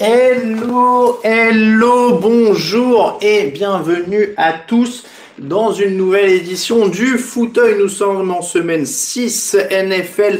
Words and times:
Hello, 0.00 1.18
hello, 1.24 2.20
bonjour 2.20 3.18
et 3.20 3.50
bienvenue 3.50 4.32
à 4.36 4.52
tous 4.52 5.04
dans 5.38 5.72
une 5.72 5.96
nouvelle 5.96 6.30
édition 6.30 6.86
du 6.86 7.18
fauteuil. 7.18 7.74
Nous 7.76 7.88
sommes 7.88 8.30
en 8.30 8.40
semaine 8.40 8.86
6 8.86 9.56
NFL. 9.72 10.38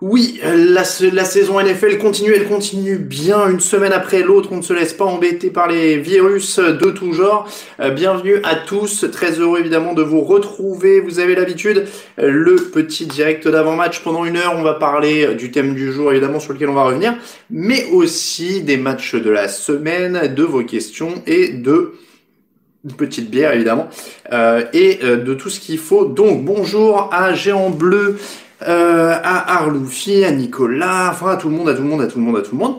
Oui, 0.00 0.40
la, 0.44 0.84
saison 0.84 1.60
NFL 1.60 1.98
continue, 1.98 2.32
elle 2.32 2.46
continue 2.46 2.98
bien 2.98 3.48
une 3.48 3.58
semaine 3.58 3.92
après 3.92 4.22
l'autre. 4.22 4.50
On 4.52 4.58
ne 4.58 4.62
se 4.62 4.72
laisse 4.72 4.92
pas 4.92 5.04
embêter 5.04 5.50
par 5.50 5.66
les 5.66 5.96
virus 5.96 6.60
de 6.60 6.90
tout 6.90 7.12
genre. 7.12 7.48
Euh, 7.80 7.90
bienvenue 7.90 8.36
à 8.44 8.54
tous. 8.54 9.06
Très 9.10 9.40
heureux 9.40 9.58
évidemment 9.58 9.94
de 9.94 10.02
vous 10.02 10.20
retrouver. 10.20 11.00
Vous 11.00 11.18
avez 11.18 11.34
l'habitude, 11.34 11.86
euh, 12.20 12.30
le 12.30 12.54
petit 12.54 13.06
direct 13.06 13.48
d'avant-match 13.48 14.04
pendant 14.04 14.24
une 14.24 14.36
heure. 14.36 14.54
On 14.56 14.62
va 14.62 14.74
parler 14.74 15.34
du 15.34 15.50
thème 15.50 15.74
du 15.74 15.92
jour 15.92 16.12
évidemment 16.12 16.38
sur 16.38 16.52
lequel 16.52 16.68
on 16.68 16.74
va 16.74 16.84
revenir, 16.84 17.16
mais 17.50 17.86
aussi 17.90 18.62
des 18.62 18.76
matchs 18.76 19.16
de 19.16 19.30
la 19.30 19.48
semaine, 19.48 20.32
de 20.32 20.42
vos 20.44 20.62
questions 20.62 21.14
et 21.26 21.48
de 21.48 21.94
une 22.84 22.92
petite 22.92 23.30
bière 23.30 23.52
évidemment 23.52 23.88
euh, 24.32 24.64
et 24.72 25.00
euh, 25.02 25.16
de 25.16 25.34
tout 25.34 25.50
ce 25.50 25.60
qu'il 25.60 25.78
faut. 25.78 26.04
Donc 26.04 26.44
bonjour 26.44 27.10
à 27.12 27.34
Géant 27.34 27.70
Bleu, 27.70 28.18
euh, 28.62 29.14
à 29.22 29.58
Arloufi, 29.58 30.24
à 30.24 30.32
Nicolas, 30.32 31.10
enfin 31.12 31.30
à 31.30 31.36
tout 31.36 31.48
le 31.48 31.54
monde, 31.54 31.68
à 31.68 31.74
tout 31.74 31.82
le 31.82 31.88
monde, 31.88 32.00
à 32.02 32.06
tout 32.06 32.18
le 32.18 32.24
monde, 32.24 32.36
à 32.36 32.42
tout 32.42 32.52
le 32.52 32.58
monde. 32.58 32.76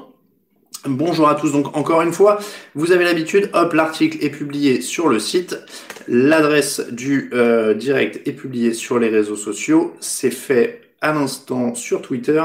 Bonjour 0.86 1.28
à 1.28 1.36
tous, 1.36 1.52
donc 1.52 1.76
encore 1.76 2.02
une 2.02 2.14
fois, 2.14 2.40
vous 2.74 2.94
avez 2.94 3.04
l'habitude, 3.04 3.50
hop, 3.54 3.74
l'article 3.74 4.18
est 4.22 4.30
publié 4.30 4.80
sur 4.80 5.10
le 5.10 5.20
site, 5.20 5.60
l'adresse 6.08 6.82
du 6.92 7.30
euh, 7.34 7.74
direct 7.74 8.26
est 8.26 8.32
publiée 8.32 8.74
sur 8.74 8.98
les 8.98 9.10
réseaux 9.10 9.36
sociaux, 9.36 9.94
c'est 10.00 10.32
fait 10.32 10.82
à 11.02 11.12
l'instant 11.12 11.76
sur 11.76 12.02
Twitter 12.02 12.44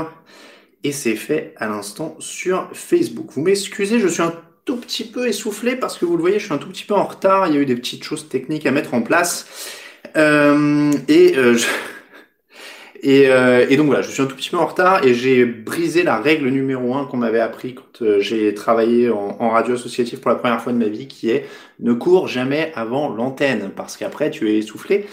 et 0.83 0.91
c'est 0.91 1.15
fait 1.15 1.55
à 1.59 1.69
l'instant 1.69 2.17
sur 2.19 2.69
Facebook. 2.73 3.29
Vous 3.31 3.43
m'excusez, 3.43 4.01
je 4.01 4.09
suis 4.09 4.23
un 4.23 4.35
tout 4.65 4.77
petit 4.77 5.05
peu 5.05 5.29
essoufflé 5.29 5.77
parce 5.77 5.97
que 5.97 6.05
vous 6.05 6.17
le 6.17 6.21
voyez, 6.21 6.39
je 6.41 6.47
suis 6.47 6.55
un 6.55 6.59
tout 6.59 6.69
petit 6.69 6.85
peu 6.85 6.95
en 6.95 7.05
retard, 7.05 7.47
il 7.47 7.55
y 7.55 7.57
a 7.57 7.61
eu 7.61 7.67
des 7.67 7.77
petites 7.77 8.03
choses 8.03 8.29
techniques 8.29 8.67
à 8.67 8.73
mettre 8.73 8.95
en 8.95 9.03
place. 9.03 9.47
Euh, 10.17 10.92
et 11.08 11.37
euh, 11.37 11.57
je... 11.57 11.67
Et, 13.05 13.29
euh, 13.29 13.67
et, 13.69 13.77
donc 13.77 13.87
voilà, 13.87 14.01
je 14.01 14.11
suis 14.11 14.23
un 14.23 14.27
tout 14.27 14.35
petit 14.35 14.48
peu 14.48 14.57
en 14.57 14.65
retard 14.65 15.05
et 15.05 15.13
j'ai 15.13 15.45
brisé 15.45 16.05
la 16.05 16.17
règle 16.17 16.48
numéro 16.48 16.95
un 16.95 17.05
qu'on 17.05 17.19
m'avait 17.19 17.39
appris 17.39 17.75
quand 17.75 18.01
euh, 18.01 18.19
j'ai 18.20 18.55
travaillé 18.55 19.11
en, 19.11 19.51
radio 19.51 19.75
associative 19.75 20.20
pour 20.20 20.31
la 20.31 20.37
première 20.37 20.63
fois 20.63 20.73
de 20.73 20.79
ma 20.79 20.87
vie, 20.87 21.07
qui 21.07 21.29
est 21.29 21.47
ne 21.81 21.93
cours 21.93 22.29
jamais 22.29 22.73
avant 22.75 23.11
l'antenne 23.11 23.70
parce 23.77 23.98
qu'après 23.98 24.31
tu 24.31 24.51
es 24.51 24.57
essoufflé. 24.57 25.07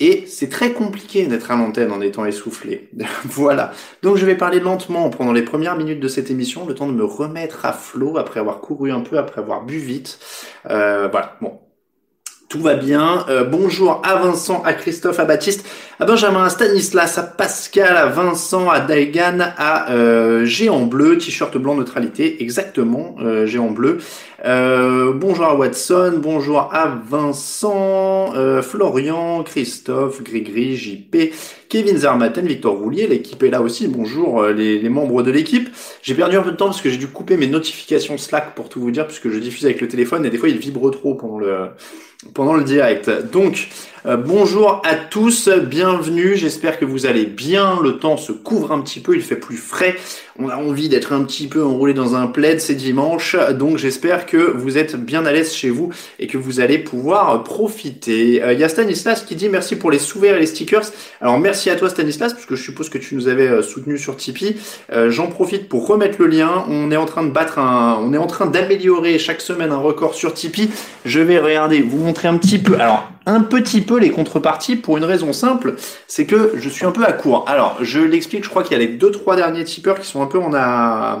Et 0.00 0.24
c'est 0.26 0.48
très 0.48 0.72
compliqué 0.72 1.26
d'être 1.26 1.50
à 1.50 1.56
l'antenne 1.56 1.92
en 1.92 2.00
étant 2.00 2.24
essoufflé. 2.24 2.88
voilà. 3.26 3.72
Donc 4.02 4.16
je 4.16 4.24
vais 4.24 4.36
parler 4.36 4.58
lentement 4.58 5.10
pendant 5.10 5.32
les 5.32 5.42
premières 5.42 5.76
minutes 5.76 6.00
de 6.00 6.08
cette 6.08 6.30
émission, 6.30 6.66
le 6.66 6.74
temps 6.74 6.86
de 6.86 6.94
me 6.94 7.04
remettre 7.04 7.66
à 7.66 7.74
flot 7.74 8.16
après 8.16 8.40
avoir 8.40 8.60
couru 8.60 8.90
un 8.90 9.00
peu, 9.00 9.18
après 9.18 9.42
avoir 9.42 9.64
bu 9.64 9.76
vite. 9.76 10.18
Euh, 10.70 11.08
voilà. 11.12 11.36
Bon, 11.42 11.60
tout 12.54 12.60
va 12.60 12.74
bien. 12.74 13.26
Euh, 13.28 13.42
bonjour 13.42 14.00
à 14.04 14.14
Vincent, 14.14 14.62
à 14.62 14.74
Christophe, 14.74 15.18
à 15.18 15.24
Baptiste, 15.24 15.66
à 15.98 16.04
Benjamin, 16.04 16.44
à 16.44 16.50
Stanislas, 16.50 17.18
à 17.18 17.24
Pascal, 17.24 17.96
à 17.96 18.06
Vincent, 18.06 18.70
à 18.70 18.78
Daigan, 18.78 19.38
à 19.58 19.90
euh, 19.90 20.44
Géant 20.44 20.86
Bleu, 20.86 21.18
t-shirt 21.18 21.58
blanc 21.58 21.74
neutralité, 21.74 22.40
exactement, 22.44 23.16
euh, 23.20 23.44
Géant 23.44 23.72
Bleu. 23.72 23.98
Bonjour 24.44 25.46
à 25.46 25.56
Watson, 25.56 26.20
bonjour 26.22 26.68
à 26.70 27.00
Vincent, 27.08 28.34
Florian, 28.60 29.42
Christophe, 29.42 30.22
Grégry, 30.22 30.76
JP, 30.76 31.32
Kevin 31.70 31.96
Zarmaten, 31.96 32.46
Victor 32.46 32.76
Roulier, 32.76 33.06
l'équipe 33.06 33.42
est 33.42 33.48
là 33.48 33.62
aussi, 33.62 33.88
bonjour 33.88 34.44
les, 34.44 34.78
les 34.78 34.88
membres 34.90 35.22
de 35.22 35.30
l'équipe. 35.30 35.70
J'ai 36.02 36.14
perdu 36.14 36.36
un 36.36 36.42
peu 36.42 36.50
de 36.50 36.56
temps 36.56 36.66
parce 36.66 36.82
que 36.82 36.90
j'ai 36.90 36.98
dû 36.98 37.06
couper 37.06 37.38
mes 37.38 37.46
notifications 37.46 38.18
Slack 38.18 38.54
pour 38.54 38.68
tout 38.68 38.80
vous 38.80 38.90
dire, 38.90 39.06
puisque 39.06 39.30
je 39.30 39.38
diffuse 39.38 39.64
avec 39.64 39.80
le 39.80 39.88
téléphone 39.88 40.26
et 40.26 40.30
des 40.30 40.36
fois 40.36 40.50
il 40.50 40.58
vibre 40.58 40.90
trop 40.90 41.14
pendant 41.14 41.38
le 41.38 41.70
pendant 42.32 42.54
le 42.54 42.64
direct. 42.64 43.10
Donc, 43.30 43.68
euh, 44.06 44.16
bonjour 44.16 44.82
à 44.84 44.94
tous, 44.96 45.48
bienvenue, 45.48 46.36
j'espère 46.36 46.78
que 46.78 46.84
vous 46.84 47.06
allez 47.06 47.24
bien, 47.24 47.78
le 47.82 47.98
temps 47.98 48.16
se 48.16 48.32
couvre 48.32 48.72
un 48.72 48.80
petit 48.80 49.00
peu, 49.00 49.14
il 49.14 49.22
fait 49.22 49.36
plus 49.36 49.56
frais, 49.56 49.96
on 50.38 50.48
a 50.48 50.56
envie 50.56 50.88
d'être 50.88 51.12
un 51.12 51.24
petit 51.24 51.46
peu 51.46 51.64
enroulé 51.64 51.94
dans 51.94 52.14
un 52.14 52.26
plaid, 52.26 52.60
c'est 52.60 52.74
dimanche, 52.74 53.36
donc 53.52 53.78
j'espère 53.78 54.26
que 54.26 54.36
vous 54.36 54.76
êtes 54.76 54.96
bien 54.96 55.24
à 55.24 55.32
l'aise 55.32 55.54
chez 55.54 55.70
vous 55.70 55.90
et 56.18 56.26
que 56.26 56.36
vous 56.36 56.60
allez 56.60 56.78
pouvoir 56.78 57.42
profiter. 57.44 58.42
Euh, 58.42 58.52
Il 58.52 58.60
y 58.60 58.64
a 58.64 58.68
Stanislas 58.68 59.22
qui 59.22 59.36
dit 59.36 59.48
merci 59.48 59.76
pour 59.76 59.90
les 59.90 59.98
sous-verts 59.98 60.36
et 60.36 60.40
les 60.40 60.46
stickers. 60.46 60.84
Alors 61.20 61.38
merci 61.38 61.70
à 61.70 61.76
toi 61.76 61.88
Stanislas, 61.88 62.34
puisque 62.34 62.56
je 62.56 62.62
suppose 62.62 62.88
que 62.88 62.98
tu 62.98 63.14
nous 63.14 63.28
avais 63.28 63.48
euh, 63.48 63.62
soutenu 63.62 63.96
sur 63.96 64.16
Tipeee. 64.16 64.56
J'en 65.08 65.28
profite 65.28 65.68
pour 65.68 65.86
remettre 65.86 66.16
le 66.20 66.26
lien, 66.26 66.64
on 66.68 66.90
est 66.90 66.96
en 66.96 67.06
train 67.06 67.24
de 67.24 67.30
battre 67.30 67.58
un, 67.58 67.98
on 68.00 68.12
est 68.12 68.18
en 68.18 68.26
train 68.26 68.46
d'améliorer 68.46 69.18
chaque 69.18 69.40
semaine 69.40 69.72
un 69.72 69.78
record 69.78 70.14
sur 70.14 70.34
Tipeee. 70.34 70.70
Je 71.04 71.20
vais 71.20 71.38
regarder, 71.38 71.80
vous 71.80 71.98
montrer 71.98 72.28
un 72.28 72.36
petit 72.36 72.58
peu, 72.58 72.74
alors 72.74 73.13
un 73.26 73.40
petit 73.40 73.80
peu 73.80 73.98
les 73.98 74.10
contreparties 74.10 74.76
pour 74.76 74.96
une 74.96 75.04
raison 75.04 75.32
simple, 75.32 75.74
c'est 76.06 76.26
que 76.26 76.52
je 76.56 76.68
suis 76.68 76.84
un 76.84 76.92
peu 76.92 77.04
à 77.04 77.12
court. 77.12 77.44
Alors, 77.48 77.78
je 77.80 78.00
l'explique, 78.00 78.44
je 78.44 78.50
crois 78.50 78.62
qu'il 78.62 78.72
y 78.72 78.76
a 78.76 78.84
les 78.84 78.92
deux 78.92 79.10
trois 79.10 79.36
derniers 79.36 79.64
tipeurs 79.64 80.00
qui 80.00 80.06
sont 80.06 80.22
un 80.22 80.26
peu 80.26 80.38
en 80.38 80.54
a 80.54 81.20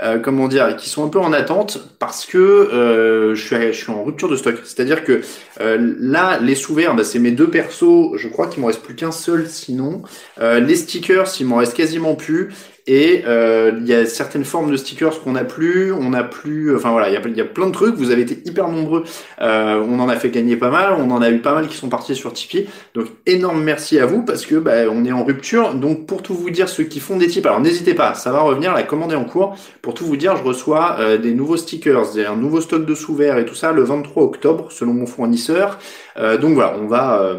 euh, 0.00 0.18
comment 0.18 0.46
dire, 0.46 0.76
qui 0.76 0.88
sont 0.88 1.04
un 1.04 1.08
peu 1.08 1.18
en 1.18 1.32
attente 1.32 1.78
parce 1.98 2.24
que 2.24 2.38
euh, 2.38 3.34
je, 3.34 3.72
suis, 3.72 3.90
en 3.90 4.04
rupture 4.04 4.28
de 4.28 4.36
stock. 4.36 4.56
C'est-à-dire 4.64 5.04
que 5.04 5.22
euh, 5.60 5.94
là, 5.98 6.38
les 6.40 6.54
sous-verts, 6.54 6.94
bah, 6.94 7.04
c'est 7.04 7.18
mes 7.18 7.32
deux 7.32 7.50
persos. 7.50 8.16
Je 8.16 8.28
crois 8.28 8.46
qu'il 8.46 8.60
m'en 8.60 8.68
reste 8.68 8.82
plus 8.82 8.94
qu'un 8.94 9.10
seul 9.10 9.48
sinon. 9.48 10.02
Euh, 10.40 10.60
les 10.60 10.76
stickers, 10.76 11.26
il 11.40 11.46
m'en 11.46 11.56
reste 11.56 11.74
quasiment 11.74 12.14
plus. 12.14 12.50
Et 12.88 13.22
euh, 13.26 13.72
il 13.78 13.86
y 13.86 13.92
a 13.92 14.06
certaines 14.06 14.46
formes 14.46 14.70
de 14.70 14.76
stickers 14.78 15.20
qu'on 15.20 15.32
n'a 15.32 15.44
plus, 15.44 15.92
on 15.92 16.08
n'a 16.08 16.24
plus, 16.24 16.74
enfin 16.74 16.90
voilà, 16.90 17.10
il 17.10 17.12
y 17.12 17.40
a, 17.40 17.44
plein 17.44 17.66
de 17.66 17.72
trucs. 17.72 17.94
Vous 17.96 18.10
avez 18.10 18.22
été 18.22 18.40
hyper 18.48 18.68
nombreux. 18.68 19.04
Euh, 19.42 19.84
on 19.86 20.00
en 20.00 20.08
a 20.08 20.16
fait 20.16 20.30
gagner 20.30 20.56
pas 20.56 20.70
mal, 20.70 20.94
on 20.98 21.10
en 21.10 21.20
a 21.20 21.28
eu 21.28 21.40
pas 21.40 21.52
mal 21.52 21.68
qui 21.68 21.76
sont 21.76 21.90
partis 21.90 22.16
sur 22.16 22.32
Tipeee. 22.32 22.66
Donc 22.94 23.08
énorme 23.26 23.62
merci 23.62 23.98
à 24.00 24.06
vous 24.06 24.22
parce 24.22 24.46
que 24.46 24.54
bah, 24.54 24.88
on 24.90 25.04
est 25.04 25.12
en 25.12 25.22
rupture. 25.22 25.74
Donc 25.74 26.06
pour 26.06 26.22
tout 26.22 26.32
vous 26.32 26.48
dire, 26.48 26.70
ceux 26.70 26.84
qui 26.84 26.98
font 26.98 27.18
des 27.18 27.26
tips, 27.26 27.44
alors 27.44 27.60
n'hésitez 27.60 27.92
pas, 27.92 28.14
ça 28.14 28.32
va 28.32 28.40
revenir, 28.40 28.72
la 28.72 28.84
commande 28.84 29.12
est 29.12 29.16
en 29.16 29.26
cours. 29.26 29.54
Pour 29.82 29.92
tout 29.92 30.06
vous 30.06 30.16
dire, 30.16 30.38
je 30.38 30.42
reçois 30.42 30.96
euh, 30.98 31.18
des 31.18 31.34
nouveaux 31.34 31.58
stickers, 31.58 32.16
un 32.16 32.36
nouveau 32.36 32.62
stock 32.62 32.86
de 32.86 32.94
sous-verts 32.94 33.36
et 33.36 33.44
tout 33.44 33.54
ça 33.54 33.72
le 33.72 33.82
23 33.82 34.22
octobre 34.22 34.72
selon 34.72 34.94
mon 34.94 35.06
fournisseur. 35.06 35.78
Euh, 36.16 36.38
donc 36.38 36.54
voilà, 36.54 36.74
on 36.80 36.86
va 36.86 37.20
euh, 37.20 37.38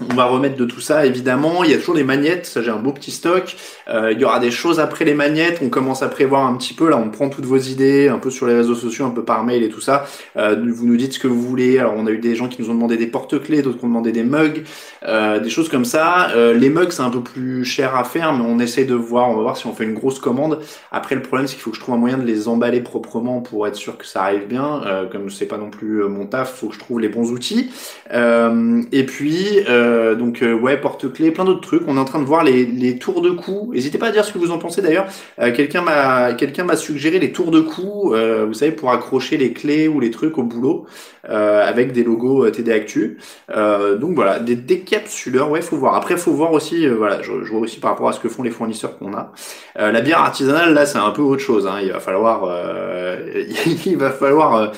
on 0.00 0.14
va 0.14 0.26
remettre 0.26 0.56
de 0.56 0.64
tout 0.64 0.80
ça, 0.80 1.06
évidemment. 1.06 1.64
Il 1.64 1.70
y 1.70 1.74
a 1.74 1.78
toujours 1.78 1.96
les 1.96 2.04
magnettes, 2.04 2.46
ça 2.46 2.62
j'ai 2.62 2.70
un 2.70 2.78
beau 2.78 2.92
petit 2.92 3.10
stock. 3.10 3.56
Euh, 3.88 4.12
il 4.12 4.20
y 4.20 4.24
aura 4.24 4.38
des 4.38 4.52
choses 4.52 4.78
après 4.78 5.04
les 5.04 5.14
magnettes. 5.14 5.58
On 5.60 5.70
commence 5.70 6.04
à 6.04 6.08
prévoir 6.08 6.46
un 6.46 6.56
petit 6.56 6.72
peu. 6.72 6.88
Là, 6.88 6.96
on 6.96 7.10
prend 7.10 7.28
toutes 7.28 7.46
vos 7.46 7.56
idées, 7.56 8.08
un 8.08 8.18
peu 8.18 8.30
sur 8.30 8.46
les 8.46 8.54
réseaux 8.54 8.76
sociaux, 8.76 9.06
un 9.06 9.10
peu 9.10 9.24
par 9.24 9.42
mail 9.44 9.64
et 9.64 9.68
tout 9.68 9.80
ça. 9.80 10.06
Euh, 10.36 10.56
vous 10.72 10.86
nous 10.86 10.96
dites 10.96 11.14
ce 11.14 11.18
que 11.18 11.26
vous 11.26 11.42
voulez. 11.42 11.80
Alors, 11.80 11.94
on 11.96 12.06
a 12.06 12.10
eu 12.10 12.18
des 12.18 12.36
gens 12.36 12.46
qui 12.46 12.62
nous 12.62 12.70
ont 12.70 12.74
demandé 12.74 12.96
des 12.96 13.08
porte-clés, 13.08 13.62
d'autres 13.62 13.78
qui 13.78 13.84
ont 13.86 13.88
demandé 13.88 14.12
des 14.12 14.22
mugs, 14.22 14.62
euh, 15.04 15.40
des 15.40 15.50
choses 15.50 15.68
comme 15.68 15.84
ça. 15.84 16.28
Les 16.54 16.70
mugs, 16.70 16.90
c'est 16.90 17.02
un 17.02 17.10
peu 17.10 17.22
plus 17.22 17.64
cher 17.64 17.96
à 17.96 18.04
faire, 18.04 18.32
mais 18.32 18.44
on 18.46 18.60
essaie 18.60 18.84
de 18.84 18.94
voir. 18.94 19.28
On 19.30 19.34
va 19.34 19.42
voir 19.42 19.56
si 19.56 19.66
on 19.66 19.74
fait 19.74 19.84
une 19.84 19.94
grosse 19.94 20.20
commande. 20.20 20.60
Après, 20.92 21.16
le 21.16 21.22
problème, 21.22 21.48
c'est 21.48 21.54
qu'il 21.54 21.62
faut 21.62 21.70
que 21.70 21.76
je 21.76 21.82
trouve 21.82 21.96
un 21.96 21.98
moyen 21.98 22.18
de 22.18 22.24
les 22.24 22.46
emballer 22.46 22.80
proprement 22.80 23.40
pour 23.40 23.66
être 23.66 23.74
sûr 23.74 23.98
que 23.98 24.06
ça 24.06 24.22
arrive 24.22 24.46
bien. 24.46 24.82
Comme 25.10 25.28
c'est 25.28 25.46
pas 25.46 25.58
non 25.58 25.70
plus 25.70 26.04
mon 26.04 26.26
taf, 26.26 26.54
faut 26.54 26.68
que 26.68 26.74
je 26.74 26.78
trouve 26.78 27.00
les 27.00 27.08
bons 27.08 27.32
outils. 27.32 27.70
et 28.12 29.06
puis 29.06 29.64
donc 30.14 30.42
euh, 30.42 30.52
ouais, 30.52 30.76
porte-clés, 30.76 31.30
plein 31.30 31.44
d'autres 31.44 31.60
trucs. 31.60 31.82
On 31.86 31.96
est 31.96 32.00
en 32.00 32.04
train 32.04 32.18
de 32.18 32.24
voir 32.24 32.44
les, 32.44 32.66
les 32.66 32.98
tours 32.98 33.20
de 33.20 33.30
cou. 33.30 33.70
N'hésitez 33.72 33.98
pas 33.98 34.08
à 34.08 34.10
dire 34.10 34.24
ce 34.24 34.32
que 34.32 34.38
vous 34.38 34.50
en 34.50 34.58
pensez 34.58 34.82
d'ailleurs. 34.82 35.06
Euh, 35.40 35.52
quelqu'un 35.54 35.82
m'a 35.82 36.32
quelqu'un 36.34 36.64
m'a 36.64 36.76
suggéré 36.76 37.18
les 37.18 37.32
tours 37.32 37.50
de 37.50 37.60
cou. 37.60 38.14
vous 38.46 38.54
savez 38.54 38.72
pour 38.72 38.90
accrocher 38.90 39.36
les 39.36 39.52
clés 39.52 39.88
ou 39.88 40.00
les 40.00 40.10
trucs 40.10 40.38
au 40.38 40.42
boulot 40.42 40.86
avec 41.24 41.92
des 41.92 42.04
logos 42.04 42.48
TD 42.50 42.72
Actu. 42.72 43.18
donc 43.48 44.14
voilà, 44.14 44.38
des 44.38 44.56
décapsuleurs. 44.56 45.50
Ouais, 45.50 45.60
faut 45.62 45.76
voir. 45.76 45.94
Après, 45.94 46.16
faut 46.16 46.32
voir 46.32 46.52
aussi. 46.52 46.86
voilà, 46.86 47.22
je, 47.22 47.44
je, 47.44 47.50
vois 47.50 47.60
aussi 47.60 47.80
par 47.80 47.90
rapport 47.90 48.08
à 48.08 48.12
ce 48.12 48.20
que 48.20 48.28
font 48.28 48.42
les 48.42 48.50
fournisseurs 48.50 48.98
qu'on 48.98 49.14
a. 49.14 49.32
la 49.76 50.00
bière 50.00 50.20
artisanale, 50.20 50.74
là, 50.74 50.86
c'est 50.86 50.98
un 50.98 51.10
peu 51.10 51.22
autre 51.22 51.42
chose. 51.42 51.66
Hein. 51.66 51.78
Il 51.82 51.92
va 51.92 52.00
falloir 52.00 52.48
il 53.86 53.96
va 53.96 54.10
falloir 54.10 54.72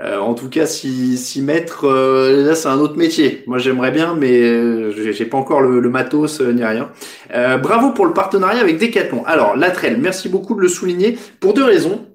euh, 0.00 0.18
en 0.18 0.34
tout 0.34 0.48
cas, 0.48 0.66
s'y 0.66 1.42
mettre, 1.42 1.84
euh, 1.84 2.46
là, 2.46 2.54
c'est 2.54 2.68
un 2.68 2.78
autre 2.78 2.96
métier. 2.96 3.42
Moi, 3.46 3.58
j'aimerais 3.58 3.90
bien, 3.90 4.14
mais 4.14 4.40
euh, 4.42 5.12
j'ai 5.12 5.24
pas 5.24 5.38
encore 5.38 5.60
le, 5.60 5.88
matos 5.88 6.40
ni 6.40 6.62
rien. 6.64 6.90
bravo 7.60 7.90
pour 7.90 8.06
le 8.06 8.12
partenariat 8.12 8.60
avec 8.60 8.78
Decathlon. 8.78 9.24
Alors, 9.26 9.56
Latrell, 9.56 9.98
merci 9.98 10.28
beaucoup 10.28 10.54
de 10.54 10.60
le 10.60 10.68
souligner 10.68 11.18
pour 11.40 11.54
deux 11.54 11.64
raisons. 11.64 12.06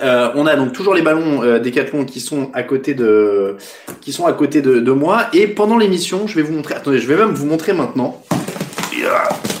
on 0.00 0.46
a 0.46 0.56
donc 0.56 0.72
toujours 0.72 0.94
les 0.94 1.02
ballons 1.02 1.40
Decathlon 1.58 2.04
qui 2.04 2.20
sont 2.20 2.50
à 2.54 2.62
côté 2.62 2.94
de, 2.94 3.56
qui 4.00 4.12
sont 4.12 4.26
à 4.26 4.32
côté 4.32 4.62
de, 4.62 4.78
de 4.78 4.92
moi. 4.92 5.26
Et 5.34 5.46
pendant 5.46 5.76
l'émission, 5.76 6.26
je 6.26 6.36
vais 6.36 6.42
vous 6.42 6.54
montrer. 6.54 6.74
Attendez, 6.74 7.00
je 7.00 7.08
vais 7.08 7.16
même 7.16 7.34
vous 7.34 7.46
montrer 7.46 7.74
maintenant. 7.74 8.22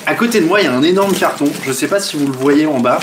À 0.06 0.14
côté 0.14 0.40
de 0.40 0.46
moi, 0.46 0.60
il 0.60 0.64
y 0.64 0.68
a 0.68 0.72
un 0.72 0.82
énorme 0.82 1.12
carton. 1.12 1.46
Je 1.66 1.72
sais 1.72 1.88
pas 1.88 2.00
si 2.00 2.16
vous 2.16 2.26
le 2.26 2.32
voyez 2.32 2.66
en 2.66 2.80
bas. 2.80 3.00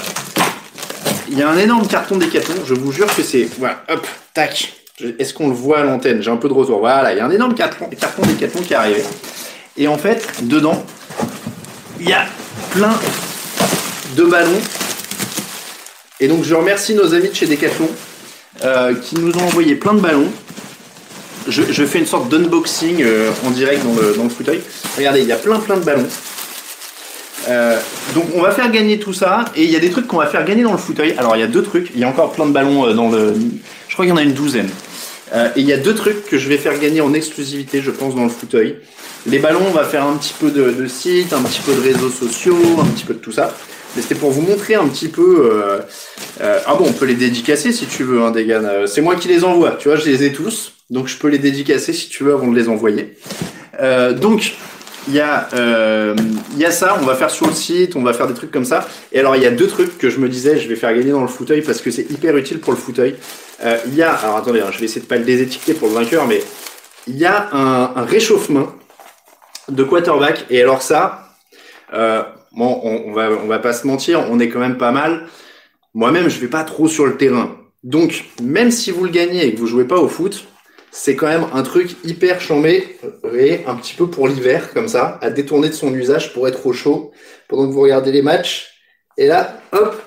Il 1.31 1.39
y 1.39 1.43
a 1.43 1.49
un 1.49 1.57
énorme 1.57 1.87
carton 1.87 2.17
Decathlon. 2.17 2.55
Je 2.65 2.73
vous 2.73 2.91
jure 2.91 3.07
que 3.15 3.23
c'est, 3.23 3.47
voilà, 3.57 3.81
hop, 3.89 4.05
Tac. 4.33 4.73
Est-ce 5.17 5.33
qu'on 5.33 5.47
le 5.47 5.53
voit 5.53 5.79
à 5.79 5.83
l'antenne? 5.85 6.21
J'ai 6.21 6.29
un 6.29 6.35
peu 6.35 6.49
de 6.49 6.53
retour. 6.53 6.79
Voilà, 6.79 7.13
il 7.13 7.17
y 7.17 7.21
a 7.21 7.25
un 7.25 7.31
énorme 7.31 7.55
carton, 7.55 7.89
carton 7.97 8.21
qui 8.61 8.73
est 8.73 8.75
arrivé. 8.75 9.01
Et 9.77 9.87
en 9.87 9.97
fait, 9.97 10.27
dedans, 10.41 10.83
il 12.01 12.09
y 12.09 12.13
a 12.13 12.25
plein 12.71 12.93
de 14.17 14.23
ballons. 14.23 14.59
Et 16.19 16.27
donc, 16.27 16.43
je 16.43 16.53
remercie 16.53 16.95
nos 16.95 17.13
amis 17.13 17.29
de 17.29 17.33
chez 17.33 17.47
Decathlon 17.47 17.89
euh, 18.65 18.93
qui 18.95 19.17
nous 19.17 19.31
ont 19.37 19.45
envoyé 19.45 19.75
plein 19.75 19.93
de 19.93 20.01
ballons. 20.01 20.29
Je, 21.47 21.85
fais 21.85 21.99
une 21.99 22.05
sorte 22.05 22.27
d'unboxing 22.27 23.01
euh, 23.03 23.31
en 23.47 23.51
direct 23.51 23.83
dans 23.85 23.93
le, 23.93 24.15
dans 24.15 24.25
le 24.25 24.29
fauteuil. 24.29 24.61
Regardez, 24.97 25.21
il 25.21 25.27
y 25.27 25.31
a 25.31 25.37
plein 25.37 25.59
plein 25.59 25.77
de 25.77 25.85
ballons. 25.85 26.07
Euh, 27.49 27.77
donc 28.13 28.25
on 28.35 28.41
va 28.41 28.51
faire 28.51 28.69
gagner 28.71 28.99
tout 28.99 29.13
ça 29.13 29.45
et 29.55 29.63
il 29.63 29.71
y 29.71 29.75
a 29.75 29.79
des 29.79 29.89
trucs 29.89 30.07
qu'on 30.07 30.17
va 30.17 30.27
faire 30.27 30.45
gagner 30.45 30.63
dans 30.63 30.71
le 30.71 30.77
fauteuil. 30.77 31.15
Alors 31.17 31.35
il 31.35 31.39
y 31.39 31.43
a 31.43 31.47
deux 31.47 31.63
trucs, 31.63 31.91
il 31.95 31.99
y 31.99 32.03
a 32.03 32.07
encore 32.07 32.31
plein 32.33 32.45
de 32.45 32.51
ballons 32.51 32.93
dans 32.93 33.09
le, 33.09 33.33
je 33.87 33.93
crois 33.93 34.05
qu'il 34.05 34.11
y 34.11 34.13
en 34.13 34.17
a 34.17 34.23
une 34.23 34.33
douzaine. 34.33 34.69
Euh, 35.33 35.49
et 35.55 35.61
il 35.61 35.65
y 35.65 35.73
a 35.73 35.77
deux 35.77 35.95
trucs 35.95 36.25
que 36.25 36.37
je 36.37 36.49
vais 36.49 36.57
faire 36.57 36.77
gagner 36.79 37.01
en 37.01 37.13
exclusivité, 37.13 37.81
je 37.81 37.91
pense, 37.91 38.15
dans 38.15 38.23
le 38.23 38.29
fauteuil. 38.29 38.77
Les 39.25 39.39
ballons, 39.39 39.61
on 39.67 39.71
va 39.71 39.83
faire 39.83 40.05
un 40.05 40.15
petit 40.17 40.33
peu 40.37 40.51
de, 40.51 40.71
de 40.71 40.87
site, 40.87 41.31
un 41.33 41.41
petit 41.41 41.61
peu 41.61 41.73
de 41.73 41.81
réseaux 41.81 42.09
sociaux, 42.09 42.57
un 42.79 42.85
petit 42.85 43.05
peu 43.05 43.13
de 43.13 43.19
tout 43.19 43.31
ça. 43.31 43.55
Mais 43.95 44.01
c'était 44.01 44.15
pour 44.15 44.31
vous 44.31 44.41
montrer 44.41 44.75
un 44.75 44.87
petit 44.87 45.07
peu. 45.07 45.51
Euh, 45.51 45.79
euh, 46.41 46.59
ah 46.65 46.75
bon, 46.75 46.85
on 46.87 46.93
peut 46.93 47.05
les 47.05 47.15
dédicacer 47.15 47.71
si 47.71 47.85
tu 47.85 48.03
veux, 48.03 48.21
hein, 48.21 48.31
Degan. 48.31 48.87
C'est 48.87 49.01
moi 49.01 49.15
qui 49.15 49.27
les 49.27 49.43
envoie. 49.43 49.71
Tu 49.71 49.89
vois, 49.89 49.97
je 49.97 50.05
les 50.05 50.23
ai 50.23 50.31
tous, 50.31 50.73
donc 50.89 51.07
je 51.07 51.17
peux 51.17 51.27
les 51.27 51.39
dédicacer 51.39 51.93
si 51.93 52.09
tu 52.09 52.23
veux 52.23 52.33
avant 52.33 52.47
de 52.47 52.57
les 52.57 52.67
envoyer. 52.67 53.17
donc 54.19 54.53
il 55.07 55.15
y, 55.15 55.19
a, 55.19 55.47
euh, 55.53 56.15
il 56.53 56.59
y 56.59 56.65
a 56.65 56.71
ça, 56.71 56.97
on 57.01 57.05
va 57.05 57.15
faire 57.15 57.31
sur 57.31 57.47
le 57.47 57.53
site, 57.53 57.95
on 57.95 58.03
va 58.03 58.13
faire 58.13 58.27
des 58.27 58.35
trucs 58.35 58.51
comme 58.51 58.65
ça. 58.65 58.87
Et 59.11 59.19
alors, 59.19 59.35
il 59.35 59.41
y 59.41 59.47
a 59.47 59.51
deux 59.51 59.67
trucs 59.67 59.97
que 59.97 60.09
je 60.09 60.19
me 60.19 60.29
disais, 60.29 60.59
je 60.59 60.69
vais 60.69 60.75
faire 60.75 60.93
gagner 60.93 61.11
dans 61.11 61.21
le 61.21 61.27
fauteuil 61.27 61.61
parce 61.61 61.81
que 61.81 61.89
c'est 61.89 62.09
hyper 62.11 62.37
utile 62.37 62.59
pour 62.59 62.71
le 62.71 62.77
fauteuil. 62.77 63.15
Euh, 63.63 63.77
il 63.87 63.95
y 63.95 64.03
a, 64.03 64.13
alors 64.13 64.37
attendez, 64.37 64.61
hein, 64.61 64.69
je 64.71 64.77
vais 64.79 64.85
essayer 64.85 65.01
de 65.01 65.07
pas 65.07 65.17
le 65.17 65.23
désétiqueter 65.23 65.73
pour 65.73 65.87
le 65.87 65.95
vainqueur, 65.95 66.27
mais 66.27 66.43
il 67.07 67.17
y 67.17 67.25
a 67.25 67.49
un, 67.51 67.93
un 67.95 68.03
réchauffement 68.03 68.67
de 69.69 69.83
quarterback. 69.83 70.45
Et 70.51 70.61
alors 70.61 70.83
ça, 70.83 71.29
euh, 71.93 72.21
bon, 72.51 72.79
on, 72.83 73.09
on, 73.09 73.13
va, 73.13 73.29
on 73.31 73.47
va 73.47 73.59
pas 73.59 73.73
se 73.73 73.87
mentir, 73.87 74.27
on 74.29 74.39
est 74.39 74.49
quand 74.49 74.59
même 74.59 74.77
pas 74.77 74.91
mal. 74.91 75.25
Moi-même, 75.93 76.29
je 76.29 76.39
vais 76.39 76.47
pas 76.47 76.63
trop 76.63 76.87
sur 76.87 77.05
le 77.05 77.17
terrain. 77.17 77.57
Donc, 77.83 78.25
même 78.41 78.69
si 78.69 78.91
vous 78.91 79.03
le 79.03 79.09
gagnez 79.09 79.47
et 79.47 79.53
que 79.53 79.59
vous 79.59 79.67
jouez 79.67 79.85
pas 79.85 79.97
au 79.97 80.07
foot, 80.07 80.45
c'est 80.91 81.15
quand 81.15 81.27
même 81.27 81.45
un 81.53 81.63
truc 81.63 81.95
hyper 82.03 82.41
chambé 82.41 82.97
et 83.33 83.61
un 83.65 83.75
petit 83.75 83.93
peu 83.93 84.07
pour 84.07 84.27
l'hiver, 84.27 84.73
comme 84.73 84.89
ça, 84.89 85.17
à 85.21 85.29
détourner 85.29 85.69
de 85.69 85.73
son 85.73 85.93
usage 85.93 86.33
pour 86.33 86.47
être 86.47 86.65
au 86.65 86.73
chaud 86.73 87.11
pendant 87.47 87.67
que 87.67 87.73
vous 87.73 87.81
regardez 87.81 88.11
les 88.11 88.21
matchs. 88.21 88.71
Et 89.17 89.27
là, 89.27 89.61
hop, 89.71 90.01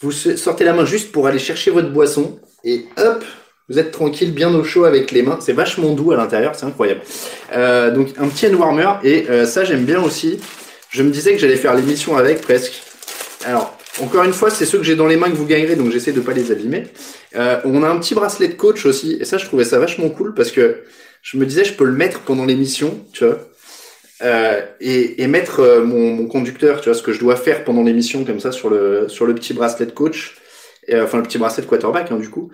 vous 0.00 0.10
sortez 0.10 0.64
la 0.64 0.72
main 0.72 0.84
juste 0.84 1.12
pour 1.12 1.26
aller 1.28 1.38
chercher 1.38 1.70
votre 1.70 1.90
boisson 1.90 2.40
et 2.64 2.86
hop, 2.96 3.24
vous 3.68 3.78
êtes 3.78 3.92
tranquille, 3.92 4.34
bien 4.34 4.54
au 4.54 4.64
chaud 4.64 4.84
avec 4.84 5.10
les 5.12 5.22
mains. 5.22 5.38
C'est 5.40 5.52
vachement 5.52 5.92
doux 5.92 6.12
à 6.12 6.16
l'intérieur, 6.16 6.54
c'est 6.54 6.66
incroyable. 6.66 7.00
Euh, 7.54 7.90
donc 7.90 8.08
un 8.18 8.28
petit 8.28 8.46
hand 8.46 8.54
warmer 8.56 8.90
et 9.02 9.26
euh, 9.30 9.46
ça 9.46 9.64
j'aime 9.64 9.84
bien 9.84 10.02
aussi. 10.02 10.40
Je 10.90 11.02
me 11.02 11.10
disais 11.10 11.32
que 11.32 11.38
j'allais 11.38 11.56
faire 11.56 11.74
l'émission 11.74 12.16
avec 12.16 12.40
presque. 12.40 12.82
Alors 13.44 13.76
encore 14.00 14.24
une 14.24 14.32
fois, 14.32 14.50
c'est 14.50 14.66
ceux 14.66 14.78
que 14.78 14.84
j'ai 14.84 14.96
dans 14.96 15.06
les 15.06 15.16
mains 15.16 15.30
que 15.30 15.36
vous 15.36 15.46
gagnerez, 15.46 15.76
donc 15.76 15.90
j'essaie 15.90 16.12
de 16.12 16.20
pas 16.20 16.32
les 16.32 16.50
abîmer. 16.50 16.84
Euh, 17.36 17.60
on 17.64 17.82
a 17.82 17.88
un 17.88 17.98
petit 17.98 18.14
bracelet 18.14 18.48
de 18.48 18.54
coach 18.54 18.86
aussi, 18.86 19.16
et 19.20 19.24
ça, 19.24 19.38
je 19.38 19.46
trouvais 19.46 19.64
ça 19.64 19.78
vachement 19.78 20.08
cool 20.08 20.34
parce 20.34 20.50
que 20.50 20.82
je 21.22 21.36
me 21.36 21.46
disais, 21.46 21.64
je 21.64 21.74
peux 21.74 21.84
le 21.84 21.92
mettre 21.92 22.20
pendant 22.20 22.44
l'émission, 22.44 23.04
tu 23.12 23.24
vois, 23.24 23.38
euh, 24.22 24.62
et, 24.80 25.22
et, 25.22 25.26
mettre 25.26 25.60
euh, 25.60 25.84
mon, 25.84 26.14
mon, 26.14 26.26
conducteur, 26.26 26.80
tu 26.80 26.88
vois, 26.88 26.98
ce 26.98 27.02
que 27.02 27.12
je 27.12 27.20
dois 27.20 27.36
faire 27.36 27.64
pendant 27.64 27.82
l'émission 27.82 28.24
comme 28.24 28.40
ça 28.40 28.52
sur 28.52 28.70
le 28.70 29.08
sur 29.08 29.26
le 29.26 29.34
petit 29.34 29.54
bracelet 29.54 29.86
de 29.86 29.92
coach, 29.92 30.36
et, 30.86 30.98
enfin 31.00 31.18
le 31.18 31.24
petit 31.24 31.38
bracelet 31.38 31.64
de 31.64 31.68
quarterback, 31.68 32.10
hein, 32.10 32.18
du 32.18 32.30
coup, 32.30 32.50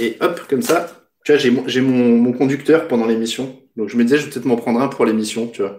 et 0.00 0.16
hop, 0.20 0.40
comme 0.48 0.62
ça, 0.62 1.04
tu 1.24 1.32
vois, 1.32 1.38
j'ai 1.38 1.52
j'ai 1.66 1.80
mon, 1.80 2.16
mon 2.16 2.32
conducteur 2.32 2.88
pendant 2.88 3.06
l'émission, 3.06 3.58
donc 3.76 3.88
je 3.88 3.96
me 3.96 4.04
disais, 4.04 4.18
je 4.18 4.24
vais 4.24 4.30
peut-être 4.30 4.44
m'en 4.44 4.56
prendre 4.56 4.80
un 4.80 4.88
pour 4.88 5.04
l'émission, 5.04 5.48
tu 5.48 5.62
vois. 5.62 5.78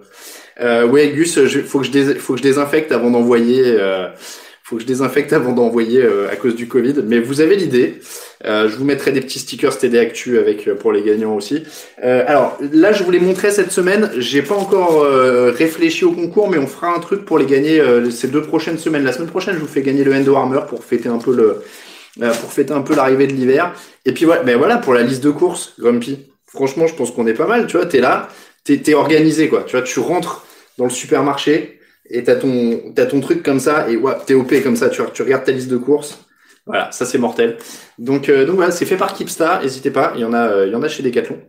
Euh, 0.60 0.88
ouais, 0.88 1.10
Gus, 1.10 1.36
faut 1.36 1.42
que 1.80 1.86
je 1.86 2.14
faut 2.16 2.34
que 2.34 2.38
je 2.38 2.44
désinfecte 2.44 2.92
avant 2.92 3.12
d'envoyer. 3.12 3.64
Euh, 3.66 4.10
faut 4.64 4.78
que 4.78 4.82
je 4.82 4.88
désinfecte 4.88 5.34
avant 5.34 5.52
d'envoyer 5.52 6.02
euh, 6.02 6.32
à 6.32 6.38
cause 6.38 6.56
du 6.56 6.70
Covid. 6.70 6.96
Mais 7.06 7.20
vous 7.20 7.42
avez 7.42 7.58
l'idée. 7.58 8.00
Euh, 8.46 8.70
je 8.70 8.76
vous 8.78 8.86
mettrai 8.86 9.12
des 9.12 9.20
petits 9.20 9.40
stickers 9.40 9.78
TD 9.78 10.00
Actu 10.00 10.40
avec 10.40 10.68
euh, 10.68 10.76
pour 10.76 10.94
les 10.94 11.04
gagnants 11.04 11.36
aussi. 11.36 11.64
alors 12.02 12.58
là, 12.72 12.94
je 12.94 13.04
vous 13.04 13.12
les 13.12 13.20
montrer 13.20 13.52
cette 13.52 13.72
semaine. 13.72 14.10
J'ai 14.18 14.42
pas 14.42 14.56
encore 14.56 15.06
réfléchi 15.54 16.06
au 16.06 16.14
concours, 16.14 16.50
mais 16.50 16.58
on 16.58 16.68
fera 16.68 16.96
un 16.96 17.00
truc 17.00 17.26
pour 17.26 17.38
les 17.38 17.46
gagner 17.46 17.82
ces 18.12 18.28
deux 18.28 18.42
prochaines 18.42 18.78
semaines. 18.78 19.04
La 19.04 19.12
semaine 19.12 19.30
prochaine, 19.30 19.56
je 19.56 19.60
vous 19.60 19.68
fais 19.68 19.82
gagner 19.82 20.04
le 20.04 20.14
Endo 20.14 20.36
Armor 20.36 20.66
pour 20.66 20.84
fêter 20.84 21.10
un 21.10 21.18
peu 21.18 21.36
le 21.36 21.62
pour 22.42 22.54
fêter 22.54 22.74
un 22.74 22.82
peu 22.82 22.96
l'arrivée 22.96 23.28
de 23.28 23.34
l'hiver. 23.34 23.74
Et 24.06 24.14
puis 24.14 24.26
voilà, 24.26 24.44
ben 24.44 24.58
voilà 24.58 24.78
pour 24.78 24.94
la 24.94 25.04
liste 25.04 25.24
de 25.24 25.32
courses, 25.32 25.74
Grumpy. 25.80 26.20
Franchement, 26.48 26.88
je 26.88 26.96
pense 26.96 27.12
qu'on 27.12 27.28
est 27.28 27.34
pas 27.34 27.48
mal. 27.48 27.68
Tu 27.68 27.78
vois, 27.78 27.86
t'es 27.86 28.00
là, 28.00 28.30
t'es 28.64 28.82
es 28.88 28.94
organisé 28.94 29.50
quoi. 29.50 29.64
Tu 29.64 29.76
vois, 29.76 29.82
tu 29.82 30.00
rentres 30.00 30.46
dans 30.78 30.86
le 30.86 30.92
supermarché 30.92 31.80
et 32.10 32.24
t'as 32.24 32.36
ton, 32.36 32.94
as 32.98 33.06
ton 33.06 33.22
truc 33.22 33.44
comme 33.44 33.60
ça, 33.60 33.90
et 33.90 33.98
ouais, 33.98 34.14
t'es 34.26 34.34
OP 34.34 34.54
comme 34.64 34.76
ça, 34.76 34.90
tu, 34.90 35.02
tu 35.14 35.22
regardes 35.22 35.44
ta 35.44 35.52
liste 35.52 35.70
de 35.70 35.78
courses. 35.78 36.20
Voilà, 36.66 36.92
ça 36.92 37.06
c'est 37.06 37.18
mortel. 37.18 37.58
Donc, 38.00 38.30
euh, 38.30 38.46
donc 38.46 38.56
voilà, 38.56 38.72
c'est 38.72 38.86
fait 38.86 38.96
par 38.96 39.14
Keepstar, 39.14 39.62
n'hésitez 39.62 39.92
pas, 39.92 40.14
il 40.16 40.22
y 40.22 40.26
en 40.26 40.34
a, 40.34 40.48
euh, 40.48 40.68
il 40.68 40.74
y 40.74 40.76
en 40.76 40.84
a 40.84 40.88
chez 40.88 41.04
Decathlon. 41.04 41.40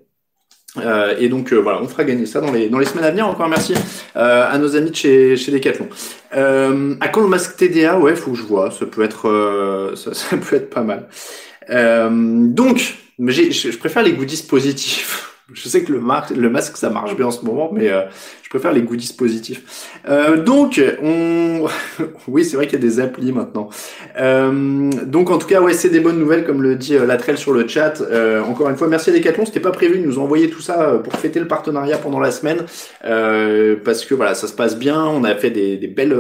Euh, 0.79 1.15
et 1.21 1.29
donc 1.29 1.53
voilà, 1.53 1.81
on 1.81 1.87
fera 1.87 2.03
gagner 2.03 2.27
ça 2.27 2.41
dans 2.41 2.51
les 2.51 2.69
dans 2.69 2.81
les 2.81 2.85
semaines 2.85 3.05
à 3.05 3.13
venir. 3.13 3.29
Encore 3.29 3.49
merci 3.49 3.75
à 4.17 4.59
nos 4.59 4.75
amis 4.75 4.91
de 4.91 4.97
chez 4.97 5.37
chez 5.37 5.53
Decathlon. 5.53 5.89
à 6.33 7.09
quand 7.09 7.21
le 7.21 7.29
masque 7.29 7.57
TDA 7.57 7.97
Ouais, 8.01 8.17
faut 8.17 8.33
que 8.33 8.37
je 8.37 8.43
vois. 8.43 8.73
Ça 8.73 8.85
peut 8.85 9.05
être 9.05 9.93
ça, 9.95 10.13
ça, 10.15 10.37
peut 10.37 10.57
être 10.57 10.71
pas 10.71 10.83
mal. 10.83 11.07
donc, 11.69 12.97
je 13.21 13.79
préfère 13.79 14.03
les 14.03 14.13
goodies 14.13 14.47
positifs. 14.49 15.31
Je 15.53 15.69
sais 15.69 15.85
que 15.85 15.93
le, 15.93 16.01
le 16.35 16.49
masque 16.49 16.79
ça 16.79 16.89
marche 16.89 17.15
bien 17.17 17.27
en 17.27 17.31
ce 17.31 17.45
moment, 17.45 17.71
mais 17.71 17.91
faire 18.59 18.73
les 18.73 18.83
goodies 18.83 19.15
positifs. 19.17 19.91
Euh, 20.09 20.37
donc, 20.37 20.81
on... 21.03 21.67
oui, 22.29 22.45
c'est 22.45 22.57
vrai 22.57 22.67
qu'il 22.67 22.79
y 22.79 22.83
a 22.83 22.85
des 22.85 23.01
applis 23.01 23.33
maintenant. 23.33 23.69
Euh, 24.19 24.91
donc, 25.07 25.31
en 25.31 25.39
tout 25.39 25.47
cas, 25.47 25.61
ouais, 25.61 25.73
c'est 25.73 25.89
des 25.89 26.01
bonnes 26.01 26.19
nouvelles, 26.19 26.45
comme 26.45 26.63
le 26.63 26.77
dit 26.77 26.97
euh, 26.97 27.07
Latrell 27.07 27.39
sur 27.39 27.53
le 27.53 27.67
chat. 27.67 28.01
Euh, 28.01 28.43
encore 28.43 28.69
une 28.71 28.77
fois, 28.77 28.89
merci 28.89 29.11
à 29.11 29.13
Decathlon. 29.13 29.47
C'était 29.47 29.61
pas 29.61 29.71
prévu 29.71 29.99
de 29.99 30.07
nous 30.07 30.19
envoyer 30.19 30.51
tout 30.51 30.61
ça 30.61 31.01
pour 31.03 31.15
fêter 31.15 31.41
le 31.41 31.49
partenariat 31.49 31.99
pendant 31.99 32.21
la 32.21 32.31
semaine, 32.31 32.65
parce 33.85 34.05
que 34.05 34.15
voilà, 34.15 34.35
ça 34.35 34.47
se 34.47 34.53
passe 34.53 34.79
bien. 34.79 35.05
On 35.05 35.25
a 35.25 35.35
fait 35.35 35.51
des, 35.51 35.77
belles, 35.89 36.17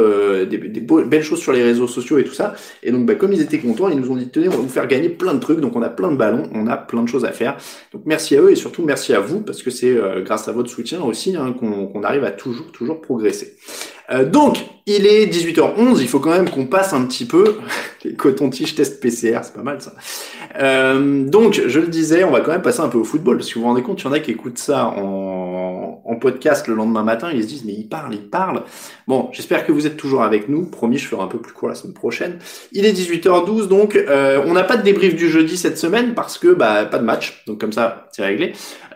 des, 0.48 0.58
des 0.58 0.80
belles 0.80 1.22
choses 1.22 1.40
sur 1.40 1.52
les 1.52 1.62
réseaux 1.62 1.88
sociaux 1.88 2.18
et 2.18 2.24
tout 2.24 2.34
ça. 2.34 2.54
Et 2.82 2.92
donc, 2.92 3.06
bah, 3.06 3.14
comme 3.14 3.32
ils 3.32 3.40
étaient 3.40 3.58
contents, 3.58 3.88
ils 3.88 3.98
nous 3.98 4.10
ont 4.10 4.16
dit 4.16 4.28
tenez, 4.28 4.48
on 4.48 4.52
va 4.52 4.56
vous 4.58 4.68
faire 4.68 4.86
gagner 4.86 5.08
plein 5.08 5.34
de 5.34 5.40
trucs. 5.40 5.60
Donc, 5.60 5.76
on 5.76 5.82
a 5.82 5.88
plein 5.88 6.10
de 6.10 6.16
ballons, 6.16 6.44
on 6.54 6.66
a 6.66 6.76
plein 6.76 7.02
de 7.02 7.08
choses 7.08 7.24
à 7.24 7.32
faire. 7.32 7.56
Donc, 7.92 8.02
merci 8.04 8.36
à 8.36 8.40
eux 8.40 8.50
et 8.50 8.56
surtout 8.56 8.82
merci 8.82 9.14
à 9.14 9.20
vous, 9.20 9.40
parce 9.40 9.62
que 9.62 9.70
c'est 9.70 9.96
grâce 10.24 10.48
à 10.48 10.52
votre 10.52 10.70
soutien 10.70 11.02
aussi 11.02 11.36
hein, 11.36 11.54
qu'on 11.58 12.02
arrive 12.02 12.23
toujours, 12.30 12.70
toujours 12.72 13.00
progresser. 13.00 13.56
Euh, 14.10 14.24
donc, 14.24 14.58
il 14.86 15.06
est 15.06 15.26
18h11, 15.26 16.00
il 16.00 16.08
faut 16.08 16.20
quand 16.20 16.30
même 16.30 16.50
qu'on 16.50 16.66
passe 16.66 16.92
un 16.92 17.04
petit 17.06 17.24
peu 17.24 17.56
les 18.04 18.14
coton-tiges 18.14 18.74
test 18.74 19.00
PCR, 19.00 19.40
c'est 19.42 19.54
pas 19.54 19.62
mal 19.62 19.80
ça. 19.80 19.94
Euh, 20.60 21.24
donc, 21.24 21.60
je 21.66 21.80
le 21.80 21.86
disais, 21.86 22.22
on 22.24 22.30
va 22.30 22.40
quand 22.40 22.52
même 22.52 22.62
passer 22.62 22.80
un 22.80 22.88
peu 22.88 22.98
au 22.98 23.04
football, 23.04 23.38
parce 23.38 23.48
que 23.48 23.54
vous 23.54 23.62
vous 23.62 23.68
rendez 23.68 23.82
compte, 23.82 24.02
il 24.02 24.04
y 24.04 24.08
en 24.08 24.12
a 24.12 24.20
qui 24.20 24.32
écoutent 24.32 24.58
ça 24.58 24.88
en, 24.88 26.02
en 26.04 26.16
podcast 26.16 26.68
le 26.68 26.74
lendemain 26.74 27.02
matin, 27.02 27.30
ils 27.32 27.42
se 27.42 27.48
disent, 27.48 27.64
mais 27.64 27.72
il 27.72 27.88
parle, 27.88 28.12
il 28.14 28.28
parle. 28.28 28.64
Bon, 29.06 29.28
j'espère 29.32 29.66
que 29.66 29.72
vous 29.72 29.86
êtes 29.86 29.98
toujours 29.98 30.22
avec 30.22 30.48
nous. 30.48 30.64
Promis, 30.64 30.96
je 30.96 31.06
ferai 31.06 31.22
un 31.22 31.26
peu 31.26 31.38
plus 31.38 31.52
court 31.52 31.68
la 31.68 31.74
semaine 31.74 31.92
prochaine. 31.92 32.38
Il 32.72 32.86
est 32.86 32.92
18h12, 32.92 33.68
donc 33.68 33.96
euh, 33.96 34.42
on 34.46 34.54
n'a 34.54 34.64
pas 34.64 34.78
de 34.78 34.82
débrief 34.82 35.14
du 35.14 35.28
jeudi 35.28 35.58
cette 35.58 35.76
semaine 35.76 36.14
parce 36.14 36.38
que 36.38 36.54
bah 36.54 36.86
pas 36.86 36.98
de 36.98 37.04
match. 37.04 37.44
Donc 37.46 37.60
comme 37.60 37.72
ça, 37.72 38.08
c'est 38.12 38.24
réglé. 38.24 38.52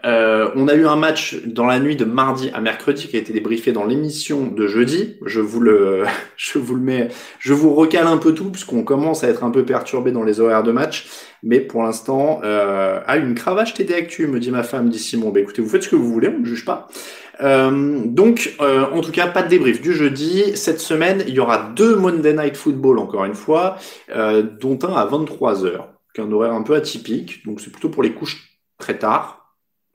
Euh, 0.07 0.49
on 0.55 0.69
a 0.69 0.75
eu 0.75 0.87
un 0.87 0.97
match 0.97 1.37
dans 1.45 1.67
la 1.67 1.79
nuit 1.79 1.97
de 1.97 2.05
mardi 2.05 2.51
à 2.55 2.61
mercredi 2.61 3.09
qui 3.09 3.17
a 3.17 3.19
été 3.19 3.33
débriefé 3.33 3.73
dans 3.73 3.85
l'émission 3.85 4.47
de 4.47 4.67
jeudi. 4.67 5.17
Je 5.27 5.41
vous 5.41 5.61
le, 5.61 6.05
je 6.37 6.59
vous 6.59 6.75
le 6.75 6.81
mets, 6.81 7.09
je 7.39 7.53
vous 7.53 7.75
recale 7.75 8.07
un 8.07 8.17
peu 8.17 8.33
tout 8.33 8.51
puisqu'on 8.51 8.85
commence 8.85 9.25
à 9.25 9.29
être 9.29 9.45
un 9.45 9.51
peu 9.51 9.65
perturbé 9.65 10.11
dans 10.11 10.23
les 10.23 10.41
horaires 10.41 10.63
de 10.63 10.73
match. 10.73 11.07
Mais 11.43 11.61
pour 11.61 11.83
l'instant, 11.83 12.41
euh, 12.45 13.01
ah 13.07 13.17
une 13.17 13.35
cravache 13.35 13.75
TD 13.75 13.95
Actu, 13.95 14.27
me 14.27 14.41
dit 14.41 14.51
ma 14.51 14.63
femme, 14.63 14.89
dit 14.89 14.99
Simon. 14.99 15.31
Bah 15.31 15.41
écoutez, 15.41 15.63
vous 15.63 15.69
faites 15.69 15.85
ce 15.85 15.89
que 15.89 15.97
vous 15.97 16.11
voulez, 16.13 16.29
on 16.29 16.41
ne 16.41 16.45
juge 16.45 16.65
pas. 16.65 16.89
Euh, 17.41 18.03
donc, 18.05 18.57
euh, 18.61 18.87
en 18.93 19.01
tout 19.01 19.13
cas, 19.13 19.27
pas 19.29 19.43
de 19.43 19.49
débrief 19.49 19.81
du 19.81 19.93
jeudi. 19.93 20.57
Cette 20.57 20.81
semaine, 20.81 21.23
il 21.27 21.35
y 21.35 21.41
aura 21.41 21.71
deux 21.75 21.97
Monday 21.97 22.35
Night 22.35 22.57
Football, 22.57 22.99
encore 22.99 23.25
une 23.25 23.35
fois, 23.35 23.77
euh, 24.15 24.43
dont 24.43 24.79
un 24.83 24.95
à 24.95 25.07
23h, 25.07 25.85
qui 26.15 26.21
est 26.21 26.25
un 26.25 26.33
horaire 26.33 26.53
un 26.53 26.63
peu 26.63 26.75
atypique. 26.75 27.45
Donc, 27.47 27.61
c'est 27.61 27.71
plutôt 27.71 27.89
pour 27.89 28.03
les 28.03 28.13
couches 28.13 28.59
très 28.79 28.99
tard. 28.99 29.55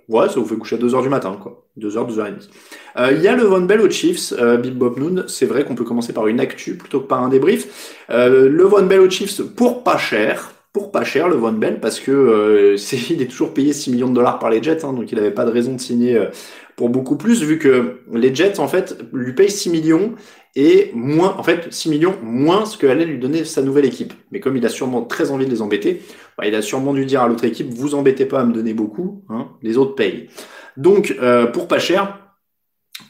Ouais, 0.10 0.28
ça 0.28 0.40
vous 0.40 0.46
fait 0.46 0.58
coucher 0.58 0.76
à 0.76 0.80
2h 0.80 1.02
du 1.02 1.10
matin, 1.10 1.38
quoi. 1.42 1.66
2h, 1.80 2.14
2h30. 2.14 2.50
Euh, 2.98 3.12
il 3.14 3.22
y 3.22 3.28
a 3.28 3.36
le 3.36 3.44
Von 3.44 3.62
Bell 3.62 3.82
aux 3.82 3.90
Chiefs, 3.90 4.34
euh, 4.34 4.58
Big 4.58 4.74
Bob 4.74 5.00
Noon. 5.00 5.26
C'est 5.28 5.46
vrai 5.46 5.64
qu'on 5.64 5.76
peut 5.76 5.86
commencer 5.86 6.14
par 6.14 6.28
une 6.28 6.40
actu 6.40 6.78
plutôt 6.78 7.02
que 7.02 7.08
par 7.08 7.24
un 7.24 7.30
débrief. 7.30 7.96
Le 8.10 8.64
Von 8.64 8.84
Bell 8.84 9.00
aux 9.00 9.10
Chiefs 9.10 9.42
pour 9.42 9.84
pas 9.84 9.98
cher. 9.98 10.54
Pour 10.74 10.92
pas 10.92 11.04
cher, 11.04 11.30
le 11.30 11.36
Von 11.36 11.52
Bell, 11.52 11.80
parce 11.80 12.00
que 12.00 12.12
euh, 12.12 12.78
c'est, 12.78 12.98
il 13.12 13.22
est 13.22 13.28
toujours 13.28 13.54
payé 13.54 13.74
6 13.74 13.92
millions 13.92 14.10
de 14.10 14.16
dollars 14.16 14.40
par 14.40 14.50
les 14.50 14.62
Jets, 14.62 14.84
hein, 14.84 14.94
donc 14.94 15.12
il 15.12 15.16
n'avait 15.16 15.30
pas 15.30 15.46
de 15.46 15.52
raison 15.52 15.76
de 15.76 15.80
signer 15.80 16.18
euh, 16.18 16.26
pour 16.76 16.90
beaucoup 16.90 17.18
plus, 17.18 17.44
vu 17.44 17.60
que 17.60 18.02
les 18.12 18.34
Jets, 18.34 18.60
en 18.60 18.68
fait, 18.68 18.98
lui 19.14 19.34
payent 19.34 19.52
6 19.52 19.70
millions 19.70 20.16
et 20.56 20.92
moins, 20.94 21.36
en 21.38 21.44
fait, 21.44 21.72
6 21.72 21.90
millions 21.90 22.16
moins 22.22 22.66
ce 22.66 22.78
que 22.78 22.88
allait 22.88 23.06
lui 23.06 23.18
donner 23.18 23.44
sa 23.46 23.62
nouvelle 23.62 23.86
équipe. 23.86 24.14
Mais 24.32 24.40
comme 24.40 24.56
il 24.58 24.66
a 24.66 24.70
sûrement 24.70 25.04
très 25.04 25.32
envie 25.32 25.46
de 25.46 25.52
les 25.52 25.62
embêter, 25.62 26.02
bah, 26.38 26.48
il 26.48 26.56
a 26.56 26.62
sûrement 26.62 26.94
dû 26.94 27.06
dire 27.06 27.22
à 27.22 27.28
l'autre 27.28 27.46
équipe, 27.46 27.70
vous 27.74 27.96
embêtez 27.96 28.26
pas 28.26 28.42
à 28.42 28.46
me 28.46 28.54
donner 28.54 28.74
beaucoup, 28.74 29.24
hein, 29.30 29.50
les 29.62 29.78
autres 29.78 29.96
payent. 29.96 30.30
Donc, 30.78 31.16
euh, 31.22 31.48
pour 31.48 31.68
pas 31.68 31.80
cher, 31.80 32.20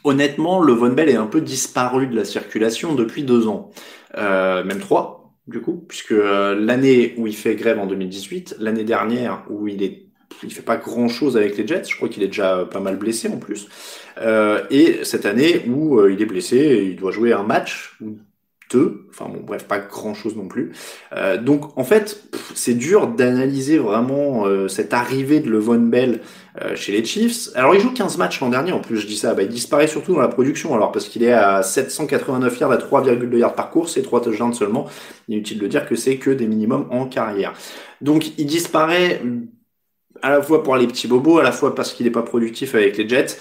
honnêtement, 0.04 0.60
le 0.60 0.72
Von 0.72 0.92
Bell 0.92 1.08
est 1.08 1.16
un 1.16 1.26
peu 1.26 1.40
disparu 1.40 2.06
de 2.06 2.16
la 2.16 2.24
circulation 2.24 2.94
depuis 2.94 3.22
deux 3.22 3.46
ans, 3.46 3.70
euh, 4.16 4.64
même 4.64 4.80
trois, 4.80 5.34
du 5.46 5.60
coup, 5.60 5.84
puisque 5.88 6.12
euh, 6.12 6.54
l'année 6.54 7.14
où 7.18 7.26
il 7.26 7.36
fait 7.36 7.54
grève 7.54 7.78
en 7.78 7.86
2018, 7.86 8.56
l'année 8.58 8.84
dernière 8.84 9.44
où 9.50 9.68
il 9.68 9.82
est 9.82 10.03
il 10.44 10.52
fait 10.52 10.62
pas 10.62 10.76
grand 10.76 11.08
chose 11.08 11.36
avec 11.36 11.56
les 11.56 11.66
Jets, 11.66 11.84
je 11.88 11.96
crois 11.96 12.08
qu'il 12.08 12.22
est 12.22 12.28
déjà 12.28 12.66
pas 12.70 12.80
mal 12.80 12.96
blessé 12.96 13.28
en 13.28 13.38
plus. 13.38 13.68
Euh, 14.20 14.62
et 14.70 15.04
cette 15.04 15.26
année 15.26 15.64
où 15.68 15.98
euh, 15.98 16.12
il 16.12 16.22
est 16.22 16.26
blessé, 16.26 16.88
il 16.90 16.96
doit 16.96 17.10
jouer 17.10 17.32
un 17.32 17.42
match 17.42 17.96
ou 18.00 18.18
deux, 18.70 19.06
enfin 19.10 19.26
bon 19.28 19.40
bref, 19.44 19.64
pas 19.64 19.78
grand 19.78 20.14
chose 20.14 20.36
non 20.36 20.48
plus. 20.48 20.72
Euh, 21.14 21.36
donc 21.36 21.76
en 21.78 21.84
fait, 21.84 22.22
c'est 22.54 22.74
dur 22.74 23.08
d'analyser 23.08 23.78
vraiment 23.78 24.46
euh, 24.46 24.68
cette 24.68 24.94
arrivée 24.94 25.40
de 25.40 25.50
Levon 25.50 25.78
Bell 25.78 26.20
euh, 26.60 26.74
chez 26.74 26.92
les 26.92 27.04
Chiefs. 27.04 27.50
Alors 27.54 27.74
il 27.74 27.80
joue 27.80 27.92
15 27.92 28.16
matchs 28.16 28.40
l'an 28.40 28.48
dernier, 28.48 28.72
en 28.72 28.80
plus 28.80 28.96
je 28.98 29.06
dis 29.06 29.16
ça, 29.16 29.34
bah, 29.34 29.42
il 29.42 29.48
disparaît 29.48 29.86
surtout 29.86 30.14
dans 30.14 30.20
la 30.20 30.28
production, 30.28 30.74
alors 30.74 30.92
parce 30.92 31.08
qu'il 31.08 31.22
est 31.22 31.32
à 31.32 31.62
789 31.62 32.58
yards 32.58 32.72
à 32.72 32.76
3,2 32.78 33.36
yards 33.36 33.54
par 33.54 33.70
course 33.70 33.96
et 33.96 34.02
3 34.02 34.22
touchdowns 34.22 34.54
seulement. 34.54 34.86
Inutile 35.28 35.58
de 35.58 35.66
dire 35.66 35.86
que 35.86 35.94
c'est 35.94 36.16
que 36.16 36.30
des 36.30 36.46
minimums 36.46 36.86
en 36.90 37.06
carrière. 37.06 37.52
Donc 38.00 38.38
il 38.38 38.46
disparaît 38.46 39.22
à 40.22 40.30
la 40.30 40.42
fois 40.42 40.62
pour 40.62 40.76
les 40.76 40.86
petits 40.86 41.08
bobos, 41.08 41.38
à 41.38 41.42
la 41.42 41.52
fois 41.52 41.74
parce 41.74 41.92
qu'il 41.92 42.06
n'est 42.06 42.12
pas 42.12 42.22
productif 42.22 42.74
avec 42.74 42.96
les 42.96 43.08
Jets. 43.08 43.38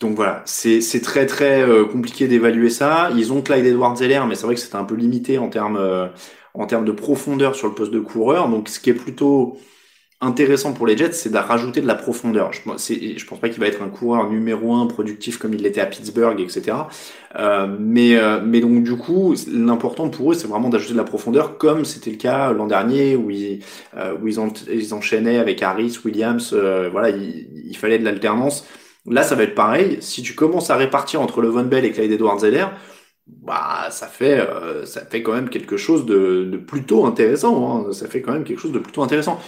Donc 0.00 0.14
voilà, 0.14 0.42
c'est 0.46 0.80
très 1.02 1.26
très 1.26 1.62
euh, 1.62 1.84
compliqué 1.84 2.28
d'évaluer 2.28 2.70
ça. 2.70 3.10
Ils 3.16 3.32
ont 3.32 3.42
Clyde 3.42 3.66
Edwards 3.66 3.96
Zeller, 3.96 4.22
mais 4.28 4.36
c'est 4.36 4.46
vrai 4.46 4.54
que 4.54 4.60
c'était 4.60 4.76
un 4.76 4.84
peu 4.84 4.94
limité 4.94 5.38
en 5.38 5.48
termes 5.48 5.76
euh, 5.76 6.06
en 6.54 6.66
termes 6.66 6.84
de 6.84 6.92
profondeur 6.92 7.56
sur 7.56 7.68
le 7.68 7.74
poste 7.74 7.92
de 7.92 8.00
coureur. 8.00 8.48
Donc 8.48 8.68
ce 8.68 8.78
qui 8.80 8.90
est 8.90 8.94
plutôt 8.94 9.58
intéressant 10.20 10.72
pour 10.72 10.86
les 10.86 10.96
Jets, 10.96 11.12
c'est 11.12 11.30
de 11.30 11.36
rajouter 11.36 11.80
de 11.80 11.86
la 11.86 11.94
profondeur. 11.94 12.52
Je, 12.52 12.60
je 13.16 13.24
pense 13.24 13.38
pas 13.38 13.48
qu'il 13.48 13.60
va 13.60 13.66
être 13.68 13.82
un 13.82 13.88
coureur 13.88 14.28
numéro 14.28 14.74
un 14.74 14.86
productif 14.86 15.38
comme 15.38 15.54
il 15.54 15.62
l'était 15.62 15.80
à 15.80 15.86
Pittsburgh, 15.86 16.40
etc. 16.40 16.76
Euh, 17.36 17.68
mais, 17.78 18.16
euh, 18.16 18.40
mais 18.44 18.60
donc 18.60 18.82
du 18.82 18.96
coup, 18.96 19.34
l'important 19.48 20.08
pour 20.08 20.32
eux, 20.32 20.34
c'est 20.34 20.48
vraiment 20.48 20.70
d'ajouter 20.70 20.92
de 20.94 20.98
la 20.98 21.04
profondeur, 21.04 21.56
comme 21.56 21.84
c'était 21.84 22.10
le 22.10 22.16
cas 22.16 22.52
l'an 22.52 22.66
dernier 22.66 23.14
où 23.14 23.30
ils, 23.30 23.60
euh, 23.96 24.16
enchaînaient 24.92 25.38
avec 25.38 25.62
Harris, 25.62 25.98
Williams. 26.04 26.50
Euh, 26.52 26.88
voilà, 26.90 27.10
il, 27.10 27.76
fallait 27.76 27.98
de 27.98 28.04
l'alternance. 28.04 28.66
Là, 29.06 29.22
ça 29.22 29.36
va 29.36 29.44
être 29.44 29.54
pareil. 29.54 29.98
Si 30.00 30.22
tu 30.22 30.34
commences 30.34 30.70
à 30.70 30.76
répartir 30.76 31.20
entre 31.20 31.40
le 31.40 31.48
Von 31.48 31.64
Bell 31.64 31.84
et 31.84 31.92
Clyde 31.92 32.12
Edwards-Zeller, 32.12 32.66
bah 33.26 33.88
ça 33.90 34.06
fait 34.06 34.40
euh, 34.40 34.86
ça 34.86 35.04
fait 35.04 35.22
quand 35.22 35.32
même 35.34 35.50
quelque 35.50 35.76
chose 35.76 36.06
de, 36.06 36.44
de 36.50 36.56
plutôt 36.56 37.04
intéressant. 37.06 37.86
Hein. 37.88 37.92
Ça 37.92 38.08
fait 38.08 38.22
quand 38.22 38.32
même 38.32 38.44
quelque 38.44 38.60
chose 38.60 38.72
de 38.72 38.78
plutôt 38.78 39.02
intéressant. 39.02 39.38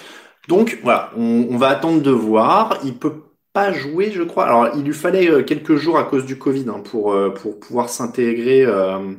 Donc 0.49 0.79
voilà, 0.83 1.11
on, 1.17 1.57
va 1.57 1.69
attendre 1.69 2.03
de 2.03 2.11
voir. 2.11 2.79
Il 2.85 2.99
peut 2.99 3.23
pas 3.53 3.73
jouer, 3.73 4.11
je 4.13 4.23
crois. 4.23 4.47
Alors 4.47 4.71
il 4.77 4.85
lui 4.85 4.93
fallait 4.95 5.31
euh, 5.31 5.43
quelques 5.43 5.77
jours 5.77 5.99
à 5.99 6.05
cause 6.05 6.25
du 6.25 6.39
Covid 6.39 6.67
hein, 6.69 6.81
pour 6.81 7.13
euh, 7.13 7.31
pour 7.31 7.59
pouvoir 7.61 7.89
s'intégrer. 7.89 8.65
Euh, 8.65 9.15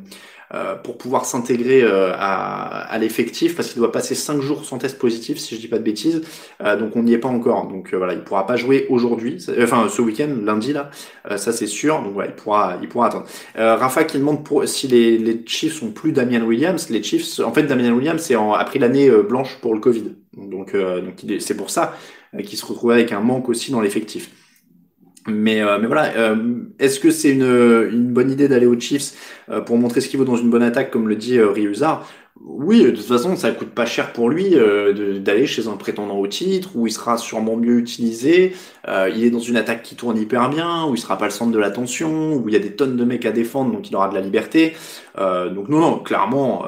euh, 0.53 0.75
pour 0.75 0.97
pouvoir 0.97 1.25
s'intégrer 1.25 1.81
euh, 1.81 2.11
à, 2.13 2.81
à 2.91 2.97
l'effectif 2.97 3.55
parce 3.55 3.69
qu'il 3.69 3.77
doit 3.77 3.91
passer 3.91 4.15
5 4.15 4.41
jours 4.41 4.65
sans 4.65 4.77
test 4.77 4.99
positif 4.99 5.37
si 5.37 5.55
je 5.55 5.61
dis 5.61 5.69
pas 5.69 5.77
de 5.77 5.83
bêtises. 5.83 6.23
Euh, 6.61 6.75
donc 6.75 6.95
on 6.97 7.03
n'y 7.03 7.13
est 7.13 7.17
pas 7.17 7.29
encore. 7.29 7.67
Donc 7.67 7.93
voilà 7.93 8.13
il 8.13 8.21
pourra 8.21 8.45
pas 8.45 8.57
jouer 8.57 8.85
aujourd'hui 8.89 9.37
enfin 9.61 9.87
ce 9.87 10.01
week-end 10.01 10.29
lundi 10.43 10.73
là. 10.73 10.89
Ça 11.37 11.53
c'est 11.53 11.67
sûr. 11.67 12.01
Donc 12.01 12.13
voilà 12.13 12.29
il 12.31 12.35
pourra 12.35 12.77
il 12.81 12.89
pourra 12.89 13.07
attendre. 13.07 13.25
Rafa 13.55 14.03
qui 14.03 14.17
demande 14.17 14.43
pour, 14.43 14.67
si 14.67 14.87
les, 14.87 15.17
les 15.17 15.41
Chiefs 15.45 15.75
sont 15.75 15.91
plus 15.91 16.11
Damian 16.11 16.41
Williams. 16.43 16.89
Les 16.89 17.01
Chiefs 17.01 17.39
en 17.39 17.53
fait 17.53 17.63
Damian 17.63 17.93
Williams 17.93 18.21
c'est 18.21 18.35
a 18.35 18.63
pris 18.65 18.79
l'année 18.79 19.09
blanche 19.09 19.57
pour 19.61 19.73
le 19.73 19.79
Covid. 19.79 20.15
Donc 20.35 20.75
donc 20.75 21.23
c'est 21.39 21.55
pour 21.55 21.69
ça 21.69 21.95
qu'il 22.43 22.57
se 22.57 22.65
retrouvait 22.65 22.95
avec 22.95 23.13
un 23.13 23.21
manque 23.21 23.47
aussi 23.47 23.71
dans 23.71 23.81
l'effectif 23.81 24.29
mais, 25.27 25.61
euh, 25.61 25.77
mais 25.79 25.87
voilà, 25.87 26.15
euh, 26.17 26.63
est-ce 26.79 26.99
que 26.99 27.11
c'est 27.11 27.31
une, 27.31 27.43
une 27.43 28.11
bonne 28.11 28.31
idée 28.31 28.47
d'aller 28.47 28.65
aux 28.65 28.79
Chiefs 28.79 29.13
euh, 29.49 29.61
pour 29.61 29.77
montrer 29.77 30.01
ce 30.01 30.09
qu'il 30.09 30.17
vaut 30.19 30.25
dans 30.25 30.35
une 30.35 30.49
bonne 30.49 30.63
attaque, 30.63 30.89
comme 30.91 31.07
le 31.07 31.15
dit 31.15 31.37
euh, 31.37 31.51
Ryuzar 31.51 32.07
Oui, 32.39 32.83
de 32.83 32.91
toute 32.91 33.05
façon, 33.05 33.35
ça 33.35 33.51
coûte 33.51 33.69
pas 33.69 33.85
cher 33.85 34.13
pour 34.13 34.29
lui 34.29 34.55
euh, 34.55 35.19
d'aller 35.19 35.45
chez 35.45 35.67
un 35.67 35.77
prétendant 35.77 36.17
au 36.17 36.27
titre, 36.27 36.71
où 36.75 36.87
il 36.87 36.91
sera 36.91 37.17
sûrement 37.17 37.55
mieux 37.55 37.77
utilisé. 37.77 38.53
il 38.87 39.23
est 39.23 39.29
dans 39.29 39.39
une 39.39 39.57
attaque 39.57 39.83
qui 39.83 39.95
tourne 39.95 40.17
hyper 40.17 40.49
bien, 40.49 40.85
où 40.87 40.95
il 40.95 40.99
sera 40.99 41.17
pas 41.17 41.25
le 41.25 41.31
centre 41.31 41.51
de 41.51 41.59
l'attention, 41.59 42.33
où 42.35 42.49
il 42.49 42.53
y 42.53 42.57
a 42.57 42.59
des 42.59 42.75
tonnes 42.75 42.95
de 42.97 43.05
mecs 43.05 43.25
à 43.25 43.31
défendre, 43.31 43.71
donc 43.71 43.89
il 43.89 43.95
aura 43.95 44.09
de 44.09 44.15
la 44.15 44.21
liberté. 44.21 44.73
donc 45.17 45.69
non, 45.69 45.79
non, 45.79 45.99
clairement 45.99 46.65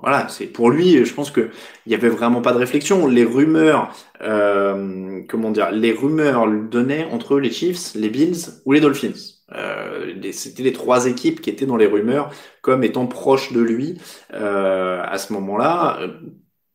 voilà, 0.00 0.28
c'est 0.28 0.46
pour 0.46 0.70
lui. 0.70 1.04
Je 1.04 1.14
pense 1.14 1.30
que 1.30 1.50
il 1.86 1.92
y 1.92 1.94
avait 1.94 2.08
vraiment 2.08 2.40
pas 2.42 2.52
de 2.52 2.58
réflexion. 2.58 3.06
Les 3.06 3.24
rumeurs, 3.24 3.94
euh, 4.22 5.22
comment 5.28 5.50
dire, 5.50 5.70
les 5.70 5.92
rumeurs 5.92 6.46
donnaient 6.50 7.04
entre 7.04 7.38
les 7.38 7.50
Chiefs, 7.50 7.94
les 7.94 8.08
Bills 8.10 8.36
ou 8.64 8.72
les 8.72 8.80
Dolphins. 8.80 9.12
Euh, 9.52 10.14
C'était 10.32 10.62
les 10.62 10.72
trois 10.72 11.06
équipes 11.06 11.40
qui 11.40 11.50
étaient 11.50 11.66
dans 11.66 11.76
les 11.76 11.86
rumeurs 11.86 12.30
comme 12.62 12.84
étant 12.84 13.06
proches 13.06 13.52
de 13.52 13.60
lui 13.60 13.98
euh, 14.32 15.02
à 15.04 15.18
ce 15.18 15.32
moment-là. 15.32 16.00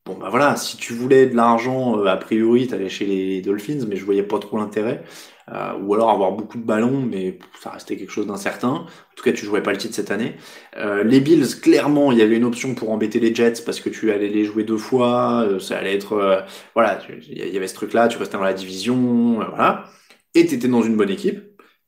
Bon 0.05 0.15
bah 0.19 0.29
voilà, 0.29 0.55
si 0.55 0.77
tu 0.77 0.93
voulais 0.93 1.25
de 1.25 1.35
l'argent, 1.35 1.97
euh, 1.99 2.05
a 2.05 2.17
priori, 2.17 2.67
t'allais 2.67 2.89
chez 2.89 3.05
les 3.07 3.41
Dolphins, 3.41 3.85
mais 3.87 3.95
je 3.95 4.05
voyais 4.05 4.21
pas 4.21 4.37
trop 4.37 4.57
l'intérêt. 4.59 5.03
Euh, 5.51 5.73
ou 5.79 5.93
alors 5.93 6.09
avoir 6.09 6.31
beaucoup 6.31 6.57
de 6.57 6.63
ballons, 6.63 7.01
mais 7.01 7.37
ça 7.61 7.69
restait 7.69 7.97
quelque 7.97 8.11
chose 8.11 8.25
d'incertain. 8.25 8.69
En 8.69 9.15
tout 9.15 9.23
cas, 9.23 9.31
tu 9.31 9.45
jouais 9.45 9.61
pas 9.61 9.71
le 9.71 9.77
titre 9.77 9.93
cette 9.93 10.09
année. 10.09 10.35
Euh, 10.77 11.03
les 11.03 11.19
Bills, 11.19 11.61
clairement, 11.61 12.11
il 12.11 12.17
y 12.17 12.23
avait 12.23 12.37
une 12.37 12.45
option 12.45 12.73
pour 12.73 12.89
embêter 12.91 13.19
les 13.19 13.33
Jets 13.33 13.61
parce 13.63 13.79
que 13.79 13.89
tu 13.89 14.11
allais 14.11 14.29
les 14.29 14.43
jouer 14.45 14.63
deux 14.63 14.77
fois, 14.77 15.45
euh, 15.47 15.59
ça 15.59 15.77
allait 15.77 15.93
être, 15.93 16.13
euh, 16.13 16.41
voilà, 16.73 16.99
il 17.29 17.37
y 17.37 17.57
avait 17.57 17.67
ce 17.67 17.75
truc-là, 17.75 18.07
tu 18.07 18.17
restais 18.17 18.37
dans 18.37 18.43
la 18.43 18.53
division, 18.53 19.41
euh, 19.41 19.45
voilà, 19.49 19.85
et 20.33 20.47
t'étais 20.47 20.67
dans 20.67 20.81
une 20.81 20.97
bonne 20.97 21.11
équipe. 21.11 21.39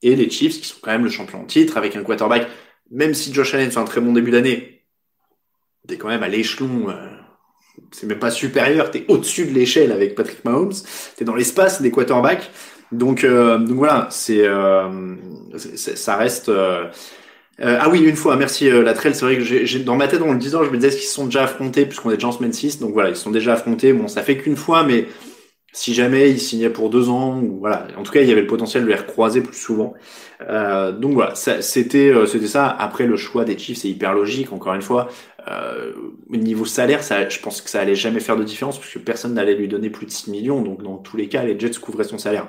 Et 0.03 0.15
les 0.15 0.29
Chiefs, 0.29 0.61
qui 0.61 0.67
sont 0.67 0.77
quand 0.79 0.91
même 0.91 1.03
le 1.03 1.09
champion 1.09 1.41
en 1.41 1.45
titre, 1.45 1.77
avec 1.77 1.95
un 1.95 2.03
quarterback, 2.03 2.47
même 2.91 3.15
si 3.15 3.33
Josh 3.33 3.55
Allen 3.55 3.71
fait 3.71 3.79
un 3.79 3.85
très 3.85 4.01
bon 4.01 4.13
début 4.13 4.29
d'année, 4.29 4.83
t'es 5.87 5.97
quand 5.97 6.09
même 6.09 6.23
à 6.23 6.27
l'échelon 6.27 6.93
c'est 7.91 8.07
même 8.07 8.19
pas 8.19 8.31
supérieur, 8.31 8.91
t'es 8.91 9.05
au-dessus 9.07 9.45
de 9.45 9.53
l'échelle 9.53 9.91
avec 9.91 10.15
Patrick 10.15 10.43
Mahomes, 10.43 10.73
t'es 11.15 11.25
dans 11.25 11.35
l'espace 11.35 11.81
des 11.81 11.91
quarterbacks. 11.91 12.49
Donc, 12.91 13.24
euh, 13.24 13.58
donc 13.58 13.77
voilà, 13.77 14.08
c'est, 14.12 14.46
euh, 14.48 15.15
ça 15.58 16.15
reste. 16.15 16.50
Euh, 16.50 16.86
euh, 17.60 17.77
ah 17.82 17.89
oui, 17.89 18.01
une 18.03 18.15
fois, 18.15 18.36
merci 18.36 18.70
euh, 18.70 18.84
Latrell. 18.84 19.15
C'est 19.15 19.25
vrai 19.25 19.38
que 19.38 19.44
j'ai, 19.44 19.79
dans 19.79 19.96
ma 19.96 20.08
tête, 20.08 20.22
en 20.22 20.32
le 20.32 20.38
disant, 20.38 20.63
je 20.63 20.70
me 20.70 20.77
disais 20.77 20.89
qu'ils 20.89 21.08
se 21.08 21.13
sont 21.13 21.25
déjà 21.25 21.44
affrontés, 21.44 21.86
puisqu'on 21.86 22.12
est 22.12 22.15
déjà 22.15 22.27
en 22.27 22.32
semaine 22.32 22.53
6. 22.53 22.79
Donc 22.79 22.94
voilà, 22.94 23.10
ils 23.10 23.15
se 23.15 23.24
sont 23.24 23.32
déjà 23.32 23.53
affrontés. 23.53 23.94
Bon, 23.94 24.08
ça 24.08 24.22
fait 24.22 24.38
qu'une 24.38 24.56
fois, 24.56 24.84
mais 24.84 25.08
si 25.74 25.94
jamais 25.94 26.32
ils 26.32 26.39
signaient 26.39 26.70
pour 26.70 26.89
deux 26.89 27.10
ans, 27.10 27.39
ou 27.41 27.60
voilà. 27.60 27.88
En 27.98 28.03
tout 28.03 28.12
cas, 28.12 28.22
il 28.22 28.27
y 28.29 28.32
avait 28.32 28.41
le 28.41 28.48
potentiel 28.48 28.84
de 28.84 28.89
les 28.89 28.96
recroiser 28.96 29.41
plus 29.41 29.58
souvent. 29.58 29.94
Euh, 30.50 30.91
donc 30.91 31.13
voilà, 31.13 31.36
c'était 31.36 31.62
c'était 32.25 32.48
ça. 32.48 32.67
Après 32.67 33.08
le 33.08 33.17
choix 33.17 33.44
des 33.46 33.58
Chiefs, 33.58 33.79
c'est 33.79 33.89
hyper 33.89 34.13
logique. 34.13 34.53
Encore 34.53 34.74
une 34.75 34.82
fois, 34.82 35.10
euh, 35.50 35.94
au 36.30 36.36
niveau 36.36 36.66
salaire, 36.66 37.04
ça, 37.04 37.30
je 37.30 37.39
pense 37.39 37.62
que 37.62 37.70
ça 37.70 37.80
allait 37.80 37.96
jamais 37.96 38.20
faire 38.20 38.36
de 38.36 38.44
différence 38.44 38.77
parce 38.77 38.92
que 38.92 39.00
personne 39.00 39.34
n'allait 39.34 39.56
lui 39.56 39.68
donner 39.68 39.89
plus 39.89 40.06
de 40.06 40.12
6 40.12 40.30
millions. 40.32 40.62
Donc 40.62 40.84
dans 40.84 40.98
tous 40.98 41.18
les 41.18 41.27
cas, 41.27 41.44
les 41.44 41.58
Jets 41.60 41.80
couvraient 41.80 42.04
son 42.04 42.18
salaire. 42.18 42.48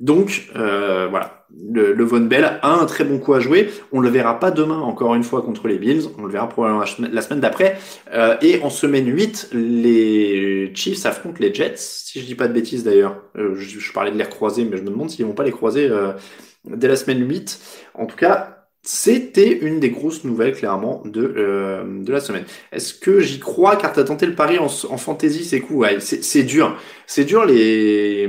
Donc 0.00 0.48
euh, 0.56 1.08
voilà, 1.10 1.44
le, 1.50 1.92
le, 1.92 2.04
Von 2.04 2.20
Bell 2.20 2.44
a 2.44 2.70
un 2.70 2.86
très 2.86 3.04
bon 3.04 3.18
coup 3.18 3.34
à 3.34 3.40
jouer. 3.40 3.70
On 3.92 4.00
le 4.00 4.08
verra 4.08 4.38
pas 4.38 4.50
demain 4.50 4.78
encore 4.78 5.14
une 5.14 5.24
fois 5.24 5.42
contre 5.42 5.68
les 5.68 5.78
Bills. 5.78 6.04
On 6.18 6.24
le 6.24 6.32
verra 6.32 6.48
probablement 6.48 6.84
la 7.10 7.22
semaine 7.22 7.40
d'après. 7.40 7.78
Euh, 8.12 8.36
et 8.40 8.62
en 8.62 8.70
semaine 8.70 9.06
8, 9.06 9.50
les 9.52 10.72
Chiefs 10.74 11.04
affrontent 11.04 11.38
les 11.40 11.52
Jets. 11.52 11.74
Si 11.76 12.20
je 12.20 12.26
dis 12.26 12.34
pas 12.34 12.48
de 12.48 12.52
bêtises 12.52 12.84
d'ailleurs, 12.84 13.22
euh, 13.36 13.56
je, 13.56 13.78
je, 13.78 13.92
parlais 13.92 14.12
de 14.12 14.18
les 14.18 14.24
croiser, 14.24 14.64
mais 14.64 14.76
je 14.76 14.82
me 14.82 14.90
demande 14.90 15.10
s'ils 15.10 15.26
vont 15.26 15.32
pas 15.32 15.44
les 15.44 15.52
croiser 15.52 15.90
dès 16.64 16.88
la 16.88 16.96
semaine 16.96 17.28
8. 17.28 17.60
En 17.94 18.06
tout 18.06 18.16
cas, 18.16 18.57
c'était 18.90 19.52
une 19.52 19.80
des 19.80 19.90
grosses 19.90 20.24
nouvelles, 20.24 20.54
clairement, 20.54 21.02
de, 21.04 21.34
euh, 21.36 21.84
de 22.02 22.10
la 22.10 22.20
semaine. 22.20 22.44
Est-ce 22.72 22.94
que 22.94 23.20
j'y 23.20 23.38
crois 23.38 23.76
car 23.76 23.92
tu 23.92 24.02
tenté 24.02 24.24
le 24.24 24.34
pari 24.34 24.58
en, 24.58 24.64
en 24.64 24.96
fantasy 24.96 25.44
C'est 25.44 25.60
cool. 25.60 25.76
Ouais, 25.76 26.00
c'est 26.00 26.42
dur. 26.42 26.74
C'est 27.06 27.24
dur 27.26 27.44
les, 27.44 28.26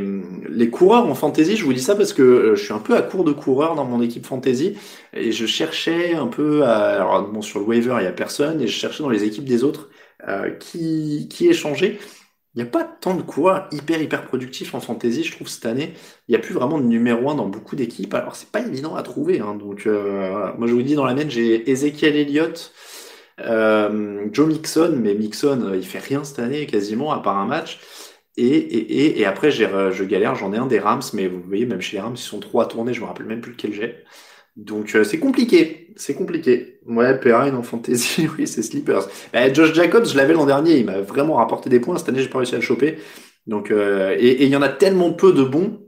les 0.49 0.69
coureurs 0.69 1.05
en 1.07 1.15
fantasy. 1.15 1.55
Je 1.55 1.63
vous 1.63 1.71
dis 1.71 1.81
ça 1.81 1.95
parce 1.95 2.11
que 2.11 2.21
euh, 2.21 2.55
je 2.55 2.63
suis 2.63 2.73
un 2.73 2.79
peu 2.79 2.95
à 2.97 3.01
court 3.01 3.23
de 3.23 3.31
coureurs 3.31 3.75
dans 3.75 3.85
mon 3.85 4.01
équipe 4.01 4.25
fantasy 4.25 4.75
et 5.13 5.31
je 5.31 5.45
cherchais 5.45 6.13
un 6.15 6.27
peu 6.27 6.63
à, 6.65 6.95
alors 6.95 7.29
bon, 7.29 7.41
sur 7.41 7.59
le 7.59 7.65
waiver, 7.65 7.95
il 7.99 8.03
y 8.03 8.07
a 8.07 8.11
personne 8.11 8.61
et 8.61 8.67
je 8.67 8.73
cherchais 8.77 9.01
dans 9.03 9.09
les 9.09 9.23
équipes 9.23 9.45
des 9.45 9.63
autres 9.63 9.89
euh, 10.27 10.49
qui, 10.51 11.27
qui 11.29 11.47
échangeaient. 11.47 11.97
Il 12.55 12.63
n'y 12.63 12.67
a 12.67 12.71
pas 12.71 12.83
tant 12.83 13.13
de 13.15 13.21
coureurs 13.21 13.67
hyper 13.71 14.01
hyper 14.01 14.25
productifs 14.25 14.73
en 14.73 14.79
fantasy, 14.79 15.23
je 15.23 15.31
trouve, 15.31 15.47
cette 15.47 15.67
année. 15.67 15.93
Il 16.27 16.31
n'y 16.31 16.35
a 16.35 16.39
plus 16.39 16.53
vraiment 16.55 16.79
de 16.79 16.85
numéro 16.85 17.29
1 17.29 17.35
dans 17.35 17.47
beaucoup 17.47 17.75
d'équipes. 17.75 18.13
Alors, 18.15 18.35
c'est 18.35 18.49
pas 18.49 18.61
évident 18.61 18.95
à 18.95 19.03
trouver. 19.03 19.39
Hein. 19.39 19.55
Donc, 19.55 19.85
euh, 19.85 20.51
moi, 20.57 20.67
je 20.67 20.73
vous 20.73 20.81
dis, 20.81 20.95
dans 20.95 21.05
la 21.05 21.13
mienne, 21.13 21.29
j'ai 21.29 21.69
Ezekiel 21.69 22.15
Elliott, 22.15 22.73
euh, 23.41 24.27
Joe 24.31 24.47
Mixon, 24.47 24.97
mais 24.99 25.13
Mixon, 25.13 25.61
euh, 25.63 25.77
il 25.77 25.85
fait 25.85 25.99
rien 25.99 26.23
cette 26.23 26.39
année, 26.39 26.65
quasiment, 26.65 27.11
à 27.11 27.19
part 27.19 27.37
un 27.37 27.45
match. 27.45 27.79
Et, 28.35 29.19
et, 29.19 29.25
après, 29.25 29.51
je 29.51 30.03
galère, 30.05 30.35
j'en 30.35 30.53
ai 30.53 30.57
un 30.57 30.65
des 30.65 30.79
Rams, 30.79 31.01
mais 31.13 31.27
vous 31.27 31.41
voyez, 31.45 31.65
même 31.65 31.81
chez 31.81 31.97
les 31.97 32.01
Rams, 32.01 32.15
ils 32.15 32.17
sont 32.17 32.39
trois 32.39 32.63
à 32.63 32.67
tourner, 32.67 32.93
je 32.93 33.01
me 33.01 33.05
rappelle 33.05 33.25
même 33.25 33.41
plus 33.41 33.51
lequel 33.51 33.73
j'ai. 33.73 34.03
Donc 34.59 34.93
euh, 34.93 35.05
c'est 35.05 35.19
compliqué, 35.19 35.93
c'est 35.95 36.15
compliqué. 36.15 36.79
Ouais, 36.85 37.17
Perrine 37.17 37.55
en 37.55 37.63
fantasy, 37.63 38.27
oui, 38.37 38.45
c'est 38.45 38.61
Sleepers. 38.61 39.07
Bah, 39.31 39.51
Josh 39.53 39.73
Jacobs, 39.73 40.05
je 40.05 40.17
l'avais 40.17 40.33
l'an 40.33 40.45
dernier, 40.45 40.77
il 40.77 40.85
m'a 40.85 40.99
vraiment 40.99 41.35
rapporté 41.35 41.69
des 41.69 41.79
points. 41.79 41.97
Cette 41.97 42.09
année, 42.09 42.21
j'ai 42.21 42.29
pas 42.29 42.39
réussi 42.39 42.55
à 42.55 42.57
le 42.57 42.63
choper. 42.63 42.97
Donc 43.47 43.71
euh, 43.71 44.15
et 44.19 44.43
il 44.43 44.49
y 44.49 44.55
en 44.55 44.61
a 44.61 44.69
tellement 44.69 45.13
peu 45.13 45.31
de 45.31 45.43
bons 45.43 45.79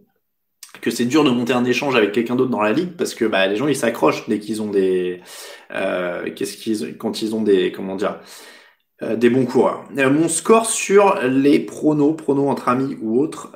que 0.79 0.89
c'est 0.89 1.05
dur 1.05 1.23
de 1.25 1.29
monter 1.29 1.53
un 1.53 1.65
échange 1.65 1.95
avec 1.95 2.13
quelqu'un 2.13 2.35
d'autre 2.35 2.49
dans 2.49 2.61
la 2.61 2.71
ligue 2.71 2.95
parce 2.97 3.13
que 3.13 3.25
bah, 3.25 3.45
les 3.45 3.57
gens 3.57 3.67
ils 3.67 3.75
s'accrochent 3.75 4.27
dès 4.29 4.39
qu'ils 4.39 4.61
ont 4.61 4.71
des 4.71 5.19
euh, 5.71 6.29
qu'est-ce 6.33 6.55
qu'ils 6.55 6.97
quand 6.97 7.21
ils 7.21 7.35
ont 7.35 7.41
des 7.41 7.73
comment 7.73 7.97
dire 7.97 8.19
euh, 9.03 9.17
des 9.17 9.29
bons 9.29 9.45
coureurs. 9.45 9.83
mon 9.91 10.29
score 10.29 10.65
sur 10.65 11.19
les 11.23 11.59
pronos, 11.59 12.13
pronos 12.13 12.49
entre 12.49 12.69
amis 12.69 12.97
ou 13.01 13.19
autres, 13.19 13.51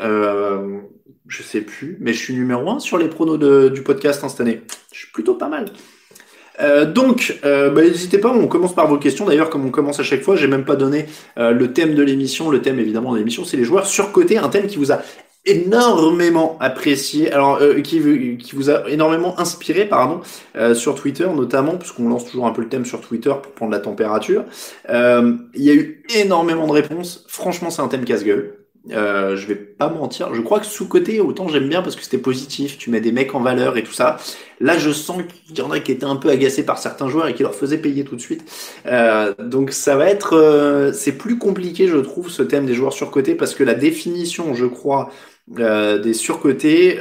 je 1.27 1.43
sais 1.43 1.61
plus, 1.61 1.97
mais 1.99 2.13
je 2.13 2.19
suis 2.19 2.33
numéro 2.33 2.69
un 2.69 2.79
sur 2.79 2.97
les 2.97 3.07
pronos 3.07 3.37
du 3.71 3.81
podcast 3.81 4.23
hein, 4.23 4.29
cette 4.29 4.41
année. 4.41 4.61
Je 4.91 4.99
suis 4.99 5.11
plutôt 5.11 5.35
pas 5.35 5.49
mal. 5.49 5.65
Euh, 6.61 6.85
donc, 6.85 7.39
euh, 7.43 7.69
bah, 7.69 7.81
n'hésitez 7.81 8.17
pas, 8.17 8.29
on 8.29 8.47
commence 8.47 8.75
par 8.75 8.87
vos 8.87 8.97
questions. 8.97 9.25
D'ailleurs, 9.25 9.49
comme 9.49 9.65
on 9.65 9.71
commence 9.71 9.99
à 9.99 10.03
chaque 10.03 10.21
fois, 10.21 10.35
j'ai 10.35 10.47
même 10.47 10.65
pas 10.65 10.75
donné 10.75 11.05
euh, 11.37 11.51
le 11.51 11.73
thème 11.73 11.95
de 11.95 12.03
l'émission. 12.03 12.49
Le 12.49 12.61
thème, 12.61 12.79
évidemment, 12.79 13.13
de 13.13 13.17
l'émission, 13.17 13.43
c'est 13.43 13.57
les 13.57 13.65
joueurs 13.65 13.85
surcotés. 13.85 14.37
Un 14.37 14.49
thème 14.49 14.67
qui 14.67 14.77
vous 14.77 14.91
a 14.91 15.01
énormément 15.47 16.57
apprécié, 16.59 17.31
alors 17.31 17.57
euh, 17.61 17.81
qui, 17.81 18.37
qui 18.37 18.55
vous 18.55 18.69
a 18.71 18.89
énormément 18.89 19.39
inspiré, 19.39 19.85
pardon, 19.85 20.21
sur 20.73 20.95
Twitter 20.95 21.27
notamment, 21.35 21.77
puisqu'on 21.77 22.09
lance 22.09 22.25
toujours 22.25 22.47
un 22.47 22.51
peu 22.51 22.61
le 22.61 22.69
thème 22.69 22.85
sur 22.85 23.01
Twitter 23.01 23.33
pour 23.43 23.51
prendre 23.51 23.71
la 23.71 23.79
température. 23.79 24.45
Il 24.89 25.43
y 25.55 25.69
a 25.69 25.73
eu 25.73 26.03
énormément 26.15 26.67
de 26.67 26.71
réponses. 26.71 27.25
Franchement, 27.27 27.69
c'est 27.69 27.81
un 27.81 27.87
thème 27.87 28.05
casse-gueule. 28.05 28.64
Euh, 28.91 29.35
je 29.35 29.47
vais 29.47 29.55
pas 29.55 29.89
mentir, 29.89 30.33
je 30.35 30.41
crois 30.41 30.59
que 30.59 30.65
sous-côté, 30.67 31.19
autant 31.19 31.47
j'aime 31.47 31.67
bien 31.67 31.81
parce 31.81 31.95
que 31.95 32.03
c'était 32.03 32.19
positif, 32.19 32.77
tu 32.77 32.91
mets 32.91 33.01
des 33.01 33.11
mecs 33.11 33.33
en 33.33 33.41
valeur 33.41 33.77
et 33.77 33.83
tout 33.83 33.91
ça. 33.91 34.17
Là, 34.59 34.77
je 34.77 34.91
sens 34.91 35.23
qu'il 35.47 35.57
y 35.57 35.61
en 35.61 35.71
a 35.71 35.79
qui 35.79 35.91
étaient 35.91 36.05
un 36.05 36.15
peu 36.15 36.29
agacés 36.29 36.63
par 36.63 36.77
certains 36.77 37.09
joueurs 37.09 37.27
et 37.27 37.33
qui 37.33 37.41
leur 37.41 37.55
faisaient 37.55 37.79
payer 37.79 38.03
tout 38.03 38.15
de 38.15 38.21
suite. 38.21 38.43
Euh, 38.85 39.33
donc 39.39 39.71
ça 39.71 39.95
va 39.95 40.07
être, 40.07 40.35
euh, 40.35 40.93
c'est 40.93 41.13
plus 41.13 41.39
compliqué, 41.39 41.87
je 41.87 41.97
trouve, 41.97 42.29
ce 42.29 42.43
thème 42.43 42.67
des 42.67 42.75
joueurs 42.75 42.93
surcotés 42.93 43.33
parce 43.33 43.55
que 43.55 43.63
la 43.63 43.73
définition, 43.73 44.53
je 44.53 44.65
crois, 44.65 45.09
euh, 45.59 45.97
des 45.97 46.13
surcotés 46.13 46.99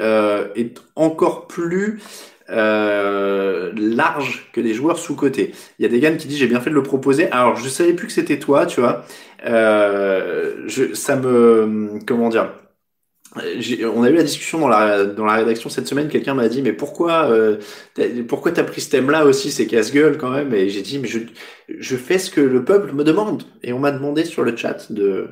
est 0.56 0.80
encore 0.96 1.46
plus 1.46 2.00
large 2.48 4.48
que 4.52 4.60
des 4.60 4.74
joueurs 4.74 4.98
sous-cotés. 4.98 5.52
Il 5.78 5.82
y 5.82 5.86
a 5.86 5.88
des 5.88 6.00
gars 6.00 6.12
qui 6.12 6.28
disent 6.28 6.38
j'ai 6.38 6.46
bien 6.46 6.60
fait 6.60 6.70
de 6.70 6.74
le 6.74 6.82
proposer. 6.82 7.30
Alors 7.30 7.56
je 7.56 7.68
savais 7.68 7.92
plus 7.92 8.06
que 8.06 8.12
c'était 8.12 8.38
toi, 8.38 8.66
tu 8.66 8.80
vois. 8.80 9.04
Euh, 9.46 10.54
je, 10.66 10.94
ça 10.94 11.16
me, 11.16 11.98
comment 12.06 12.28
dire, 12.28 12.50
on 13.36 14.02
a 14.02 14.10
eu 14.10 14.14
la 14.14 14.22
discussion 14.22 14.60
dans 14.60 14.68
la, 14.68 15.04
dans 15.04 15.24
la 15.24 15.34
rédaction 15.34 15.68
cette 15.68 15.88
semaine. 15.88 16.08
Quelqu'un 16.08 16.34
m'a 16.34 16.48
dit 16.48 16.62
mais 16.62 16.72
pourquoi 16.72 17.30
euh, 17.30 17.58
pourquoi 18.28 18.52
t'as 18.52 18.62
pris 18.64 18.80
ce 18.80 18.90
thème-là 18.90 19.24
aussi 19.26 19.50
C'est 19.50 19.66
casse-gueule 19.66 20.18
quand 20.18 20.30
même? 20.30 20.54
Et 20.54 20.68
j'ai 20.68 20.82
dit 20.82 20.98
mais 20.98 21.08
je 21.08 21.20
je 21.66 21.96
fais 21.96 22.18
ce 22.18 22.30
que 22.30 22.40
le 22.40 22.64
peuple 22.64 22.92
me 22.92 23.04
demande. 23.04 23.42
Et 23.62 23.72
on 23.72 23.78
m'a 23.78 23.90
demandé 23.90 24.24
sur 24.24 24.44
le 24.44 24.56
chat 24.56 24.92
de, 24.92 25.28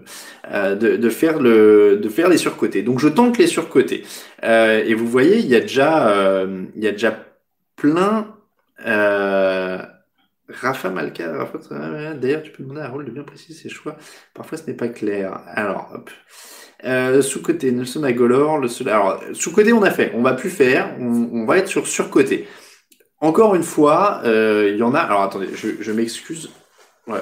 euh, 0.51 0.75
de 0.75 0.97
de 0.97 1.09
faire 1.11 1.39
le 1.41 1.99
de 2.03 2.09
faire 2.09 2.29
les 2.29 2.39
surcotés. 2.39 2.83
Donc 2.83 2.99
je 3.01 3.09
tente 3.09 3.39
les 3.39 3.47
surcotés. 3.47 4.05
Euh, 4.45 4.83
et 4.85 4.95
vous 4.95 5.07
voyez 5.07 5.39
il 5.39 5.47
y 5.47 5.57
a 5.57 5.61
déjà 5.61 6.09
euh, 6.11 6.65
il 6.77 6.83
y 6.85 6.89
a 6.89 6.93
déjà 6.93 7.25
plein 7.77 8.35
euh, 8.87 9.79
Rafa 10.61 10.91
Malka, 10.91 11.33
Rafa, 11.33 11.59
d'ailleurs, 12.15 12.43
tu 12.43 12.51
peux 12.51 12.63
demander 12.63 12.81
à 12.81 12.89
Raoul 12.89 13.05
de 13.05 13.11
bien 13.11 13.23
préciser 13.23 13.55
ses 13.55 13.69
choix. 13.69 13.97
Parfois, 14.35 14.59
ce 14.59 14.67
n'est 14.67 14.77
pas 14.77 14.89
clair. 14.89 15.41
Alors, 15.47 15.91
hop. 15.95 16.11
Euh, 16.85 17.23
sous-côté, 17.23 17.71
Nelson 17.71 18.03
Agolor, 18.03 18.59
le. 18.59 18.69
Alors, 18.89 19.23
sous-côté, 19.35 19.73
on 19.73 19.83
a 19.83 19.91
fait. 19.91 20.13
On 20.15 20.23
va 20.23 20.33
plus 20.33 20.51
faire. 20.51 20.95
On, 20.99 21.45
va 21.45 21.59
être 21.59 21.69
sur 21.69 21.87
sur-côté. 21.87 22.49
Encore 23.21 23.55
une 23.55 23.63
fois, 23.63 24.21
euh, 24.25 24.71
il 24.73 24.79
y 24.79 24.83
en 24.83 24.95
a. 24.95 25.01
Alors, 25.01 25.23
attendez, 25.23 25.49
je, 25.55 25.93
m'excuse. 25.93 26.51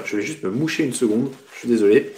Je 0.04 0.16
vais 0.16 0.22
juste 0.22 0.42
me 0.42 0.50
moucher 0.50 0.84
une 0.84 0.94
seconde. 0.94 1.30
Je 1.52 1.58
suis 1.58 1.68
désolé. 1.68 2.12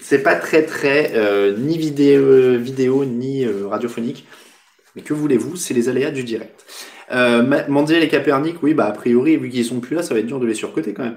C'est 0.00 0.22
pas 0.22 0.36
très, 0.36 0.62
très 0.62 1.12
euh, 1.14 1.56
ni 1.56 1.76
vidéo, 1.76 3.04
ni 3.04 3.46
radiophonique. 3.46 4.26
Mais 4.94 5.02
que 5.02 5.14
voulez-vous? 5.14 5.56
C'est 5.56 5.74
les 5.74 5.88
aléas 5.88 6.10
du 6.10 6.22
direct. 6.22 6.64
Euh, 7.12 7.64
Mandiel 7.68 8.02
et 8.02 8.08
Capernic, 8.08 8.62
oui, 8.62 8.74
bah 8.74 8.86
a 8.86 8.92
priori, 8.92 9.36
vu 9.36 9.48
qu'ils 9.48 9.64
sont 9.64 9.80
plus 9.80 9.96
là, 9.96 10.02
ça 10.02 10.14
va 10.14 10.20
être 10.20 10.26
dur 10.26 10.40
de 10.40 10.46
les 10.46 10.54
surcoter 10.54 10.92
quand 10.92 11.04
même. 11.04 11.16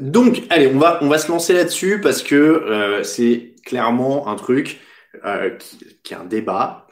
Donc, 0.00 0.42
allez, 0.50 0.66
on 0.66 0.78
va 0.78 0.98
on 1.02 1.08
va 1.08 1.18
se 1.18 1.28
lancer 1.30 1.52
là-dessus 1.52 2.00
parce 2.00 2.22
que 2.22 2.34
euh, 2.34 3.02
c'est 3.02 3.54
clairement 3.64 4.28
un 4.28 4.36
truc 4.36 4.80
euh, 5.24 5.50
qui, 5.50 5.78
qui, 6.02 6.14
est 6.14 6.16
un 6.16 6.24
débat. 6.24 6.86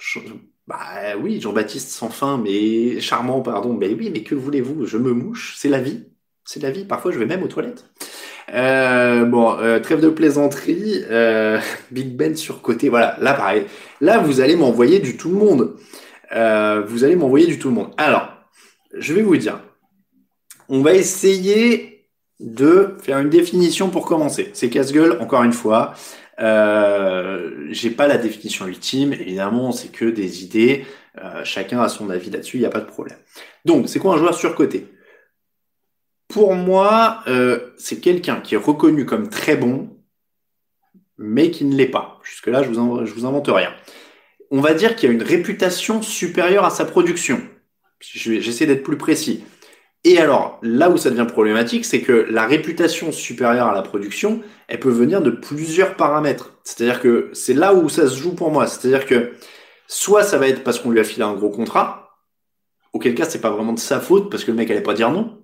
Bah 0.66 0.76
oui, 1.20 1.40
Jean-Baptiste 1.40 1.90
sans 1.90 2.10
fin, 2.10 2.38
mais 2.38 3.00
charmant, 3.00 3.40
pardon. 3.40 3.72
Mais 3.74 3.88
oui, 3.94 4.10
mais 4.12 4.22
que 4.22 4.34
voulez-vous? 4.34 4.86
Je 4.86 4.98
me 4.98 5.12
mouche, 5.12 5.54
c'est 5.56 5.68
la 5.68 5.80
vie, 5.80 6.04
c'est 6.44 6.62
la 6.62 6.70
vie. 6.70 6.84
Parfois, 6.84 7.12
je 7.12 7.18
vais 7.18 7.26
même 7.26 7.42
aux 7.42 7.48
toilettes. 7.48 7.84
Euh, 8.54 9.24
bon, 9.24 9.56
euh, 9.58 9.78
trêve 9.78 10.00
de 10.00 10.08
plaisanterie, 10.08 11.04
euh, 11.10 11.58
Big 11.90 12.16
Ben 12.16 12.34
sur 12.36 12.62
côté, 12.62 12.88
voilà, 12.88 13.16
là 13.20 13.34
pareil. 13.34 13.64
Là, 14.00 14.18
vous 14.18 14.40
allez 14.40 14.56
m'envoyer 14.56 15.00
du 15.00 15.16
tout 15.16 15.28
le 15.30 15.36
monde. 15.36 15.76
Euh, 16.32 16.82
vous 16.86 17.04
allez 17.04 17.16
m'envoyer 17.16 17.46
du 17.46 17.58
tout 17.58 17.68
le 17.68 17.74
monde. 17.74 17.92
Alors, 17.96 18.28
je 18.96 19.14
vais 19.14 19.22
vous 19.22 19.36
dire, 19.36 19.60
on 20.68 20.82
va 20.82 20.94
essayer 20.94 22.06
de 22.40 22.96
faire 23.02 23.18
une 23.18 23.30
définition 23.30 23.90
pour 23.90 24.06
commencer. 24.06 24.50
C'est 24.52 24.70
casse-gueule, 24.70 25.18
encore 25.20 25.42
une 25.42 25.52
fois. 25.52 25.94
Euh, 26.40 27.66
j'ai 27.70 27.90
pas 27.90 28.06
la 28.06 28.16
définition 28.16 28.66
ultime, 28.66 29.12
évidemment, 29.12 29.72
c'est 29.72 29.88
que 29.88 30.04
des 30.04 30.44
idées. 30.44 30.86
Euh, 31.18 31.44
chacun 31.44 31.80
a 31.80 31.88
son 31.88 32.10
avis 32.10 32.30
là-dessus, 32.30 32.58
il 32.58 32.60
n'y 32.60 32.66
a 32.66 32.70
pas 32.70 32.80
de 32.80 32.86
problème. 32.86 33.18
Donc, 33.64 33.88
c'est 33.88 33.98
quoi 33.98 34.14
un 34.14 34.18
joueur 34.18 34.34
surcoté? 34.34 34.86
Pour 36.28 36.54
moi, 36.54 37.22
euh, 37.26 37.72
c'est 37.78 38.00
quelqu'un 38.00 38.40
qui 38.40 38.54
est 38.54 38.58
reconnu 38.58 39.04
comme 39.04 39.30
très 39.30 39.56
bon, 39.56 39.96
mais 41.16 41.50
qui 41.50 41.64
ne 41.64 41.74
l'est 41.74 41.86
pas. 41.86 42.20
Jusque-là, 42.22 42.62
je 42.62 42.68
vous, 42.68 43.04
je 43.04 43.14
vous 43.14 43.26
invente 43.26 43.48
rien 43.48 43.72
on 44.50 44.60
va 44.60 44.74
dire 44.74 44.96
qu'il 44.96 45.08
y 45.08 45.12
a 45.12 45.14
une 45.14 45.22
réputation 45.22 46.02
supérieure 46.02 46.64
à 46.64 46.70
sa 46.70 46.84
production. 46.84 47.40
J'essaie 48.00 48.66
d'être 48.66 48.82
plus 48.82 48.96
précis. 48.96 49.44
Et 50.04 50.18
alors, 50.18 50.58
là 50.62 50.90
où 50.90 50.96
ça 50.96 51.10
devient 51.10 51.26
problématique, 51.28 51.84
c'est 51.84 52.00
que 52.00 52.26
la 52.30 52.46
réputation 52.46 53.10
supérieure 53.10 53.66
à 53.66 53.74
la 53.74 53.82
production, 53.82 54.40
elle 54.68 54.78
peut 54.78 54.90
venir 54.90 55.20
de 55.20 55.30
plusieurs 55.30 55.96
paramètres. 55.96 56.54
C'est-à-dire 56.62 57.00
que 57.00 57.30
c'est 57.32 57.54
là 57.54 57.74
où 57.74 57.88
ça 57.88 58.08
se 58.08 58.16
joue 58.16 58.34
pour 58.34 58.50
moi. 58.50 58.66
C'est-à-dire 58.66 59.06
que 59.06 59.32
soit 59.88 60.22
ça 60.22 60.38
va 60.38 60.48
être 60.48 60.62
parce 60.62 60.78
qu'on 60.78 60.90
lui 60.90 61.00
a 61.00 61.04
filé 61.04 61.24
un 61.24 61.34
gros 61.34 61.50
contrat, 61.50 62.16
auquel 62.92 63.14
cas 63.14 63.24
c'est 63.24 63.40
pas 63.40 63.50
vraiment 63.50 63.72
de 63.72 63.78
sa 63.80 64.00
faute 64.00 64.30
parce 64.30 64.44
que 64.44 64.52
le 64.52 64.56
mec 64.56 64.70
allait 64.70 64.82
pas 64.82 64.94
dire 64.94 65.10
non. 65.10 65.42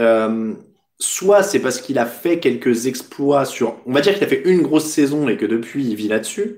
Euh, 0.00 0.54
soit 0.98 1.42
c'est 1.42 1.58
parce 1.58 1.80
qu'il 1.80 1.98
a 1.98 2.06
fait 2.06 2.38
quelques 2.38 2.86
exploits 2.86 3.44
sur, 3.44 3.76
on 3.86 3.92
va 3.92 4.00
dire 4.00 4.14
qu'il 4.14 4.24
a 4.24 4.28
fait 4.28 4.42
une 4.46 4.62
grosse 4.62 4.86
saison 4.86 5.28
et 5.28 5.36
que 5.36 5.46
depuis 5.46 5.84
il 5.84 5.96
vit 5.96 6.08
là-dessus. 6.08 6.56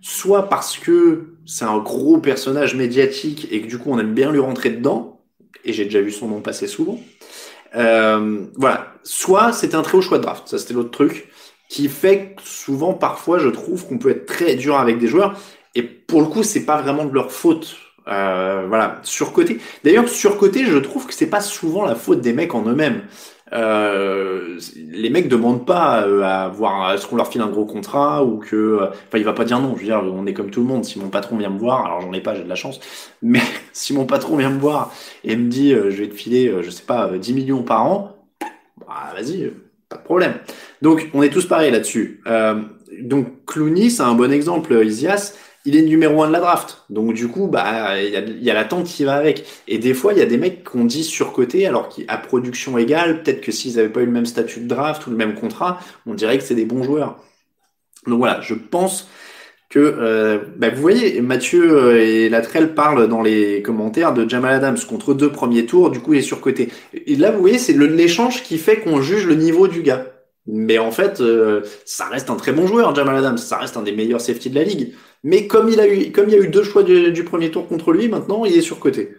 Soit 0.00 0.48
parce 0.48 0.78
que 0.78 1.34
c'est 1.46 1.64
un 1.64 1.78
gros 1.78 2.18
personnage 2.18 2.74
médiatique 2.74 3.48
et 3.50 3.62
que 3.62 3.66
du 3.66 3.78
coup 3.78 3.90
on 3.90 3.98
aime 3.98 4.14
bien 4.14 4.32
lui 4.32 4.40
rentrer 4.40 4.70
dedans, 4.70 5.20
et 5.64 5.72
j'ai 5.72 5.84
déjà 5.84 6.00
vu 6.00 6.10
son 6.10 6.28
nom 6.28 6.40
passer 6.40 6.66
souvent. 6.66 6.98
Euh, 7.74 8.46
voilà. 8.56 8.94
Soit 9.02 9.52
c'était 9.52 9.74
un 9.74 9.82
très 9.82 9.98
haut 9.98 10.02
choix 10.02 10.18
de 10.18 10.22
draft, 10.22 10.48
ça 10.48 10.58
c'était 10.58 10.74
l'autre 10.74 10.90
truc, 10.90 11.28
qui 11.68 11.88
fait 11.88 12.34
que 12.36 12.42
souvent, 12.42 12.94
parfois, 12.94 13.38
je 13.38 13.48
trouve 13.48 13.86
qu'on 13.86 13.98
peut 13.98 14.10
être 14.10 14.26
très 14.26 14.54
dur 14.54 14.76
avec 14.76 14.98
des 14.98 15.06
joueurs, 15.06 15.38
et 15.74 15.82
pour 15.82 16.20
le 16.20 16.26
coup, 16.26 16.42
c'est 16.42 16.64
pas 16.64 16.80
vraiment 16.80 17.04
de 17.04 17.12
leur 17.12 17.30
faute. 17.30 17.76
Euh, 18.08 18.64
voilà, 18.68 19.00
surcoté. 19.02 19.60
D'ailleurs, 19.84 20.08
surcoté, 20.08 20.64
je 20.64 20.78
trouve 20.78 21.06
que 21.06 21.12
c'est 21.12 21.26
pas 21.26 21.42
souvent 21.42 21.84
la 21.84 21.94
faute 21.94 22.22
des 22.22 22.32
mecs 22.32 22.54
en 22.54 22.66
eux-mêmes. 22.66 23.02
Euh, 23.52 24.58
les 24.76 25.10
mecs 25.10 25.28
demandent 25.28 25.64
pas 25.64 26.02
euh, 26.02 26.22
à 26.22 26.48
voir 26.48 26.92
est-ce 26.92 27.06
qu'on 27.06 27.16
leur 27.16 27.28
file 27.28 27.40
un 27.40 27.48
gros 27.48 27.64
contrat 27.64 28.24
ou 28.24 28.38
que 28.38 28.56
euh, 28.56 28.86
enfin 28.90 29.16
il 29.16 29.24
va 29.24 29.32
pas 29.32 29.44
dire 29.44 29.60
non. 29.60 29.74
Je 29.74 29.80
veux 29.80 29.86
dire 29.86 30.02
on 30.04 30.26
est 30.26 30.34
comme 30.34 30.50
tout 30.50 30.60
le 30.60 30.66
monde. 30.66 30.84
Si 30.84 30.98
mon 30.98 31.08
patron 31.08 31.36
vient 31.36 31.50
me 31.50 31.58
voir 31.58 31.86
alors 31.86 32.00
j'en 32.00 32.12
ai 32.12 32.20
pas 32.20 32.34
j'ai 32.34 32.44
de 32.44 32.48
la 32.48 32.54
chance 32.54 32.80
mais 33.22 33.40
si 33.72 33.94
mon 33.94 34.06
patron 34.06 34.36
vient 34.36 34.50
me 34.50 34.58
voir 34.58 34.92
et 35.24 35.36
me 35.36 35.48
dit 35.48 35.70
je 35.70 36.02
vais 36.02 36.08
te 36.08 36.14
filer 36.14 36.52
je 36.62 36.70
sais 36.70 36.82
pas 36.82 37.10
10 37.16 37.32
millions 37.34 37.62
par 37.62 37.86
an 37.86 38.16
bah 38.78 39.12
vas-y 39.14 39.50
pas 39.88 39.96
de 39.96 40.02
problème. 40.02 40.34
Donc 40.82 41.08
on 41.14 41.22
est 41.22 41.30
tous 41.30 41.46
pareils 41.46 41.70
là-dessus. 41.70 42.22
Donc 43.00 43.46
Clooney 43.46 43.88
c'est 43.88 44.02
un 44.02 44.14
bon 44.14 44.30
exemple 44.30 44.74
Isias 44.84 45.34
il 45.68 45.76
est 45.76 45.82
numéro 45.82 46.22
un 46.22 46.28
de 46.28 46.32
la 46.32 46.40
draft. 46.40 46.84
Donc 46.88 47.12
du 47.12 47.28
coup, 47.28 47.46
bah 47.46 48.00
il 48.00 48.10
y 48.10 48.16
a, 48.16 48.20
y 48.20 48.50
a 48.50 48.54
l'attente 48.54 48.86
qui 48.86 49.04
va 49.04 49.14
avec. 49.14 49.44
Et 49.68 49.76
des 49.76 49.92
fois, 49.92 50.14
il 50.14 50.18
y 50.18 50.22
a 50.22 50.26
des 50.26 50.38
mecs 50.38 50.64
qu'on 50.64 50.86
dit 50.86 51.04
surcotés, 51.04 51.66
alors 51.66 51.90
qu'à 51.90 52.16
production 52.16 52.78
égale, 52.78 53.22
peut-être 53.22 53.42
que 53.42 53.52
s'ils 53.52 53.76
n'avaient 53.76 53.90
pas 53.90 54.00
eu 54.00 54.06
le 54.06 54.12
même 54.12 54.26
statut 54.26 54.60
de 54.60 54.66
draft 54.66 55.06
ou 55.06 55.10
le 55.10 55.16
même 55.16 55.34
contrat, 55.34 55.78
on 56.06 56.14
dirait 56.14 56.38
que 56.38 56.44
c'est 56.44 56.54
des 56.54 56.64
bons 56.64 56.82
joueurs. 56.82 57.18
Donc 58.06 58.18
voilà, 58.18 58.40
je 58.40 58.54
pense 58.54 59.08
que 59.68 59.78
euh, 59.78 60.38
bah, 60.56 60.70
vous 60.70 60.80
voyez, 60.80 61.20
Mathieu 61.20 61.70
euh, 61.70 62.02
et 62.02 62.30
Latrell 62.30 62.74
parlent 62.74 63.06
dans 63.06 63.20
les 63.20 63.60
commentaires 63.60 64.14
de 64.14 64.26
Jamal 64.26 64.54
Adams 64.54 64.78
contre 64.88 65.12
deux 65.12 65.30
premiers 65.30 65.66
tours, 65.66 65.90
du 65.90 66.00
coup 66.00 66.14
il 66.14 66.20
est 66.20 66.22
surcoté. 66.22 66.70
Et 66.94 67.16
là, 67.16 67.30
vous 67.30 67.40
voyez, 67.40 67.58
c'est 67.58 67.74
l'échange 67.74 68.42
qui 68.42 68.56
fait 68.56 68.80
qu'on 68.80 69.02
juge 69.02 69.26
le 69.26 69.34
niveau 69.34 69.68
du 69.68 69.82
gars. 69.82 70.06
Mais 70.50 70.78
en 70.78 70.90
fait, 70.90 71.20
euh, 71.20 71.62
ça 71.84 72.06
reste 72.06 72.30
un 72.30 72.36
très 72.36 72.52
bon 72.52 72.66
joueur, 72.66 72.94
Jamal 72.94 73.16
Adams. 73.16 73.38
Ça 73.38 73.58
reste 73.58 73.76
un 73.76 73.82
des 73.82 73.92
meilleurs 73.92 74.20
safety 74.20 74.50
de 74.50 74.54
la 74.54 74.64
ligue. 74.64 74.94
Mais 75.22 75.46
comme 75.46 75.68
il 75.68 75.78
a 75.78 75.86
eu, 75.86 76.10
comme 76.10 76.28
il 76.28 76.34
y 76.34 76.38
a 76.38 76.40
eu 76.40 76.48
deux 76.48 76.62
choix 76.62 76.82
du, 76.82 77.24
premier 77.24 77.50
tour 77.50 77.68
contre 77.68 77.92
lui, 77.92 78.08
maintenant 78.08 78.44
il 78.44 78.56
est 78.56 78.62
surcoté. 78.62 79.14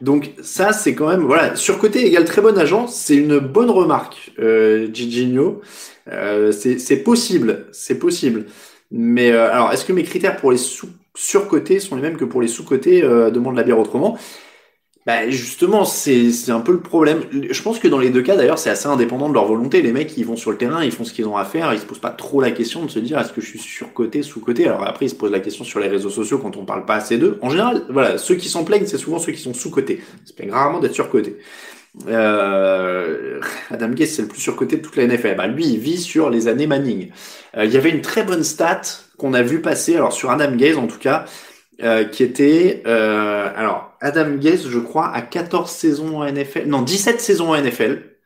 Donc 0.00 0.32
ça, 0.42 0.72
c'est 0.72 0.94
quand 0.94 1.08
même 1.08 1.22
voilà, 1.22 1.56
surcoté 1.56 2.06
égale 2.06 2.24
très 2.24 2.42
bon 2.42 2.56
agent. 2.58 2.86
C'est 2.88 3.16
une 3.16 3.38
bonne 3.38 3.70
remarque, 3.70 4.32
euh, 4.38 4.88
Giginho. 4.92 5.62
Euh, 6.10 6.52
c'est 6.52 7.02
possible, 7.02 7.66
c'est 7.72 7.98
possible. 7.98 8.46
Mais 8.90 9.32
euh, 9.32 9.50
alors, 9.50 9.72
est-ce 9.72 9.84
que 9.84 9.92
mes 9.92 10.04
critères 10.04 10.36
pour 10.36 10.52
les 10.52 10.58
sous 10.58 10.88
surcotés 11.16 11.80
sont 11.80 11.96
les 11.96 12.02
mêmes 12.02 12.16
que 12.16 12.24
pour 12.24 12.42
les 12.42 12.48
sous-cotés 12.48 13.02
euh, 13.02 13.30
Demande 13.30 13.56
la 13.56 13.62
bière 13.62 13.78
autrement? 13.78 14.18
Bah 15.06 15.28
justement, 15.28 15.84
c'est 15.84 16.32
un 16.48 16.60
peu 16.60 16.72
le 16.72 16.80
problème. 16.80 17.24
Je 17.30 17.62
pense 17.62 17.78
que 17.78 17.88
dans 17.88 17.98
les 17.98 18.08
deux 18.08 18.22
cas, 18.22 18.36
d'ailleurs, 18.36 18.58
c'est 18.58 18.70
assez 18.70 18.86
indépendant 18.86 19.28
de 19.28 19.34
leur 19.34 19.44
volonté. 19.44 19.82
Les 19.82 19.92
mecs, 19.92 20.16
ils 20.16 20.24
vont 20.24 20.36
sur 20.36 20.50
le 20.50 20.56
terrain, 20.56 20.82
ils 20.82 20.92
font 20.92 21.04
ce 21.04 21.12
qu'ils 21.12 21.28
ont 21.28 21.36
à 21.36 21.44
faire, 21.44 21.74
ils 21.74 21.80
se 21.80 21.84
posent 21.84 21.98
pas 21.98 22.10
trop 22.10 22.40
la 22.40 22.50
question 22.52 22.86
de 22.86 22.90
se 22.90 22.98
dire 22.98 23.18
est-ce 23.18 23.32
que 23.34 23.42
je 23.42 23.46
suis 23.46 23.58
surcoté, 23.58 24.22
sous-coté? 24.22 24.66
Alors 24.66 24.82
après, 24.86 25.04
ils 25.04 25.10
se 25.10 25.14
posent 25.14 25.30
la 25.30 25.40
question 25.40 25.62
sur 25.62 25.78
les 25.78 25.88
réseaux 25.88 26.08
sociaux 26.08 26.38
quand 26.38 26.56
on 26.56 26.64
parle 26.64 26.86
pas 26.86 26.94
assez 26.94 27.18
d'eux. 27.18 27.38
En 27.42 27.50
général, 27.50 27.84
voilà, 27.90 28.16
ceux 28.16 28.36
qui 28.36 28.48
s'en 28.48 28.64
plaignent, 28.64 28.86
c'est 28.86 28.96
souvent 28.96 29.18
ceux 29.18 29.32
qui 29.32 29.42
sont 29.42 29.52
sous-cotés. 29.52 30.02
C'est 30.24 30.34
plaignent 30.34 30.52
rarement 30.52 30.80
d'être 30.80 30.94
surcotés. 30.94 31.36
Euh, 32.08 33.40
Adam 33.70 33.90
Gase, 33.90 34.08
c'est 34.08 34.22
le 34.22 34.28
plus 34.28 34.40
surcoté 34.40 34.78
de 34.78 34.82
toute 34.82 34.96
la 34.96 35.06
NFL. 35.06 35.36
Bah, 35.36 35.46
lui, 35.46 35.66
il 35.66 35.78
vit 35.78 35.98
sur 35.98 36.30
les 36.30 36.48
années 36.48 36.66
Manning. 36.66 37.10
Euh, 37.58 37.66
il 37.66 37.72
y 37.72 37.76
avait 37.76 37.90
une 37.90 38.00
très 38.00 38.24
bonne 38.24 38.42
stat 38.42 38.80
qu'on 39.18 39.34
a 39.34 39.42
vu 39.42 39.60
passer, 39.60 39.96
alors 39.96 40.14
sur 40.14 40.30
Adam 40.30 40.56
Gase 40.56 40.78
en 40.78 40.86
tout 40.86 40.98
cas, 40.98 41.26
euh, 41.82 42.04
qui 42.04 42.22
était 42.22 42.82
euh, 42.86 43.50
alors 43.56 43.93
Adam 44.04 44.36
Gase, 44.36 44.68
je 44.68 44.78
crois, 44.78 45.08
a 45.08 45.22
14 45.22 45.70
saisons 45.70 46.18
en 46.18 46.30
NFL, 46.30 46.66
non 46.66 46.82
17 46.82 47.20
saisons 47.20 47.54
en 47.54 47.60
NFL, 47.60 48.16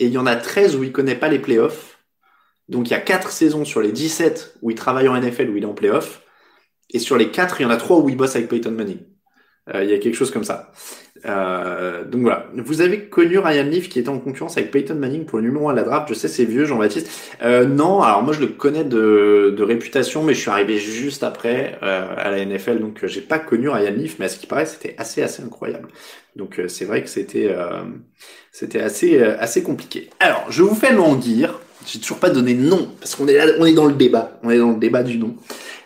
et 0.00 0.06
il 0.06 0.12
y 0.12 0.18
en 0.18 0.26
a 0.26 0.34
13 0.34 0.74
où 0.74 0.82
il 0.82 0.90
connaît 0.90 1.14
pas 1.14 1.28
les 1.28 1.38
playoffs. 1.38 1.98
Donc 2.68 2.88
il 2.88 2.90
y 2.90 2.94
a 2.94 3.00
4 3.00 3.30
saisons 3.30 3.64
sur 3.64 3.80
les 3.80 3.92
17 3.92 4.58
où 4.60 4.70
il 4.70 4.76
travaille 4.76 5.08
en 5.08 5.16
NFL 5.18 5.50
où 5.50 5.56
il 5.56 5.62
est 5.62 5.66
en 5.66 5.74
playoffs, 5.74 6.22
et 6.92 6.98
sur 6.98 7.16
les 7.16 7.30
4, 7.30 7.60
il 7.60 7.62
y 7.62 7.66
en 7.66 7.70
a 7.70 7.76
3 7.76 7.98
où 7.98 8.08
il 8.08 8.16
bosse 8.16 8.34
avec 8.34 8.48
Peyton 8.48 8.72
Manning. 8.72 8.98
Euh, 9.74 9.84
il 9.84 9.90
y 9.90 9.94
a 9.94 9.98
quelque 9.98 10.14
chose 10.14 10.30
comme 10.30 10.44
ça. 10.44 10.72
Euh, 11.26 12.04
donc 12.04 12.22
voilà. 12.22 12.46
Vous 12.56 12.80
avez 12.80 13.04
connu 13.04 13.38
Ryan 13.38 13.64
Leaf 13.64 13.88
qui 13.90 13.98
était 13.98 14.08
en 14.08 14.18
concurrence 14.18 14.56
avec 14.56 14.70
Peyton 14.70 14.94
Manning 14.94 15.26
pour 15.26 15.38
le 15.38 15.44
numéro 15.44 15.68
1 15.68 15.72
de 15.72 15.78
la 15.78 15.84
draft. 15.84 16.08
Je 16.08 16.14
sais, 16.14 16.28
c'est 16.28 16.46
vieux, 16.46 16.64
Jean-Baptiste. 16.64 17.10
Euh, 17.42 17.66
non, 17.66 18.00
alors 18.00 18.22
moi 18.22 18.32
je 18.32 18.40
le 18.40 18.46
connais 18.46 18.84
de, 18.84 19.54
de, 19.56 19.62
réputation, 19.62 20.22
mais 20.22 20.32
je 20.32 20.40
suis 20.40 20.50
arrivé 20.50 20.78
juste 20.78 21.22
après 21.22 21.78
à 21.82 22.30
la 22.30 22.44
NFL, 22.44 22.78
donc 22.78 23.04
j'ai 23.04 23.20
pas 23.20 23.38
connu 23.38 23.68
Ryan 23.68 23.92
Leaf, 23.92 24.16
mais 24.18 24.24
à 24.24 24.28
ce 24.28 24.38
qui 24.38 24.46
paraît, 24.46 24.66
c'était 24.66 24.94
assez 24.96 25.22
assez 25.22 25.42
incroyable. 25.42 25.88
Donc 26.36 26.60
c'est 26.68 26.86
vrai 26.86 27.02
que 27.02 27.10
c'était 27.10 27.54
c'était 28.50 28.80
assez 28.80 29.22
assez 29.22 29.62
compliqué. 29.62 30.08
Alors, 30.20 30.46
je 30.48 30.62
vous 30.62 30.74
fais 30.74 30.92
languir. 30.92 31.60
J'ai 31.86 31.98
toujours 31.98 32.18
pas 32.18 32.28
donné 32.28 32.52
de 32.52 32.62
nom 32.62 32.90
parce 33.00 33.14
qu'on 33.14 33.26
est 33.26 33.34
là, 33.34 33.46
on 33.58 33.64
est 33.64 33.72
dans 33.72 33.86
le 33.86 33.94
débat, 33.94 34.38
on 34.42 34.50
est 34.50 34.58
dans 34.58 34.70
le 34.70 34.78
débat 34.78 35.02
du 35.02 35.18
nom. 35.18 35.34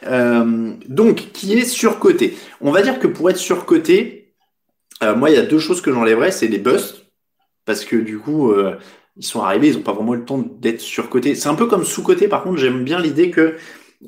Donc, 0.06 1.32
qui 1.32 1.54
est 1.54 1.64
surcoté 1.64 2.36
On 2.60 2.72
va 2.72 2.82
dire 2.82 2.98
que 2.98 3.06
pour 3.06 3.30
être 3.30 3.38
surcoté, 3.38 4.24
euh, 5.02 5.14
moi, 5.14 5.30
il 5.30 5.36
y 5.36 5.38
a 5.38 5.42
deux 5.42 5.58
choses 5.58 5.80
que 5.80 5.92
j'enlèverais, 5.92 6.30
c'est 6.30 6.46
les 6.46 6.58
busts, 6.58 7.06
parce 7.64 7.84
que 7.84 7.96
du 7.96 8.18
coup, 8.18 8.52
euh, 8.52 8.76
ils 9.16 9.24
sont 9.24 9.42
arrivés, 9.42 9.68
ils 9.68 9.76
n'ont 9.76 9.82
pas 9.82 9.92
vraiment 9.92 10.14
le 10.14 10.24
temps 10.24 10.38
d'être 10.38 10.80
surcotés. 10.80 11.34
C'est 11.34 11.48
un 11.48 11.54
peu 11.54 11.66
comme 11.66 11.84
sous-coté, 11.84 12.28
par 12.28 12.42
contre, 12.42 12.58
j'aime 12.58 12.84
bien 12.84 13.00
l'idée 13.00 13.30
que 13.30 13.56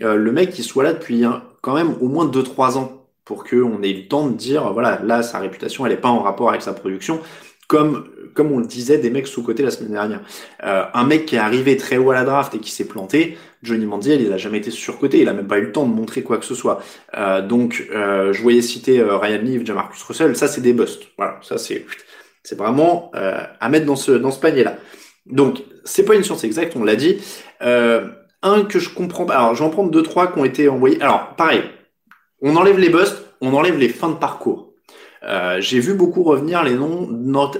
euh, 0.02 0.16
le 0.16 0.32
mec, 0.32 0.54
soit 0.56 0.84
là 0.84 0.92
depuis 0.92 1.24
quand 1.62 1.74
même 1.74 1.94
au 2.00 2.08
moins 2.08 2.26
2-3 2.26 2.78
ans, 2.78 3.08
pour 3.24 3.44
qu'on 3.44 3.82
ait 3.82 3.92
le 3.92 4.06
temps 4.06 4.28
de 4.28 4.34
dire, 4.36 4.72
voilà, 4.72 5.00
là, 5.02 5.22
sa 5.22 5.40
réputation, 5.40 5.84
elle 5.84 5.92
n'est 5.92 5.98
pas 5.98 6.08
en 6.08 6.20
rapport 6.20 6.48
avec 6.50 6.62
sa 6.62 6.72
production, 6.72 7.20
comme 7.66 8.04
on 8.38 8.58
le 8.58 8.66
disait 8.66 8.98
des 8.98 9.10
mecs 9.10 9.26
sous-côté 9.26 9.64
la 9.64 9.72
semaine 9.72 9.90
dernière. 9.90 10.20
un 10.60 11.04
mec 11.04 11.26
qui 11.26 11.34
est 11.34 11.40
arrivé 11.40 11.76
très 11.76 11.96
haut 11.96 12.12
à 12.12 12.14
la 12.14 12.22
draft 12.22 12.54
et 12.54 12.60
qui 12.60 12.70
s'est 12.70 12.84
planté, 12.84 13.36
Johnny 13.66 13.84
Manziel, 13.84 14.22
il 14.22 14.32
a 14.32 14.38
jamais 14.38 14.58
été 14.58 14.70
surcoté, 14.70 15.20
il 15.20 15.28
a 15.28 15.32
même 15.34 15.48
pas 15.48 15.58
eu 15.58 15.62
le 15.62 15.72
temps 15.72 15.86
de 15.86 15.92
montrer 15.92 16.22
quoi 16.22 16.38
que 16.38 16.44
ce 16.44 16.54
soit. 16.54 16.80
Euh, 17.16 17.42
donc, 17.42 17.86
euh, 17.92 18.32
je 18.32 18.40
voyais 18.40 18.62
citer 18.62 19.00
euh, 19.00 19.18
Ryan 19.18 19.42
Leaf, 19.42 19.66
Jamarcus 19.66 20.02
Russell, 20.02 20.36
ça 20.36 20.48
c'est 20.48 20.60
des 20.60 20.72
busts. 20.72 21.08
Voilà, 21.18 21.38
ça 21.42 21.58
c'est 21.58 21.84
c'est 22.42 22.56
vraiment 22.56 23.10
euh, 23.16 23.40
à 23.60 23.68
mettre 23.68 23.86
dans 23.86 23.96
ce 23.96 24.12
dans 24.12 24.30
ce 24.30 24.40
panier 24.40 24.64
là. 24.64 24.76
Donc, 25.26 25.62
c'est 25.84 26.04
pas 26.04 26.14
une 26.14 26.22
science 26.22 26.44
exacte, 26.44 26.76
on 26.76 26.84
l'a 26.84 26.96
dit. 26.96 27.18
un 27.60 28.64
que 28.64 28.78
je 28.78 28.90
comprends 28.94 29.26
pas. 29.26 29.34
Alors, 29.34 29.54
je 29.54 29.60
vais 29.60 29.66
en 29.66 29.70
prendre 29.70 29.90
deux 29.90 30.02
trois 30.02 30.32
qui 30.32 30.38
ont 30.38 30.44
été 30.44 30.68
envoyés. 30.68 31.02
Alors, 31.02 31.34
pareil, 31.36 31.62
on 32.40 32.54
enlève 32.56 32.78
les 32.78 32.88
busts, 32.88 33.24
on 33.40 33.52
enlève 33.54 33.76
les 33.76 33.88
fins 33.88 34.10
de 34.10 34.14
parcours. 34.14 34.72
J'ai 35.58 35.80
vu 35.80 35.94
beaucoup 35.94 36.22
revenir 36.22 36.62
les 36.62 36.74
noms, 36.74 37.08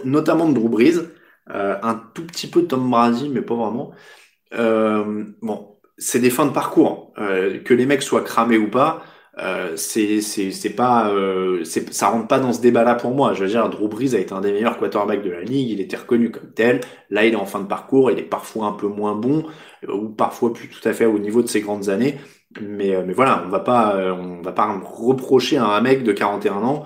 notamment 0.04 0.48
de 0.48 0.54
Drew 0.54 0.68
Brees, 0.68 1.00
un 1.48 1.94
tout 2.14 2.24
petit 2.24 2.46
peu 2.46 2.62
Tom 2.62 2.88
Brady, 2.88 3.28
mais 3.28 3.42
pas 3.42 3.56
vraiment. 3.56 3.90
bon, 4.52 5.75
c'est 5.98 6.20
des 6.20 6.30
fins 6.30 6.46
de 6.46 6.52
parcours. 6.52 7.12
Euh, 7.18 7.58
que 7.62 7.74
les 7.74 7.86
mecs 7.86 8.02
soient 8.02 8.22
cramés 8.22 8.58
ou 8.58 8.70
pas, 8.70 9.02
euh, 9.38 9.76
c'est 9.76 10.22
c'est 10.22 10.70
pas 10.70 11.10
euh, 11.10 11.62
ça 11.90 12.08
rentre 12.08 12.26
pas 12.26 12.38
dans 12.38 12.54
ce 12.54 12.60
débat 12.60 12.84
là 12.84 12.94
pour 12.94 13.14
moi. 13.14 13.34
Je 13.34 13.42
veux 13.44 13.50
dire, 13.50 13.68
Drew 13.68 13.88
Brees 13.88 14.14
a 14.14 14.18
été 14.18 14.32
un 14.32 14.40
des 14.40 14.52
meilleurs 14.52 14.78
quarterbacks 14.78 15.22
de 15.22 15.30
la 15.30 15.42
ligue, 15.42 15.70
il 15.70 15.80
était 15.80 15.96
reconnu 15.96 16.30
comme 16.30 16.52
tel. 16.52 16.80
Là, 17.10 17.26
il 17.26 17.34
est 17.34 17.36
en 17.36 17.44
fin 17.44 17.60
de 17.60 17.66
parcours, 17.66 18.10
il 18.10 18.18
est 18.18 18.22
parfois 18.22 18.66
un 18.66 18.72
peu 18.72 18.86
moins 18.88 19.14
bon 19.14 19.44
euh, 19.88 19.92
ou 19.92 20.08
parfois 20.08 20.52
plus 20.54 20.68
tout 20.68 20.86
à 20.88 20.92
fait 20.94 21.04
au 21.04 21.18
niveau 21.18 21.42
de 21.42 21.48
ses 21.48 21.60
grandes 21.60 21.88
années. 21.90 22.18
Mais, 22.62 22.94
euh, 22.94 23.02
mais 23.06 23.12
voilà, 23.12 23.42
on 23.46 23.50
va 23.50 23.60
pas 23.60 23.96
on 24.18 24.40
va 24.40 24.52
pas 24.52 24.80
reprocher 24.82 25.58
à 25.58 25.66
un 25.66 25.80
mec 25.82 26.02
de 26.04 26.12
41 26.12 26.54
ans 26.62 26.84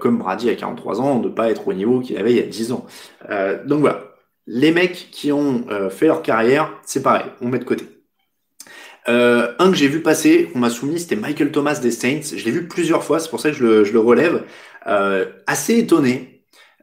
comme 0.00 0.18
Brady 0.18 0.50
à 0.50 0.54
43 0.54 1.00
ans 1.00 1.18
de 1.18 1.28
pas 1.28 1.50
être 1.50 1.66
au 1.68 1.72
niveau 1.72 2.00
qu'il 2.00 2.16
avait 2.18 2.32
il 2.32 2.36
y 2.36 2.40
a 2.40 2.46
10 2.46 2.72
ans. 2.72 2.86
donc 3.66 3.80
voilà, 3.80 4.04
les 4.46 4.72
mecs 4.72 5.08
qui 5.10 5.32
ont 5.32 5.64
fait 5.90 6.06
leur 6.06 6.22
carrière, 6.22 6.72
c'est 6.84 7.02
pareil, 7.02 7.26
on 7.40 7.48
met 7.48 7.58
de 7.58 7.64
côté. 7.64 7.91
Euh, 9.08 9.52
un 9.58 9.70
que 9.70 9.76
j'ai 9.76 9.88
vu 9.88 10.00
passer, 10.00 10.50
qu'on 10.52 10.60
m'a 10.60 10.70
soumis, 10.70 11.00
c'était 11.00 11.16
Michael 11.16 11.50
Thomas 11.50 11.78
des 11.80 11.90
Saints. 11.90 12.36
Je 12.36 12.44
l'ai 12.44 12.50
vu 12.50 12.68
plusieurs 12.68 13.02
fois, 13.02 13.18
c'est 13.18 13.30
pour 13.30 13.40
ça 13.40 13.50
que 13.50 13.56
je 13.56 13.64
le, 13.64 13.84
je 13.84 13.92
le 13.92 14.00
relève. 14.00 14.44
Euh, 14.86 15.26
assez 15.46 15.78
étonné. 15.78 16.32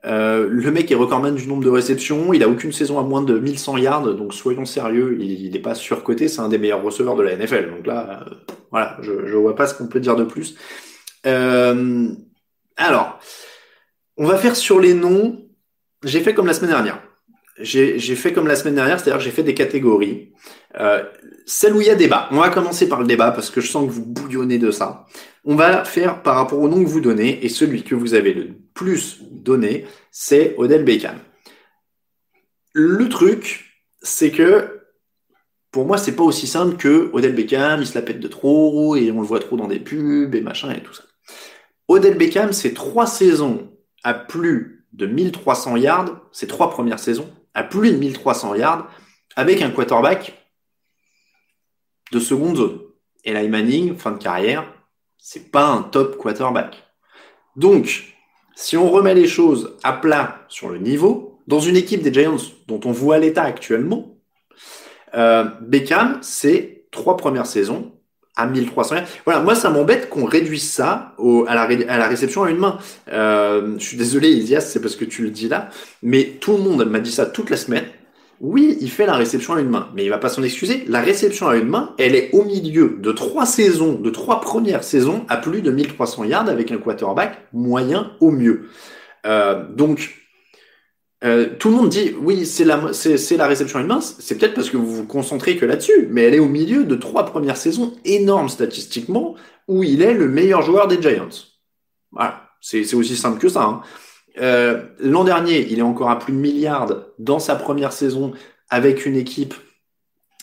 Euh, 0.05 0.47
le 0.49 0.71
mec 0.71 0.89
est 0.91 0.95
recordman 0.95 1.36
du 1.36 1.47
nombre 1.47 1.63
de 1.63 1.69
réceptions. 1.69 2.34
Il 2.34 2.43
a 2.43 2.49
aucune 2.49 2.71
saison 2.71 2.99
à 2.99 3.03
moins 3.03 3.21
de 3.21 3.38
1100 3.38 3.77
yards, 3.77 4.15
donc 4.15 4.34
soyons 4.34 4.65
sérieux. 4.65 5.17
Il 5.19 5.51
n'est 5.51 5.60
pas 5.60 5.75
surcoté. 5.75 6.27
C'est 6.27 6.41
un 6.41 6.49
des 6.49 6.58
meilleurs 6.58 6.84
receveurs 6.84 7.15
de 7.15 7.23
la 7.23 7.36
NFL. 7.36 7.71
Donc 7.71 7.86
là, 7.86 8.23
euh, 8.27 8.53
voilà, 8.71 8.97
je, 9.01 9.25
je 9.25 9.36
vois 9.36 9.55
pas 9.55 9.67
ce 9.67 9.73
qu'on 9.73 9.88
peut 9.88 9.99
dire 9.99 10.15
de 10.15 10.23
plus. 10.23 10.55
Euh, 11.25 12.10
alors, 12.77 13.19
on 14.17 14.25
va 14.25 14.38
faire 14.38 14.55
sur 14.55 14.79
les 14.79 14.93
noms. 14.93 15.45
J'ai 16.03 16.21
fait 16.21 16.34
comme 16.34 16.47
la 16.47 16.53
semaine 16.53 16.71
dernière 16.71 17.01
j'ai 17.60 18.15
fait 18.15 18.34
comme 18.34 18.48
la 18.48 18.56
semaine 18.56 18.76
dernière, 18.76 19.00
c'est-à-dire 19.00 19.19
j'ai 19.19 19.32
fait 19.32 19.43
des 19.43 19.54
catégories. 19.54 20.34
Euh, 20.80 21.04
celle 21.45 21.74
où 21.74 21.82
il 21.82 21.88
y 21.88 21.89
a 21.89 21.95
débat. 21.95 22.30
On 22.32 22.38
va 22.38 22.50
commencer 22.50 22.88
par 22.88 23.00
le 23.00 23.08
débat 23.08 23.32
parce 23.32 23.50
que 23.50 23.60
je 23.60 23.69
sens 23.69 23.88
que 23.88 23.91
vous 23.91 24.06
bouillonnez 24.06 24.60
de 24.60 24.72
ça. 24.72 25.06
On 25.43 25.56
va 25.56 25.84
faire 25.84 26.22
par 26.22 26.36
rapport 26.36 26.60
au 26.60 26.69
nom 26.69 26.84
que 26.84 26.89
vous 26.89 27.02
donnez 27.02 27.43
et 27.43 27.50
celui 27.50 27.84
que 27.84 27.95
vous 27.95 28.13
avez 28.13 28.34
le 28.34 28.50
plus 28.74 29.19
donné, 29.32 29.86
c'est 30.12 30.56
Odell 30.58 30.84
Beckham. 30.84 31.17
Le 32.74 33.10
truc, 33.10 33.65
c'est 34.02 34.32
que 34.32 34.80
pour 35.72 35.86
moi, 35.86 35.98
c'est 35.98 36.15
pas 36.15 36.24
aussi 36.24 36.48
simple 36.48 36.78
que 36.78 37.10
Odell 37.13 37.36
Beckham, 37.36 37.82
il 37.82 37.88
se 37.88 37.95
la 37.95 38.02
pète 38.02 38.19
de 38.19 38.28
trop 38.28 38.95
et 38.95 39.12
on 39.12 39.22
le 39.22 39.28
voit 39.28 39.39
trop 39.39 39.58
dans 39.58 39.67
des 39.67 39.80
pubs 39.80 40.34
et 40.34 40.41
machin 40.41 40.72
et 40.72 40.82
tout 40.82 40.93
ça. 40.93 41.04
Odell 41.88 42.17
Beckham, 42.17 42.54
c'est 42.54 42.74
trois 42.74 43.08
saisons 43.08 43.72
à 44.04 44.13
plus 44.13 44.86
de 44.93 45.06
1300 45.06 45.78
yards, 45.78 46.22
ces 46.32 46.48
trois 46.48 46.69
premières 46.69 47.00
saisons, 47.00 47.30
à 47.53 47.63
plus 47.63 47.91
de 47.91 47.97
1300 47.97 48.55
yards, 48.55 48.89
avec 49.35 49.62
un 49.62 49.69
quarterback 49.71 50.33
de 52.12 52.19
seconde 52.19 52.57
zone. 52.57 52.79
Et 53.23 53.47
Manning, 53.47 53.95
fin 53.95 54.12
de 54.12 54.17
carrière, 54.17 54.65
c'est 55.17 55.51
pas 55.51 55.65
un 55.65 55.83
top 55.83 56.17
quarterback. 56.17 56.83
Donc, 57.55 58.15
si 58.55 58.77
on 58.77 58.89
remet 58.89 59.13
les 59.13 59.27
choses 59.27 59.77
à 59.83 59.93
plat 59.93 60.45
sur 60.47 60.69
le 60.69 60.79
niveau, 60.79 61.39
dans 61.47 61.59
une 61.59 61.75
équipe 61.75 62.01
des 62.01 62.13
Giants 62.13 62.38
dont 62.67 62.79
on 62.85 62.91
voit 62.91 63.17
l'état 63.17 63.43
actuellement, 63.43 64.17
euh, 65.15 65.45
Beckham, 65.62 66.19
c'est 66.21 66.88
trois 66.91 67.17
premières 67.17 67.47
saisons 67.47 67.91
à 68.39 68.45
1300 68.45 68.95
Voilà, 69.25 69.41
moi 69.41 69.56
ça 69.56 69.69
m'embête 69.69 70.10
qu'on 70.10 70.25
réduise 70.25 70.69
ça 70.69 71.13
à, 71.47 71.56
la, 71.56 71.62
à, 71.62 71.97
la, 71.97 72.08
réception 72.08 72.43
à 72.43 72.49
une 72.49 72.58
main. 72.58 72.78
Euh, 73.12 73.75
je 73.78 73.84
suis 73.84 73.97
désolé 73.97 74.30
Isias, 74.30 74.62
c'est 74.62 74.82
parce 74.82 74.95
que 74.95 75.06
tu 75.06 75.23
le 75.23 75.30
dis 75.30 75.49
là, 75.49 75.69
mais 76.02 76.38
tout 76.39 76.54
le 76.54 76.63
monde 76.63 76.84
m'a 76.86 76.99
dit 76.99 77.12
ça 77.12 77.25
toute 77.25 77.49
la 77.49 77.58
semaine. 77.58 77.86
Oui, 78.41 78.78
il 78.80 78.89
fait 78.89 79.06
la 79.06 79.15
réception 79.15 79.56
à 79.56 79.60
une 79.60 79.69
main, 79.69 79.89
mais 79.93 80.06
il 80.06 80.10
va 80.10 80.17
pas 80.17 80.30
s'en 80.30 80.43
excuser. 80.43 80.86
La 80.88 81.02
réception 81.02 81.49
à 81.49 81.58
une 81.58 81.67
main, 81.67 81.93
elle 81.97 82.15
est 82.15 82.30
au 82.32 82.45
milieu 82.45 82.97
de 82.97 83.12
trois 83.12 83.45
saisons, 83.45 83.95
de 83.95 84.10
trois 84.10 84.39
premières 84.39 84.86
saisons 84.86 85.25
à 85.28 85.36
plus 85.36 85.62
de 85.62 85.71
1300 85.71 86.23
yards 86.23 86.47
avec 86.47 86.71
un 86.71 86.78
quarterback 86.78 87.38
moyen 87.52 88.12
au 88.21 88.32
mieux. 88.32 88.69
Euh, 89.25 89.65
donc, 89.75 90.18
euh, 91.25 91.49
tout 91.60 91.69
le 91.69 91.75
monde 91.75 91.89
dit 91.89 92.15
oui, 92.21 92.45
c'est 92.45 92.63
la, 92.63 92.93
c'est, 92.93 93.38
la 93.38 93.47
réception 93.47 93.79
à 93.79 93.82
une 93.82 93.88
main. 93.88 94.01
C'est 94.01 94.38
peut-être 94.38 94.53
parce 94.53 94.69
que 94.69 94.77
vous 94.77 94.95
vous 94.95 95.05
concentrez 95.05 95.58
que 95.58 95.65
là-dessus, 95.65 96.08
mais 96.10 96.23
elle 96.23 96.36
est 96.36 96.39
au 96.39 96.47
milieu 96.47 96.86
de 96.86 96.95
trois 96.95 97.25
premières 97.25 97.58
saisons 97.58 97.95
énormes 98.05 98.49
statistiquement 98.49 99.36
où 99.67 99.84
il 99.84 100.01
est 100.01 100.13
le 100.13 100.27
meilleur 100.29 100.62
joueur 100.62 100.88
des 100.88 101.01
Giants. 101.01 101.29
Voilà, 102.12 102.49
c'est, 102.62 102.93
aussi 102.93 103.15
simple 103.15 103.39
que 103.39 103.49
ça. 103.49 103.63
Hein. 103.63 103.82
Euh, 104.39 104.84
l'an 104.99 105.23
dernier, 105.23 105.67
il 105.69 105.79
est 105.79 105.84
encore 105.84 106.10
à 106.10 106.17
plus 106.17 106.34
de 106.34 106.38
milliards 106.38 106.88
dans 107.19 107.39
sa 107.39 107.55
première 107.55 107.91
saison 107.91 108.34
avec 108.69 109.05
une 109.05 109.15
équipe 109.15 109.53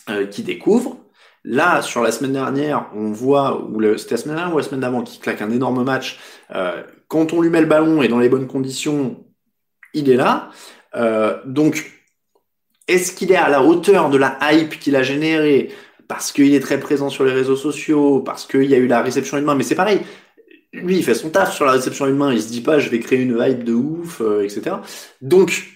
euh, 0.09 0.27
qui 0.27 0.43
découvre. 0.43 0.97
Là, 1.43 1.81
sur 1.81 2.03
la 2.03 2.11
semaine 2.11 2.33
dernière, 2.33 2.89
on 2.93 3.11
voit, 3.11 3.61
ou 3.61 3.97
c'était 3.97 4.15
la 4.15 4.21
semaine 4.21 4.35
dernière 4.35 4.53
ou 4.53 4.57
la 4.57 4.63
semaine 4.63 4.81
d'avant, 4.81 5.01
qui 5.01 5.19
claque 5.19 5.41
un 5.41 5.49
énorme 5.49 5.83
match. 5.83 6.19
Euh, 6.53 6.83
quand 7.07 7.33
on 7.33 7.41
lui 7.41 7.49
met 7.49 7.61
le 7.61 7.67
ballon 7.67 8.01
et 8.01 8.07
dans 8.07 8.19
les 8.19 8.29
bonnes 8.29 8.47
conditions, 8.47 9.25
il 9.97 10.09
est 10.09 10.15
là. 10.15 10.49
donc, 11.45 11.91
est-ce 12.87 13.11
qu'il 13.11 13.31
est 13.31 13.35
à 13.35 13.49
la 13.49 13.63
hauteur 13.63 14.09
de 14.09 14.17
la 14.17 14.37
hype 14.41 14.79
qu'il 14.79 14.95
a 14.95 15.03
générée 15.03 15.71
parce 16.07 16.31
qu'il 16.31 16.53
est 16.53 16.59
très 16.59 16.79
présent 16.79 17.09
sur 17.09 17.25
les 17.25 17.33
réseaux 17.33 17.55
sociaux, 17.55 18.21
parce 18.21 18.45
qu'il 18.45 18.63
y 18.63 18.73
a 18.73 18.77
eu 18.77 18.87
la 18.87 19.01
réception 19.01 19.41
main, 19.41 19.55
mais 19.55 19.63
c'est 19.63 19.75
pareil, 19.75 19.99
lui, 20.73 20.97
il 20.97 21.03
fait 21.03 21.13
son 21.13 21.29
taf 21.29 21.53
sur 21.53 21.65
la 21.65 21.73
réception 21.73 22.07
main, 22.13 22.33
il 22.33 22.41
se 22.41 22.49
dit 22.49 22.61
pas 22.61 22.79
je 22.79 22.89
vais 22.89 22.99
créer 22.99 23.19
une 23.19 23.37
hype 23.39 23.63
de 23.63 23.73
ouf, 23.73 24.21
euh, 24.21 24.43
etc. 24.43 24.77
Donc, 25.21 25.67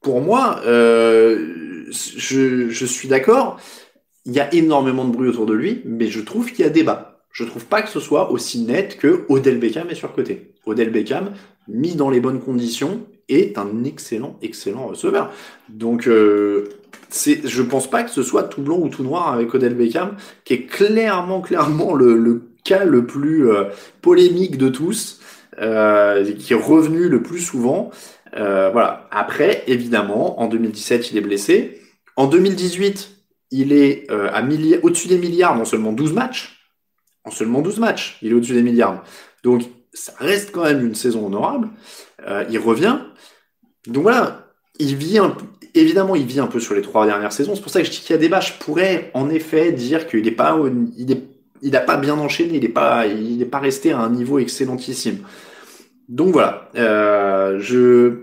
pour 0.00 0.20
moi, 0.20 0.60
euh, 0.66 1.84
je, 1.90 2.84
suis 2.86 3.08
d'accord, 3.08 3.60
il 4.24 4.32
y 4.32 4.40
a 4.40 4.52
énormément 4.54 5.04
de 5.04 5.12
bruit 5.12 5.28
autour 5.28 5.46
de 5.46 5.54
lui, 5.54 5.82
mais 5.84 6.08
je 6.08 6.20
trouve 6.20 6.50
qu'il 6.50 6.64
y 6.64 6.68
a 6.68 6.70
débat. 6.70 7.20
Je 7.32 7.44
trouve 7.44 7.66
pas 7.66 7.82
que 7.82 7.90
ce 7.90 8.00
soit 8.00 8.30
aussi 8.30 8.60
net 8.60 8.98
que 8.98 9.24
Odell 9.28 9.58
Beckham 9.58 9.90
est 9.90 9.94
sur 9.94 10.12
côté. 10.12 10.54
Odell 10.66 10.90
Beckham, 10.90 11.32
mis 11.68 11.94
dans 11.94 12.10
les 12.10 12.20
bonnes 12.20 12.40
conditions, 12.40 13.06
est 13.28 13.58
un 13.58 13.84
excellent, 13.84 14.38
excellent 14.42 14.88
receveur. 14.88 15.32
Donc, 15.68 16.06
euh, 16.06 16.68
c'est, 17.08 17.46
je 17.46 17.62
pense 17.62 17.88
pas 17.88 18.02
que 18.02 18.10
ce 18.10 18.22
soit 18.22 18.44
tout 18.44 18.62
blanc 18.62 18.78
ou 18.78 18.88
tout 18.88 19.02
noir 19.02 19.32
avec 19.32 19.52
Odell 19.54 19.74
Beckham, 19.74 20.16
qui 20.44 20.54
est 20.54 20.66
clairement, 20.66 21.40
clairement 21.40 21.94
le, 21.94 22.16
le 22.16 22.42
cas 22.64 22.84
le 22.84 23.06
plus 23.06 23.50
euh, 23.50 23.64
polémique 24.02 24.58
de 24.58 24.68
tous, 24.68 25.20
euh, 25.60 26.32
qui 26.34 26.52
est 26.52 26.56
revenu 26.56 27.08
le 27.08 27.22
plus 27.22 27.40
souvent. 27.40 27.90
Euh, 28.36 28.70
voilà. 28.70 29.08
Après, 29.10 29.64
évidemment, 29.66 30.40
en 30.40 30.48
2017, 30.48 31.10
il 31.12 31.18
est 31.18 31.22
blessé. 31.22 31.80
En 32.16 32.26
2018, 32.26 33.10
il 33.50 33.72
est 33.72 34.10
à 34.10 34.42
au-dessus 34.82 35.08
des 35.08 35.16
milliards 35.16 35.58
en 35.58 35.64
seulement 35.64 35.92
12 35.92 36.12
matchs. 36.12 36.58
En 37.24 37.30
seulement 37.30 37.62
12 37.62 37.78
matchs, 37.78 38.18
il 38.20 38.32
est 38.32 38.34
au-dessus 38.34 38.54
des 38.54 38.62
milliards. 38.62 39.02
Donc, 39.42 39.62
ça 39.98 40.12
reste 40.18 40.52
quand 40.52 40.64
même 40.64 40.84
une 40.84 40.94
saison 40.94 41.26
honorable. 41.26 41.68
il 42.50 42.58
revient. 42.58 42.98
Donc 43.86 44.02
voilà, 44.02 44.48
il 44.78 44.96
vit 44.96 45.18
un, 45.18 45.36
évidemment, 45.74 46.14
il 46.14 46.26
vit 46.26 46.40
un 46.40 46.46
peu 46.46 46.60
sur 46.60 46.74
les 46.74 46.82
trois 46.82 47.06
dernières 47.06 47.32
saisons. 47.32 47.54
C'est 47.54 47.62
pour 47.62 47.70
ça 47.70 47.80
que 47.80 47.86
je 47.86 47.90
dis 47.90 48.00
qu'il 48.00 48.10
y 48.10 48.14
a 48.14 48.18
des 48.18 48.28
Je 48.40 48.52
pourrais 48.58 49.10
en 49.14 49.30
effet 49.30 49.72
dire 49.72 50.06
qu'il 50.06 50.22
n'est 50.22 50.30
pas, 50.30 50.58
il 51.62 51.70
n'a 51.70 51.80
pas 51.80 51.96
bien 51.96 52.18
enchaîné, 52.18 52.56
il 52.56 52.62
n'est 52.62 52.68
pas, 52.68 53.06
il 53.06 53.38
n'est 53.38 53.44
pas 53.44 53.58
resté 53.58 53.92
à 53.92 53.98
un 53.98 54.10
niveau 54.10 54.38
excellentissime. 54.38 55.18
Donc 56.08 56.32
voilà, 56.32 56.70
euh, 56.76 57.58
je, 57.60 58.20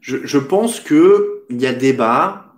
je, 0.00 0.18
je, 0.24 0.38
pense 0.38 0.78
que 0.78 1.44
il 1.50 1.60
y 1.60 1.66
a 1.66 1.72
débat, 1.72 2.54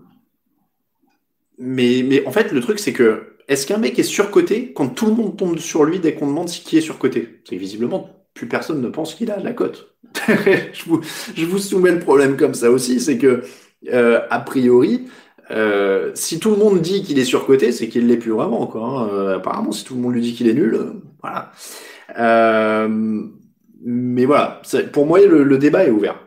mais, 1.58 2.04
mais 2.06 2.26
en 2.26 2.32
fait 2.32 2.52
le 2.52 2.60
truc 2.60 2.78
c'est 2.78 2.92
que 2.92 3.36
est-ce 3.48 3.66
qu'un 3.66 3.78
mec 3.78 3.98
est 3.98 4.02
surcoté 4.02 4.74
quand 4.74 4.88
tout 4.88 5.06
le 5.06 5.14
monde 5.14 5.38
tombe 5.38 5.58
sur 5.58 5.84
lui 5.84 6.00
dès 6.00 6.14
qu'on 6.14 6.26
demande 6.26 6.48
qui 6.48 6.76
est 6.76 6.82
surcoté? 6.82 7.40
C'est 7.48 7.56
visiblement 7.56 8.21
plus 8.34 8.48
personne 8.48 8.80
ne 8.80 8.88
pense 8.88 9.14
qu'il 9.14 9.30
a 9.30 9.38
la 9.38 9.52
cote. 9.52 9.94
je, 10.26 11.44
vous, 11.46 11.58
soumets 11.58 11.92
le 11.92 12.00
problème 12.00 12.36
comme 12.36 12.54
ça 12.54 12.70
aussi, 12.70 13.00
c'est 13.00 13.18
que 13.18 13.42
euh, 13.92 14.20
a 14.30 14.38
priori 14.40 15.06
euh, 15.50 16.12
si 16.14 16.38
tout 16.38 16.50
le 16.50 16.56
monde 16.56 16.80
dit 16.80 17.02
qu'il 17.02 17.18
est 17.18 17.24
surcoté, 17.24 17.72
c'est 17.72 17.88
qu'il 17.88 18.06
l'est 18.06 18.16
plus 18.16 18.30
vraiment. 18.30 18.70
Hein. 18.74 19.08
euh, 19.12 19.36
apparemment, 19.36 19.72
si 19.72 19.84
tout 19.84 19.94
le 19.94 20.00
monde 20.00 20.14
lui 20.14 20.22
dit 20.22 20.34
qu'il 20.34 20.48
est 20.48 20.54
nul, 20.54 20.78
voilà. 21.20 21.52
mais 23.84 24.24
voilà, 24.24 24.62
pour 24.92 25.04
moi, 25.04 25.20
le, 25.20 25.58
débat 25.58 25.84
est 25.84 25.90
ouvert. 25.90 26.18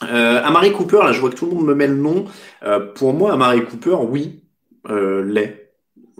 Amari 0.00 0.72
Cooper, 0.72 0.98
là, 1.04 1.12
je 1.12 1.20
vois 1.20 1.30
que 1.30 1.36
tout 1.36 1.46
le 1.46 1.52
monde 1.52 1.66
me 1.66 1.74
met 1.74 1.86
le 1.86 1.94
nom. 1.94 2.24
pour 2.96 3.12
moi, 3.12 3.32
Amari 3.34 3.64
Cooper, 3.64 3.96
oui, 4.08 4.42
l'est. 4.88 5.72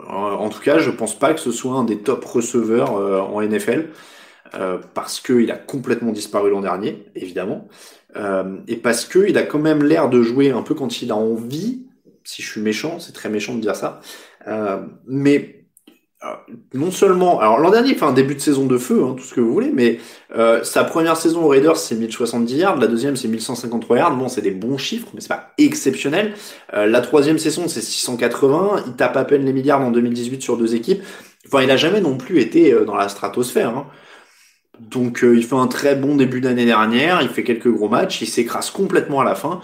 En 0.07 0.51
tout 0.51 0.61
cas, 0.61 0.79
je 0.79 0.91
pense 0.91 1.19
pas 1.19 1.35
que 1.35 1.41
ce 1.41 1.51
soit 1.51 1.73
un 1.73 1.85
des 1.85 1.99
top 1.99 2.25
receveurs 2.25 2.93
en 2.93 3.43
NFL. 3.43 3.89
Parce 4.95 5.21
qu'il 5.21 5.51
a 5.51 5.57
complètement 5.57 6.13
disparu 6.13 6.51
l'an 6.51 6.61
dernier, 6.61 7.07
évidemment, 7.15 7.69
et 8.67 8.77
parce 8.77 9.05
qu'il 9.05 9.39
a 9.39 9.43
quand 9.43 9.59
même 9.59 9.83
l'air 9.83 10.09
de 10.09 10.23
jouer 10.23 10.51
un 10.51 10.63
peu 10.63 10.75
quand 10.75 11.03
il 11.03 11.13
a 11.13 11.17
envie, 11.17 11.87
si 12.25 12.43
je 12.43 12.51
suis 12.51 12.61
méchant, 12.61 12.99
c'est 12.99 13.13
très 13.13 13.29
méchant 13.29 13.55
de 13.55 13.61
dire 13.61 13.77
ça. 13.77 14.01
Euh, 14.47 14.79
mais 15.07 15.67
euh, 16.25 16.29
non 16.75 16.91
seulement, 16.91 17.41
alors 17.41 17.59
l'an 17.59 17.71
dernier, 17.71 17.97
un 18.03 18.13
début 18.13 18.35
de 18.35 18.41
saison 18.41 18.67
de 18.67 18.79
feu, 18.79 19.03
hein, 19.05 19.15
tout 19.17 19.25
ce 19.25 19.35
que 19.35 19.41
vous 19.41 19.53
voulez, 19.53 19.71
mais 19.73 19.99
euh, 20.37 20.63
sa 20.63 20.85
première 20.85 21.17
saison 21.17 21.45
aux 21.45 21.49
Raiders, 21.49 21.77
c'est 21.77 21.95
1070 21.95 22.57
yards, 22.57 22.77
la 22.77 22.87
deuxième, 22.87 23.17
c'est 23.17 23.29
1153 23.29 23.97
yards. 23.97 24.17
Bon, 24.17 24.29
c'est 24.29 24.43
des 24.43 24.51
bons 24.51 24.79
chiffres, 24.79 25.09
mais 25.15 25.21
c'est 25.21 25.29
pas 25.29 25.53
exceptionnel. 25.59 26.35
la 26.73 27.01
troisième 27.01 27.39
saison, 27.39 27.69
c'est 27.69 27.81
680. 27.81 28.85
Il 28.87 28.93
tape 28.95 29.17
à 29.17 29.25
peine 29.25 29.45
les 29.45 29.53
milliards 29.53 29.81
en 29.81 29.91
2018 29.91 30.43
sur 30.43 30.57
deux 30.57 30.75
équipes. 30.75 31.03
Enfin, 31.47 31.63
il 31.63 31.71
a 31.71 31.77
jamais 31.77 32.01
non 32.01 32.17
plus 32.17 32.41
été 32.41 32.73
dans 32.85 32.95
la 32.95 33.09
stratosphère. 33.09 33.77
Hein. 33.77 33.87
Donc, 34.81 35.21
il 35.23 35.45
fait 35.45 35.57
un 35.57 35.67
très 35.67 35.95
bon 35.95 36.17
début 36.17 36.41
d'année 36.41 36.65
dernière. 36.65 37.23
Il 37.23 37.29
fait 37.29 37.45
quelques 37.45 37.71
gros 37.71 37.89
matchs. 37.89 38.23
Il 38.23 38.27
s'écrase 38.27 38.71
complètement 38.71 39.21
à 39.21 39.25
la 39.25 39.35
fin 39.35 39.61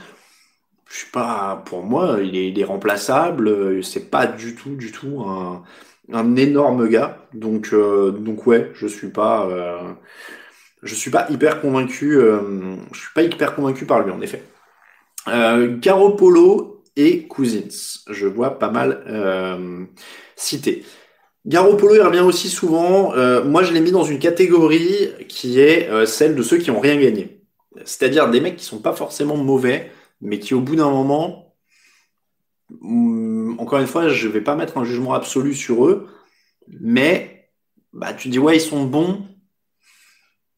je 0.88 0.98
suis 0.98 1.10
pas, 1.10 1.62
pour 1.66 1.82
moi, 1.82 2.18
il 2.22 2.58
est, 2.58 2.64
remplaçable. 2.64 3.82
C'est 3.84 4.10
pas 4.10 4.26
du 4.26 4.54
tout, 4.54 4.76
du 4.76 4.92
tout 4.92 5.24
un, 6.12 6.36
énorme 6.36 6.88
gars. 6.88 7.26
Donc, 7.34 7.70
euh, 7.72 8.12
donc 8.12 8.46
ouais, 8.46 8.70
je 8.74 8.86
suis 8.86 9.08
pas, 9.08 9.46
euh, 9.46 9.92
je 10.82 10.94
suis 10.94 11.10
pas 11.10 11.26
hyper 11.30 11.60
convaincu. 11.60 12.16
Euh, 12.16 12.76
je 12.92 13.00
suis 13.00 13.12
pas 13.14 13.22
hyper 13.22 13.54
convaincu 13.54 13.86
par 13.86 14.02
lui 14.02 14.12
en 14.12 14.20
effet. 14.20 14.42
Euh, 15.28 15.76
Garoppolo 15.78 16.84
et 16.96 17.26
Cousins, 17.26 18.04
je 18.08 18.26
vois 18.26 18.58
pas 18.58 18.70
mal 18.70 19.04
euh, 19.08 19.84
cité. 20.36 20.84
Garoppolo 21.46 21.94
il 21.94 22.02
revient 22.02 22.20
aussi 22.20 22.48
souvent. 22.48 23.14
moi, 23.44 23.62
je 23.62 23.72
l'ai 23.72 23.80
mis 23.80 23.92
dans 23.92 24.04
une 24.04 24.18
catégorie 24.18 25.10
qui 25.28 25.60
est 25.60 26.06
celle 26.06 26.34
de 26.34 26.42
ceux 26.42 26.58
qui 26.58 26.70
ont 26.70 26.80
rien 26.80 26.96
gagné. 26.96 27.40
C'est-à-dire 27.84 28.30
des 28.30 28.40
mecs 28.40 28.56
qui 28.56 28.64
sont 28.64 28.80
pas 28.80 28.92
forcément 28.92 29.36
mauvais, 29.36 29.90
mais 30.20 30.38
qui 30.38 30.54
au 30.54 30.60
bout 30.60 30.76
d'un 30.76 30.90
moment, 30.90 31.54
mm, 32.70 33.58
encore 33.58 33.78
une 33.78 33.86
fois, 33.86 34.08
je 34.08 34.28
vais 34.28 34.40
pas 34.40 34.56
mettre 34.56 34.78
un 34.78 34.84
jugement 34.84 35.14
absolu 35.14 35.54
sur 35.54 35.86
eux, 35.86 36.08
mais 36.68 37.50
bah, 37.92 38.12
tu 38.12 38.28
dis 38.28 38.38
ouais, 38.38 38.56
ils 38.56 38.60
sont 38.60 38.84
bons, 38.84 39.26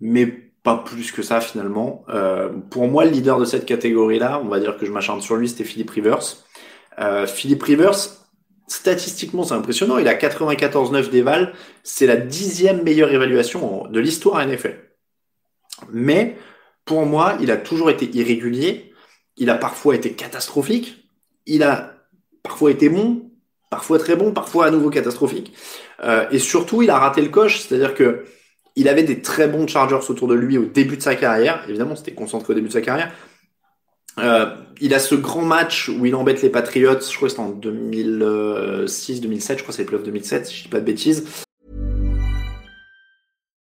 mais 0.01 0.27
pas 0.62 0.77
plus 0.77 1.12
que 1.12 1.22
ça 1.22 1.40
finalement. 1.40 2.05
Euh, 2.09 2.51
pour 2.70 2.88
moi, 2.88 3.05
le 3.05 3.11
leader 3.11 3.38
de 3.38 3.44
cette 3.44 3.66
catégorie-là, 3.66 4.40
on 4.44 4.48
va 4.48 4.61
dire 4.61 4.77
que 4.77 4.87
je 4.87 4.92
m'acharne 4.92 5.20
sur 5.20 5.37
lui, 5.37 5.48
c'était 5.48 5.64
Philippe 5.64 5.90
Rivers. 5.90 6.44
Euh, 6.98 7.27
Philippe 7.27 7.62
Rivers, 7.62 7.96
statistiquement, 8.68 9.42
c'est 9.42 9.54
impressionnant. 9.54 9.98
Il 9.98 10.09
a 10.09 10.14
94,9 10.14 11.11
d'éval. 11.11 11.52
C'est 11.83 12.07
la 12.07 12.16
dixième 12.16 12.83
meilleure 12.83 13.12
évaluation 13.12 13.87
de 13.88 14.00
l'histoire 14.00 14.46
NFL. 14.46 14.76
Mais 15.90 16.37
pour 16.85 17.04
moi, 17.07 17.37
il 17.40 17.50
a 17.50 17.57
toujours 17.57 17.90
été 17.90 18.09
irrégulier 18.14 18.88
il 19.38 19.50
a 19.50 19.54
parfois 19.54 19.94
été 19.94 20.12
catastrophique, 20.12 21.09
il 21.46 21.62
a 21.62 21.94
parfois 22.42 22.70
été 22.70 22.88
bon, 22.88 23.31
parfois 23.70 23.98
très 23.98 24.16
bon, 24.16 24.33
parfois 24.33 24.66
à 24.66 24.70
nouveau 24.70 24.90
catastrophique. 24.90 25.54
Euh, 26.02 26.26
et 26.31 26.38
surtout, 26.38 26.83
il 26.83 26.90
a 26.90 26.98
raté 26.98 27.22
le 27.22 27.28
coche, 27.28 27.61
c'est-à-dire 27.61 27.94
que 27.94 28.24
il 28.76 28.88
avait 28.88 29.02
des 29.02 29.22
très 29.22 29.48
bons 29.48 29.66
Chargers 29.66 30.09
autour 30.09 30.28
de 30.28 30.35
lui 30.35 30.57
au 30.57 30.64
début 30.64 30.96
de 30.96 31.02
sa 31.02 31.16
carrière. 31.16 31.64
Évidemment, 31.68 31.96
c'était 31.96 32.12
concentré 32.12 32.52
au 32.52 32.54
début 32.54 32.68
de 32.68 32.72
sa 32.72 32.81
carrière. 32.81 33.12
Euh, 34.18 34.46
il 34.81 34.94
a 34.94 34.98
ce 34.98 35.14
grand 35.14 35.42
match 35.42 35.88
où 35.88 36.07
il 36.07 36.14
embête 36.14 36.42
les 36.42 36.50
Patriots, 36.50 37.00
je 37.00 37.16
crois 37.16 37.28
que 37.28 37.31
c'était 37.31 37.42
en 37.42 37.50
2006, 37.50 39.20
2007, 39.20 39.59
je 39.59 39.62
crois 39.62 39.72
que 39.72 39.76
c'est 39.76 39.83
les 39.83 39.87
playoffs 39.87 40.04
2007, 40.04 40.46
si 40.46 40.57
je 40.57 40.62
dis 40.64 40.68
pas 40.68 40.81
de 40.81 40.85
bêtises. 40.85 41.24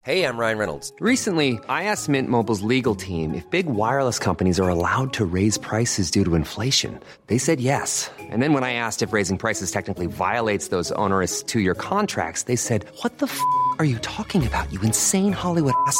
Hey, 0.01 0.23
I'm 0.23 0.37
Ryan 0.39 0.57
Reynolds. 0.57 0.91
Recently, 0.99 1.59
I 1.69 1.83
asked 1.83 2.09
Mint 2.09 2.29
Mobile's 2.29 2.61
legal 2.63 2.95
team 2.95 3.35
if 3.35 3.47
big 3.51 3.67
wireless 3.67 4.17
companies 4.17 4.59
are 4.59 4.69
allowed 4.69 5.13
to 5.13 5.25
raise 5.25 5.57
prices 5.57 6.09
due 6.09 6.23
to 6.23 6.35
inflation. 6.35 6.99
They 7.27 7.37
said 7.37 7.59
yes. 7.59 8.09
And 8.31 8.41
then 8.41 8.53
when 8.53 8.63
I 8.63 8.73
asked 8.73 9.03
if 9.03 9.13
raising 9.13 9.37
prices 9.37 9.71
technically 9.71 10.07
violates 10.07 10.69
those 10.69 10.91
onerous 10.93 11.43
two-year 11.43 11.75
contracts, 11.75 12.43
they 12.43 12.55
said, 12.55 12.85
"What 13.03 13.19
the 13.19 13.27
f*** 13.27 13.39
are 13.77 13.85
you 13.85 13.99
talking 13.99 14.47
about? 14.47 14.71
You 14.71 14.81
insane 14.81 15.33
Hollywood 15.33 15.75
ass." 15.85 15.99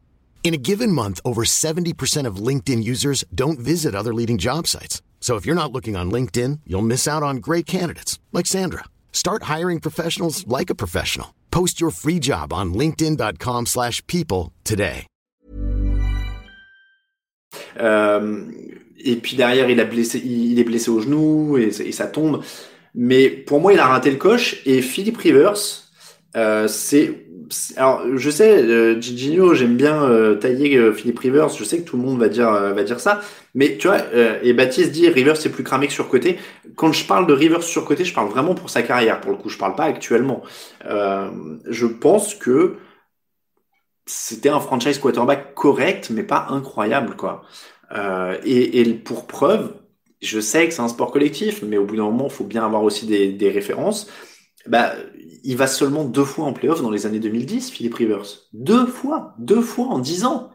In 0.43 0.55
a 0.55 0.57
given 0.57 0.91
month, 0.91 1.21
over 1.23 1.43
70% 1.43 2.25
of 2.25 2.47
LinkedIn 2.47 2.83
users 2.83 3.23
don't 3.33 3.59
visit 3.59 3.95
other 3.95 4.13
leading 4.13 4.37
job 4.37 4.67
sites. 4.67 5.01
So 5.21 5.37
if 5.37 5.45
you're 5.45 5.55
not 5.55 5.71
looking 5.71 5.95
on 5.95 6.11
LinkedIn, 6.11 6.61
you'll 6.65 6.81
miss 6.81 7.07
out 7.07 7.23
on 7.23 7.37
great 7.37 7.65
candidates 7.65 8.19
like 8.33 8.47
Sandra. 8.47 8.85
Start 9.13 9.43
hiring 9.43 9.79
professionals 9.79 10.45
like 10.47 10.69
a 10.69 10.75
professional. 10.75 11.27
Post 11.51 11.79
your 11.79 11.91
free 11.91 12.19
job 12.19 12.51
on 12.51 12.73
linkedin.com/people 12.73 14.51
today. 14.63 15.05
Euh, 17.79 18.51
et 18.97 19.17
puis 19.17 19.35
derrière, 19.35 19.69
il 19.69 19.79
a 19.79 19.85
blessé, 19.85 20.19
il 20.19 20.59
est 20.59 20.63
blessé 20.63 20.89
au 20.89 21.01
genou 21.01 21.57
et, 21.57 21.67
et, 21.67 21.91
ça 21.91 22.07
tombe. 22.07 22.43
Mais 22.95 23.29
pour 23.29 23.59
moi, 23.59 23.73
il 23.73 23.79
a 23.79 23.87
raté 23.87 24.09
le 24.09 24.17
coche. 24.17 24.61
Et 24.65 24.81
Philip 24.81 25.17
Rivers, 25.17 25.57
euh, 26.35 26.67
c'est 26.67 27.25
alors, 27.75 28.01
je 28.15 28.29
sais, 28.29 28.63
euh, 28.63 28.99
Gigino, 28.99 29.53
j'aime 29.53 29.75
bien 29.75 30.03
euh, 30.03 30.35
tailler 30.35 30.77
euh, 30.77 30.93
Philippe 30.93 31.19
Rivers. 31.19 31.49
Je 31.49 31.63
sais 31.63 31.79
que 31.79 31.83
tout 31.89 31.97
le 31.97 32.03
monde 32.03 32.19
va 32.19 32.29
dire 32.29 32.51
va 32.51 32.83
dire 32.83 32.99
ça, 32.99 33.21
mais 33.55 33.77
tu 33.77 33.87
vois, 33.87 33.99
et 34.43 34.53
Baptiste 34.53 34.91
dit 34.91 35.09
Rivers 35.09 35.37
c'est 35.37 35.49
plus 35.49 35.63
cramé 35.63 35.87
que 35.87 35.93
surcoté. 35.93 36.39
Quand 36.75 36.91
je 36.91 37.05
parle 37.05 37.27
de 37.27 37.33
Rivers 37.33 37.63
surcoté, 37.63 38.05
je 38.05 38.13
parle 38.13 38.29
vraiment 38.29 38.55
pour 38.55 38.69
sa 38.69 38.83
carrière. 38.83 39.21
Pour 39.21 39.31
le 39.31 39.37
coup, 39.37 39.49
je 39.49 39.57
parle 39.57 39.75
pas 39.75 39.85
actuellement. 39.85 40.41
je 40.85 41.85
pense 41.85 42.35
que 42.35 42.77
c'était 44.05 44.49
un 44.49 44.59
franchise 44.59 44.99
quarterback 44.99 45.53
correct, 45.53 46.09
mais 46.11 46.23
pas 46.23 46.47
incroyable, 46.49 47.15
quoi. 47.15 47.43
Et, 48.45 48.83
pour 49.05 49.27
preuve, 49.27 49.73
je 50.21 50.39
sais 50.39 50.67
que 50.67 50.73
c'est 50.73 50.81
un 50.81 50.87
sport 50.87 51.11
collectif, 51.11 51.61
mais 51.63 51.77
au 51.77 51.85
bout 51.85 51.95
d'un 51.95 52.03
moment, 52.03 52.27
il 52.27 52.33
faut 52.33 52.43
bien 52.45 52.65
avoir 52.65 52.83
aussi 52.83 53.05
des 53.05 53.49
références. 53.49 54.07
Bah, 54.67 54.93
il 55.43 55.57
va 55.57 55.67
seulement 55.67 56.03
deux 56.05 56.25
fois 56.25 56.45
en 56.45 56.53
playoff 56.53 56.81
dans 56.81 56.91
les 56.91 57.05
années 57.05 57.19
2010, 57.19 57.71
Philippe 57.71 57.95
Rivers. 57.95 58.25
Deux 58.53 58.85
fois, 58.85 59.35
deux 59.39 59.61
fois 59.61 59.87
en 59.87 59.99
dix 59.99 60.25
ans. 60.25 60.51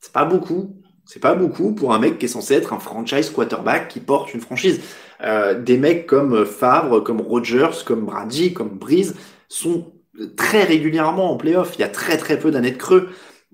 C'est 0.00 0.12
pas 0.12 0.24
beaucoup. 0.24 0.76
C'est 1.04 1.20
pas 1.20 1.34
beaucoup 1.34 1.74
pour 1.74 1.92
un 1.92 1.98
mec 1.98 2.18
qui 2.18 2.26
est 2.26 2.28
censé 2.28 2.54
être 2.54 2.72
un 2.72 2.78
franchise 2.78 3.30
quarterback 3.30 3.88
qui 3.88 4.00
porte 4.00 4.32
une 4.32 4.40
franchise. 4.40 4.80
Euh, 5.22 5.60
des 5.60 5.76
mecs 5.76 6.06
comme 6.06 6.44
Favre, 6.44 7.00
comme 7.00 7.20
Rogers, 7.20 7.84
comme 7.84 8.06
Brady, 8.06 8.52
comme 8.52 8.70
Breeze 8.70 9.14
sont 9.48 9.92
très 10.36 10.64
régulièrement 10.64 11.30
en 11.30 11.36
playoff. 11.36 11.74
Il 11.76 11.80
y 11.80 11.84
a 11.84 11.88
très 11.88 12.16
très 12.16 12.38
peu 12.38 12.50
d'années 12.50 12.70
de 12.72 12.76
creux 12.76 13.10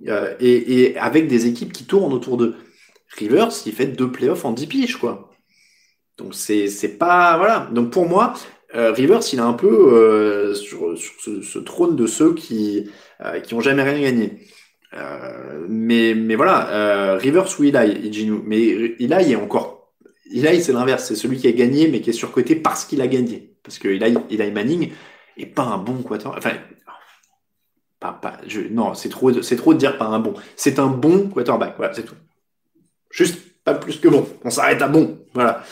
euh, 0.06 0.34
et, 0.40 0.96
avec 0.98 1.28
des 1.28 1.46
équipes 1.46 1.72
qui 1.72 1.84
tournent 1.84 2.12
autour 2.12 2.36
d'eux. 2.36 2.56
Rivers, 3.16 3.50
il 3.66 3.72
fait 3.72 3.86
deux 3.86 4.10
playoffs 4.10 4.44
en 4.44 4.52
dix 4.52 4.66
piges, 4.66 4.96
quoi. 4.96 5.30
Donc 6.18 6.34
c'est 6.34 6.98
pas 6.98 7.36
voilà. 7.38 7.68
Donc 7.72 7.90
pour 7.90 8.08
moi, 8.08 8.34
euh, 8.74 8.92
Rivers, 8.92 9.20
il 9.32 9.38
est 9.38 9.42
un 9.42 9.54
peu 9.54 9.94
euh, 9.94 10.54
sur, 10.54 10.94
ce, 10.96 11.58
trône 11.58 11.96
de 11.96 12.06
ceux 12.06 12.34
qui 12.34 12.90
euh, 13.24 13.40
qui 13.40 13.54
ont 13.54 13.60
jamais 13.60 13.82
rien 13.82 14.00
gagné. 14.00 14.46
Euh, 14.94 15.66
mais 15.68 16.14
mais 16.14 16.34
voilà, 16.34 16.70
euh, 16.70 17.16
Rivers 17.16 17.48
ou 17.58 17.64
Eli, 17.64 18.12
Gino. 18.12 18.42
Mais 18.44 18.60
Eli 18.60 19.32
est 19.32 19.36
encore, 19.36 19.92
Eli 20.30 20.62
c'est 20.62 20.72
l'inverse, 20.72 21.06
c'est 21.06 21.14
celui 21.14 21.38
qui 21.38 21.48
a 21.48 21.52
gagné 21.52 21.88
mais 21.88 22.00
qui 22.00 22.10
est 22.10 22.14
surcoté 22.14 22.56
parce 22.56 22.84
qu'il 22.84 23.00
a 23.00 23.06
gagné. 23.06 23.56
Parce 23.62 23.78
que 23.78 23.88
Eli, 23.88 24.16
Eli 24.30 24.50
Manning 24.50 24.92
est 25.38 25.46
pas 25.46 25.62
un 25.62 25.78
bon 25.78 26.02
quarterback. 26.02 26.38
Enfin, 26.38 26.56
pas, 28.00 28.12
pas, 28.12 28.38
je, 28.46 28.60
non, 28.60 28.94
c'est 28.94 29.08
trop, 29.08 29.42
c'est 29.42 29.56
trop 29.56 29.72
de 29.72 29.78
dire 29.78 29.96
pas 29.96 30.06
un 30.06 30.20
bon. 30.20 30.34
C'est 30.56 30.78
un 30.78 30.88
bon 30.88 31.28
quarterback. 31.28 31.74
Voilà, 31.78 31.94
c'est 31.94 32.04
tout. 32.04 32.14
Juste 33.10 33.38
pas 33.64 33.74
plus 33.74 33.98
que 33.98 34.08
bon. 34.08 34.28
On 34.44 34.50
s'arrête 34.50 34.82
à 34.82 34.88
bon. 34.88 35.18
Voilà. 35.32 35.64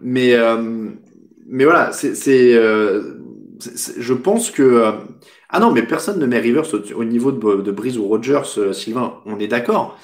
Mais 0.00 0.34
mais 1.48 1.64
voilà, 1.64 1.92
c'est, 1.92 2.54
euh, 2.54 3.14
je 3.98 4.14
pense 4.14 4.50
que 4.50 4.62
euh, 4.62 4.92
ah 5.48 5.60
non, 5.60 5.70
mais 5.70 5.82
personne 5.82 6.18
ne 6.18 6.26
met 6.26 6.38
Rivers 6.38 6.66
au, 6.94 7.04
niveau 7.04 7.30
de, 7.32 7.62
de 7.62 7.70
Breeze 7.70 7.98
ou 7.98 8.06
Rogers, 8.08 8.58
euh, 8.58 8.72
Sylvain. 8.72 9.20
On 9.26 9.38
est 9.38 9.48
d'accord. 9.48 9.98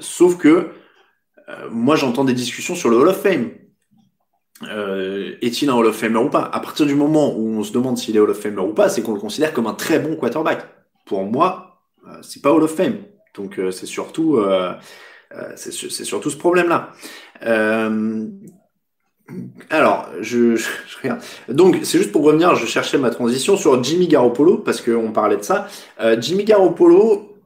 Sauf 0.00 0.36
que 0.36 0.70
moi, 1.70 1.96
j'entends 1.96 2.24
des 2.24 2.34
discussions 2.34 2.74
sur 2.74 2.90
le 2.90 2.96
Hall 2.96 3.08
of 3.08 3.22
Fame. 3.22 3.50
est-il 5.40 5.70
un 5.70 5.74
Hall 5.74 5.86
of 5.86 5.96
Famer 5.96 6.18
ou 6.18 6.28
pas? 6.28 6.42
À 6.52 6.60
partir 6.60 6.84
du 6.84 6.94
moment 6.94 7.34
où 7.34 7.58
on 7.58 7.62
se 7.62 7.72
demande 7.72 7.96
s'il 7.96 8.16
est 8.16 8.18
Hall 8.18 8.30
of 8.30 8.38
Famer 8.40 8.60
ou 8.60 8.74
pas, 8.74 8.88
c'est 8.88 9.02
qu'on 9.02 9.14
le 9.14 9.20
considère 9.20 9.54
comme 9.54 9.66
un 9.66 9.74
très 9.74 9.98
bon 9.98 10.16
quarterback. 10.16 10.66
Pour 11.06 11.24
moi, 11.24 11.80
c'est 12.20 12.42
pas 12.42 12.52
Hall 12.52 12.64
of 12.64 12.74
Fame. 12.74 12.98
Donc 13.34 13.58
c'est 13.70 13.86
surtout 13.86 14.38
c'est, 15.54 15.72
c'est 15.72 16.04
surtout 16.04 16.28
ce 16.28 16.36
problème-là. 16.36 16.92
Alors, 19.70 20.08
je, 20.20 20.56
je, 20.56 20.66
regarde. 21.02 21.20
Donc, 21.48 21.78
c'est 21.82 21.98
juste 21.98 22.12
pour 22.12 22.22
revenir, 22.22 22.54
je 22.54 22.66
cherchais 22.66 22.98
ma 22.98 23.10
transition 23.10 23.56
sur 23.56 23.82
Jimmy 23.82 24.08
Garoppolo, 24.08 24.58
parce 24.58 24.80
qu'on 24.80 25.12
parlait 25.12 25.36
de 25.36 25.42
ça. 25.42 25.68
Euh, 26.00 26.16
Jimmy 26.20 26.44
Garoppolo, 26.44 27.36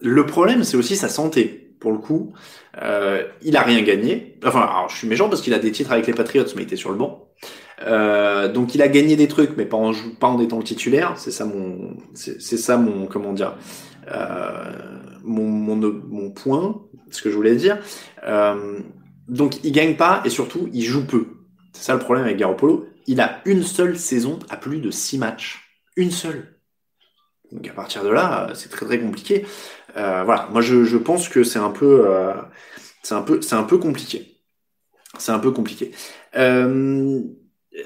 le 0.00 0.26
problème, 0.26 0.64
c'est 0.64 0.76
aussi 0.76 0.96
sa 0.96 1.08
santé, 1.08 1.72
pour 1.80 1.92
le 1.92 1.98
coup. 1.98 2.32
Euh, 2.80 3.24
il 3.42 3.56
a 3.56 3.62
rien 3.62 3.82
gagné. 3.82 4.36
Enfin, 4.44 4.60
alors, 4.60 4.88
je 4.88 4.96
suis 4.96 5.08
méchant 5.08 5.28
parce 5.28 5.42
qu'il 5.42 5.54
a 5.54 5.58
des 5.58 5.72
titres 5.72 5.92
avec 5.92 6.06
les 6.06 6.14
Patriots, 6.14 6.44
mais 6.56 6.62
il 6.62 6.66
était 6.66 6.76
sur 6.76 6.90
le 6.90 6.96
banc. 6.96 7.28
Euh, 7.86 8.50
donc, 8.50 8.74
il 8.74 8.82
a 8.82 8.88
gagné 8.88 9.16
des 9.16 9.28
trucs, 9.28 9.56
mais 9.56 9.66
pas 9.66 9.76
en, 9.76 9.92
pas 10.18 10.28
en 10.28 10.40
étant 10.40 10.58
le 10.58 10.64
titulaire. 10.64 11.14
C'est 11.16 11.30
ça 11.30 11.44
mon, 11.44 11.96
c'est 12.14 12.40
ça 12.40 12.76
mon, 12.76 13.06
comment 13.06 13.32
dire, 13.32 13.54
euh, 14.10 14.72
mon, 15.24 15.44
mon, 15.44 15.76
mon 15.76 16.30
point, 16.30 16.82
ce 17.10 17.22
que 17.22 17.30
je 17.30 17.36
voulais 17.36 17.56
dire. 17.56 17.78
Donc 19.28 19.62
il 19.64 19.72
gagne 19.72 19.96
pas 19.96 20.22
et 20.24 20.30
surtout 20.30 20.68
il 20.72 20.84
joue 20.84 21.06
peu. 21.06 21.26
C'est 21.72 21.84
ça 21.84 21.94
le 21.94 22.00
problème 22.00 22.24
avec 22.24 22.38
Garoppolo. 22.38 22.86
Il 23.06 23.20
a 23.20 23.40
une 23.44 23.62
seule 23.62 23.98
saison 23.98 24.38
à 24.48 24.56
plus 24.56 24.80
de 24.80 24.90
six 24.90 25.18
matchs. 25.18 25.62
Une 25.96 26.10
seule. 26.10 26.58
Donc 27.52 27.66
à 27.66 27.72
partir 27.72 28.04
de 28.04 28.08
là, 28.08 28.50
c'est 28.54 28.68
très 28.68 28.86
très 28.86 28.98
compliqué. 28.98 29.46
Euh, 29.96 30.22
voilà, 30.24 30.48
moi 30.52 30.60
je, 30.60 30.84
je 30.84 30.96
pense 30.96 31.28
que 31.28 31.44
c'est 31.44 31.58
un 31.58 31.70
peu, 31.70 32.06
euh, 32.06 32.34
c'est 33.02 33.14
un 33.14 33.22
peu, 33.22 33.40
c'est 33.40 33.54
un 33.54 33.62
peu 33.62 33.78
compliqué. 33.78 34.36
C'est 35.18 35.32
un 35.32 35.38
peu 35.38 35.50
compliqué. 35.50 35.92
Euh, 36.36 37.22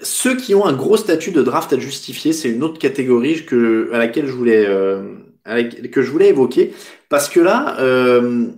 ceux 0.02 0.36
qui 0.36 0.54
ont 0.54 0.64
un 0.64 0.72
gros 0.72 0.96
statut 0.96 1.32
de 1.32 1.42
draft 1.42 1.72
à 1.72 1.78
justifier, 1.78 2.32
c'est 2.32 2.48
une 2.50 2.62
autre 2.62 2.78
catégorie 2.78 3.44
que, 3.44 3.90
à 3.92 3.98
laquelle 3.98 4.26
je 4.26 4.32
voulais, 4.32 4.64
euh, 4.66 5.14
que 5.44 6.02
je 6.02 6.10
voulais 6.10 6.28
évoquer, 6.28 6.74
parce 7.08 7.28
que 7.28 7.40
là, 7.40 7.78
euh, 7.80 8.48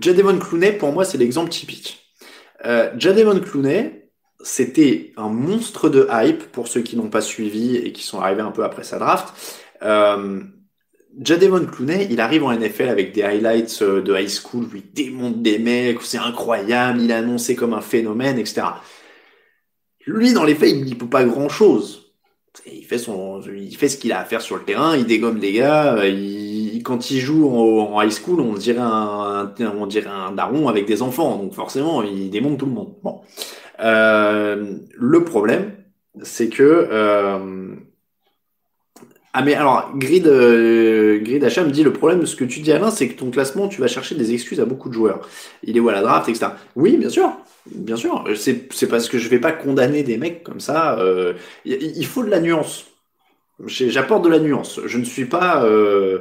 Jadevon 0.00 0.38
Clooney, 0.38 0.72
pour 0.72 0.92
moi, 0.92 1.04
c'est 1.04 1.18
l'exemple 1.18 1.50
typique. 1.50 2.02
Euh, 2.64 2.90
Jadevon 2.96 3.40
Clooney, 3.40 4.10
c'était 4.40 5.12
un 5.16 5.28
monstre 5.28 5.88
de 5.88 6.06
hype 6.10 6.44
pour 6.52 6.68
ceux 6.68 6.82
qui 6.82 6.96
n'ont 6.96 7.10
pas 7.10 7.20
suivi 7.20 7.76
et 7.76 7.92
qui 7.92 8.02
sont 8.02 8.20
arrivés 8.20 8.42
un 8.42 8.50
peu 8.50 8.64
après 8.64 8.84
sa 8.84 8.98
draft. 8.98 9.34
Euh, 9.82 10.40
Jadevon 11.20 11.66
Clooney, 11.66 12.08
il 12.10 12.20
arrive 12.20 12.44
en 12.44 12.52
NFL 12.52 12.88
avec 12.88 13.12
des 13.12 13.22
highlights 13.22 13.82
euh, 13.82 14.02
de 14.02 14.16
high 14.16 14.28
school, 14.28 14.66
lui 14.72 14.82
démonte 14.82 15.42
des 15.42 15.58
mecs, 15.58 16.00
c'est 16.02 16.18
incroyable, 16.18 17.00
il 17.00 17.10
est 17.10 17.14
annoncé 17.14 17.54
comme 17.54 17.74
un 17.74 17.82
phénomène, 17.82 18.38
etc. 18.38 18.62
Lui, 20.06 20.32
dans 20.32 20.44
les 20.44 20.54
faits, 20.54 20.70
il 20.70 20.88
ne 20.88 20.94
peut 20.94 21.08
pas 21.08 21.24
grand 21.24 21.48
chose. 21.48 22.14
Il 22.66 22.84
fait 22.84 22.98
son, 22.98 23.40
il 23.42 23.76
fait 23.76 23.88
ce 23.88 23.96
qu'il 23.96 24.12
a 24.12 24.20
à 24.20 24.24
faire 24.24 24.42
sur 24.42 24.56
le 24.56 24.64
terrain, 24.64 24.96
il 24.96 25.06
dégomme 25.06 25.38
des 25.38 25.52
gars, 25.52 26.06
il 26.06 26.51
quand 26.82 27.10
il 27.10 27.20
joue 27.20 27.48
en, 27.48 28.00
high 28.02 28.10
school, 28.10 28.40
on 28.40 28.54
dirait 28.54 28.80
un, 28.80 29.52
on 29.78 29.86
dirait 29.86 30.10
un 30.10 30.32
daron 30.32 30.68
avec 30.68 30.86
des 30.86 31.02
enfants, 31.02 31.36
donc 31.36 31.54
forcément, 31.54 32.02
il 32.02 32.30
démonte 32.30 32.58
tout 32.58 32.66
le 32.66 32.72
monde. 32.72 32.94
Bon. 33.02 33.20
le 33.78 35.24
problème, 35.24 35.72
c'est 36.22 36.48
que 36.48 37.78
ah 39.34 39.42
mais 39.42 39.54
alors 39.54 39.92
Grid 39.96 40.24
Grid 40.24 41.42
H 41.42 41.64
me 41.64 41.70
dit 41.70 41.82
le 41.82 41.92
problème 41.92 42.26
ce 42.26 42.36
que 42.36 42.44
tu 42.44 42.60
dis 42.60 42.70
Alain 42.70 42.90
c'est 42.90 43.08
que 43.08 43.18
ton 43.18 43.30
classement 43.30 43.66
tu 43.66 43.80
vas 43.80 43.86
chercher 43.86 44.14
des 44.14 44.34
excuses 44.34 44.60
à 44.60 44.66
beaucoup 44.66 44.90
de 44.90 44.94
joueurs. 44.94 45.26
Il 45.62 45.74
est 45.76 45.80
où 45.80 45.88
à 45.88 45.92
la 45.92 46.02
draft 46.02 46.28
etc. 46.28 46.48
Oui 46.76 46.98
bien 46.98 47.08
sûr 47.08 47.32
bien 47.66 47.96
sûr 47.96 48.24
c'est 48.36 48.70
c'est 48.74 48.88
parce 48.88 49.08
que 49.08 49.16
je 49.16 49.28
vais 49.30 49.38
pas 49.38 49.52
condamner 49.52 50.02
des 50.02 50.18
mecs 50.18 50.42
comme 50.42 50.60
ça. 50.60 50.98
Euh, 50.98 51.32
il 51.64 52.04
faut 52.04 52.22
de 52.22 52.28
la 52.28 52.40
nuance. 52.40 52.91
J'apporte 53.66 54.24
de 54.24 54.28
la 54.28 54.40
nuance. 54.40 54.80
Je 54.86 54.98
ne 54.98 55.04
suis 55.04 55.26
pas, 55.26 55.64
euh, 55.64 56.18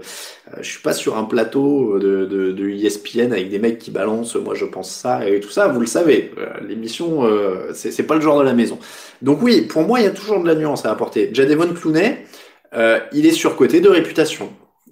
je 0.60 0.70
suis 0.70 0.82
pas 0.82 0.94
sur 0.94 1.18
un 1.18 1.24
plateau 1.24 1.98
de, 1.98 2.26
de, 2.26 2.70
ESPN 2.70 3.32
avec 3.32 3.50
des 3.50 3.58
mecs 3.58 3.80
qui 3.80 3.90
balancent. 3.90 4.36
Moi, 4.36 4.54
je 4.54 4.66
pense 4.66 4.92
ça 4.92 5.28
et 5.28 5.40
tout 5.40 5.50
ça. 5.50 5.68
Vous 5.68 5.80
le 5.80 5.88
savez. 5.88 6.32
Euh, 6.38 6.48
l'émission, 6.68 7.26
euh, 7.26 7.72
c'est 7.74 8.04
pas 8.04 8.16
le 8.16 8.22
genre 8.22 8.40
de 8.40 8.46
la 8.46 8.54
maison. 8.54 8.78
Donc 9.22 9.42
oui, 9.42 9.62
pour 9.62 9.82
moi, 9.84 10.00
il 10.00 10.04
y 10.04 10.08
a 10.08 10.12
toujours 10.12 10.42
de 10.42 10.48
la 10.48 10.56
nuance 10.56 10.86
à 10.86 10.92
apporter. 10.92 11.30
Jadevon 11.34 11.74
Clooney, 11.74 12.26
euh, 12.74 13.00
il 13.12 13.26
est 13.26 13.32
surcoté 13.32 13.82
de 13.82 13.90
réputation. 13.90 14.52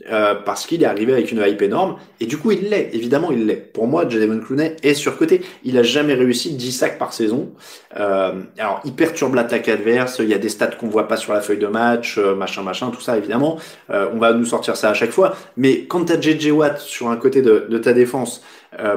Euh, 0.10 0.34
parce 0.34 0.66
qu'il 0.66 0.82
est 0.82 0.86
arrivé 0.86 1.12
avec 1.12 1.32
une 1.32 1.43
hype 1.45 1.62
énorme, 1.62 1.97
et 2.22 2.26
du 2.26 2.38
coup 2.38 2.52
il 2.52 2.70
l'est, 2.70 2.89
évidemment 2.93 3.32
il 3.32 3.45
l'est. 3.45 3.58
Pour 3.58 3.86
moi, 3.86 4.08
Jadevon 4.08 4.39
Clooney 4.39 4.78
est 4.82 4.93
surcoté. 4.93 5.41
Il 5.64 5.78
a 5.78 5.84
jamais 5.84 6.14
réussi 6.14 6.54
10 6.54 6.72
sacs 6.72 6.97
par 6.97 7.12
saison. 7.12 7.52
Euh, 7.97 8.41
alors 8.58 8.82
il 8.86 8.93
perturbe 8.93 9.36
l'attaque 9.36 9.68
adverse, 9.68 10.20
il 10.20 10.30
y 10.30 10.34
a 10.34 10.38
des 10.38 10.50
stats 10.50 10.68
qu'on 10.68 10.88
voit 10.88 11.08
pas 11.08 11.18
sur 11.18 11.34
la 11.34 11.41
feuille 11.41 11.58
de 11.58 11.68
match, 11.68 12.18
euh, 12.18 12.36
machin 12.36 12.62
machin, 12.62 12.91
tout 12.91 13.02
ça 13.02 13.18
évidemment. 13.18 13.58
Euh, 13.89 14.10
on 14.14 14.20
va 14.20 14.34
nous 14.34 14.45
sortir 14.45 14.78
ça 14.78 14.89
à 14.89 14.93
chaque 14.93 15.12
fois. 15.12 15.36
Mais 15.58 15.86
quand 15.86 16.06
tu 16.06 16.14
as 16.14 16.22
JJ 16.22 16.52
Watt 16.52 16.78
sur 16.80 17.10
un 17.10 17.18
côté 17.18 17.41
de, 17.41 17.78
ta 17.80 17.93
défense 17.93 18.43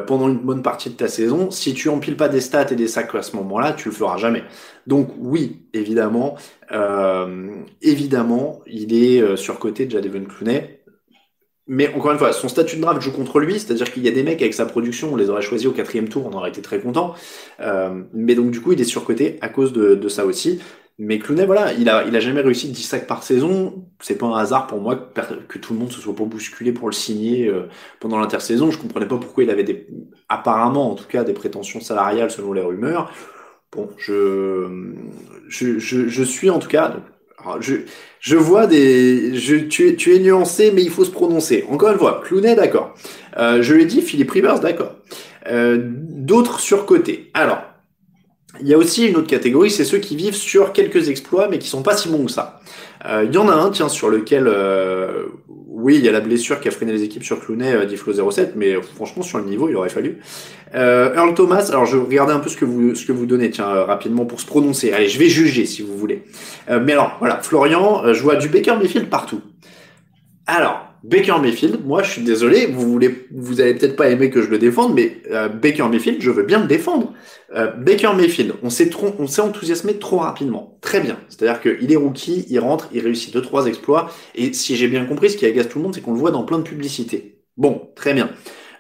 pendant 0.06 0.28
une 0.28 0.38
bonne 0.38 0.62
partie 0.62 0.90
de 0.90 0.94
ta 0.94 1.08
saison, 1.08 1.50
si 1.50 1.72
tu 1.72 1.88
empiles 1.88 2.16
pas 2.16 2.28
des 2.28 2.40
stats 2.40 2.72
et 2.72 2.74
des 2.74 2.88
sacs 2.88 3.14
à 3.14 3.22
ce 3.22 3.36
moment-là, 3.36 3.72
tu 3.72 3.88
le 3.88 3.94
feras 3.94 4.18
jamais. 4.18 4.42
Donc 4.86 5.08
oui, 5.18 5.62
évidemment, 5.72 6.36
évidemment, 7.80 8.60
il 8.66 8.92
est 8.94 9.36
surcoté 9.36 9.86
de 9.86 9.92
Jadevon 9.92 10.24
Clooney 10.24 10.81
mais 11.68 11.94
encore 11.94 12.12
une 12.12 12.18
fois, 12.18 12.32
son 12.32 12.48
statut 12.48 12.76
de 12.76 12.80
draft 12.80 13.00
joue 13.00 13.12
contre 13.12 13.38
lui, 13.38 13.60
c'est-à-dire 13.60 13.92
qu'il 13.92 14.02
y 14.02 14.08
a 14.08 14.10
des 14.10 14.24
mecs 14.24 14.42
avec 14.42 14.52
sa 14.54 14.66
production, 14.66 15.12
on 15.12 15.16
les 15.16 15.30
aurait 15.30 15.42
choisis 15.42 15.68
au 15.68 15.72
quatrième 15.72 16.08
tour, 16.08 16.26
on 16.26 16.36
aurait 16.36 16.50
été 16.50 16.60
très 16.60 16.80
content. 16.80 17.14
Euh, 17.60 18.02
mais 18.12 18.34
donc 18.34 18.50
du 18.50 18.60
coup, 18.60 18.72
il 18.72 18.80
est 18.80 18.84
surcoté 18.84 19.38
à 19.42 19.48
cause 19.48 19.72
de, 19.72 20.08
ça 20.08 20.26
aussi. 20.26 20.60
Mais 20.98 21.18
Clooney, 21.18 21.46
voilà, 21.46 21.72
il 21.72 21.88
a, 21.88 22.04
il 22.04 22.14
a 22.14 22.20
jamais 22.20 22.40
réussi 22.40 22.68
10 22.68 22.82
sacs 22.82 23.06
par 23.06 23.22
saison. 23.22 23.86
C'est 24.00 24.18
pas 24.18 24.26
un 24.26 24.36
hasard 24.36 24.66
pour 24.66 24.80
moi 24.80 24.96
que, 25.48 25.58
tout 25.58 25.72
le 25.72 25.78
monde 25.78 25.90
se 25.92 26.00
soit 26.00 26.14
pas 26.14 26.24
bousculé 26.24 26.72
pour 26.72 26.88
le 26.88 26.92
signer 26.92 27.48
euh, 27.48 27.68
pendant 28.00 28.18
l'intersaison. 28.18 28.70
Je 28.70 28.78
comprenais 28.78 29.06
pas 29.06 29.16
pourquoi 29.16 29.44
il 29.44 29.50
avait 29.50 29.86
apparemment 30.28 30.90
en 30.90 30.94
tout 30.94 31.06
cas, 31.08 31.24
des 31.24 31.32
prétentions 31.32 31.80
salariales 31.80 32.30
selon 32.30 32.52
les 32.52 32.62
rumeurs. 32.62 33.12
Bon, 33.70 33.88
je, 33.96 34.92
je, 35.48 35.78
je 35.78 36.22
suis 36.24 36.50
en 36.50 36.58
tout 36.58 36.68
cas, 36.68 36.96
je, 37.60 37.74
je 38.20 38.36
vois 38.36 38.66
des. 38.66 39.34
Je, 39.36 39.56
tu, 39.56 39.88
es, 39.88 39.94
tu 39.96 40.14
es 40.14 40.18
nuancé, 40.18 40.70
mais 40.74 40.82
il 40.82 40.90
faut 40.90 41.04
se 41.04 41.10
prononcer. 41.10 41.64
Encore 41.70 41.90
une 41.92 41.98
fois, 41.98 42.20
Clounet, 42.24 42.54
d'accord. 42.54 42.94
Euh, 43.36 43.62
je 43.62 43.74
l'ai 43.74 43.84
dit, 43.84 44.02
Philippe 44.02 44.30
Rivers, 44.30 44.60
d'accord. 44.60 44.96
Euh, 45.50 45.78
D'autres 45.82 46.60
surcotés. 46.60 47.30
Alors, 47.34 47.62
il 48.60 48.68
y 48.68 48.74
a 48.74 48.78
aussi 48.78 49.06
une 49.06 49.16
autre 49.16 49.28
catégorie, 49.28 49.70
c'est 49.70 49.84
ceux 49.84 49.98
qui 49.98 50.14
vivent 50.16 50.34
sur 50.34 50.72
quelques 50.72 51.08
exploits, 51.08 51.48
mais 51.48 51.58
qui 51.58 51.68
sont 51.68 51.82
pas 51.82 51.96
si 51.96 52.08
bons 52.08 52.26
que 52.26 52.30
ça. 52.30 52.60
Euh, 53.06 53.24
il 53.26 53.34
y 53.34 53.38
en 53.38 53.48
a 53.48 53.54
un, 53.54 53.70
tiens, 53.70 53.88
sur 53.88 54.08
lequel, 54.10 54.44
euh, 54.46 55.24
oui, 55.48 55.96
il 55.96 56.04
y 56.04 56.08
a 56.08 56.12
la 56.12 56.20
blessure 56.20 56.60
qui 56.60 56.68
a 56.68 56.70
freiné 56.70 56.92
les 56.92 57.02
équipes 57.02 57.24
sur 57.24 57.40
Clooney, 57.40 57.72
euh, 57.72 57.86
Diflo 57.86 58.30
07, 58.30 58.52
mais 58.56 58.74
franchement, 58.94 59.22
sur 59.22 59.38
le 59.38 59.44
niveau, 59.44 59.68
il 59.68 59.76
aurait 59.76 59.88
fallu. 59.88 60.18
Euh, 60.74 61.14
Earl 61.14 61.34
Thomas, 61.34 61.68
alors 61.70 61.86
je 61.86 61.96
regardais 61.96 62.32
un 62.32 62.40
peu 62.40 62.50
ce 62.50 62.56
que 62.56 62.64
vous, 62.64 62.94
ce 62.94 63.06
que 63.06 63.12
vous 63.12 63.26
donnez, 63.26 63.50
tiens, 63.50 63.68
euh, 63.68 63.84
rapidement, 63.84 64.26
pour 64.26 64.40
se 64.40 64.46
prononcer. 64.46 64.92
Allez, 64.92 65.08
je 65.08 65.18
vais 65.18 65.28
juger, 65.28 65.64
si 65.66 65.82
vous 65.82 65.96
voulez. 65.96 66.24
mais 66.68 66.92
alors, 66.92 67.16
voilà, 67.18 67.40
Florian, 67.40 68.12
je 68.12 68.22
vois 68.22 68.36
du 68.36 68.48
Baker 68.48 68.76
Mayfield 68.76 69.08
partout. 69.08 69.40
Alors, 70.46 70.91
Baker 71.04 71.36
Mayfield, 71.40 71.84
moi 71.84 72.02
je 72.02 72.12
suis 72.12 72.22
désolé, 72.22 72.66
vous 72.66 72.88
voulez, 72.90 73.26
vous 73.32 73.60
allez 73.60 73.74
peut-être 73.74 73.96
pas 73.96 74.08
aimer 74.08 74.30
que 74.30 74.40
je 74.40 74.48
le 74.48 74.58
défende, 74.58 74.94
mais 74.94 75.18
euh, 75.30 75.48
Baker 75.48 75.88
Mayfield, 75.88 76.20
je 76.20 76.30
veux 76.30 76.44
bien 76.44 76.60
le 76.60 76.68
défendre. 76.68 77.12
Euh, 77.54 77.72
Baker 77.72 78.12
Mayfield, 78.14 78.54
on 78.62 78.70
s'est 78.70 78.88
trop, 78.88 79.14
on 79.18 79.26
s'est 79.26 79.42
enthousiasmé 79.42 79.98
trop 79.98 80.18
rapidement. 80.18 80.78
Très 80.80 81.00
bien. 81.00 81.18
C'est-à-dire 81.28 81.60
qu'il 81.60 81.92
est 81.92 81.96
rookie, 81.96 82.46
il 82.48 82.58
rentre, 82.60 82.88
il 82.92 83.00
réussit 83.00 83.34
deux 83.34 83.42
trois 83.42 83.66
exploits, 83.66 84.10
et 84.34 84.52
si 84.52 84.76
j'ai 84.76 84.86
bien 84.86 85.04
compris, 85.04 85.30
ce 85.30 85.36
qui 85.36 85.44
agace 85.44 85.68
tout 85.68 85.78
le 85.78 85.84
monde, 85.84 85.94
c'est 85.94 86.02
qu'on 86.02 86.12
le 86.12 86.18
voit 86.18 86.30
dans 86.30 86.44
plein 86.44 86.58
de 86.58 86.64
publicités. 86.64 87.40
Bon, 87.56 87.90
très 87.96 88.14
bien. 88.14 88.30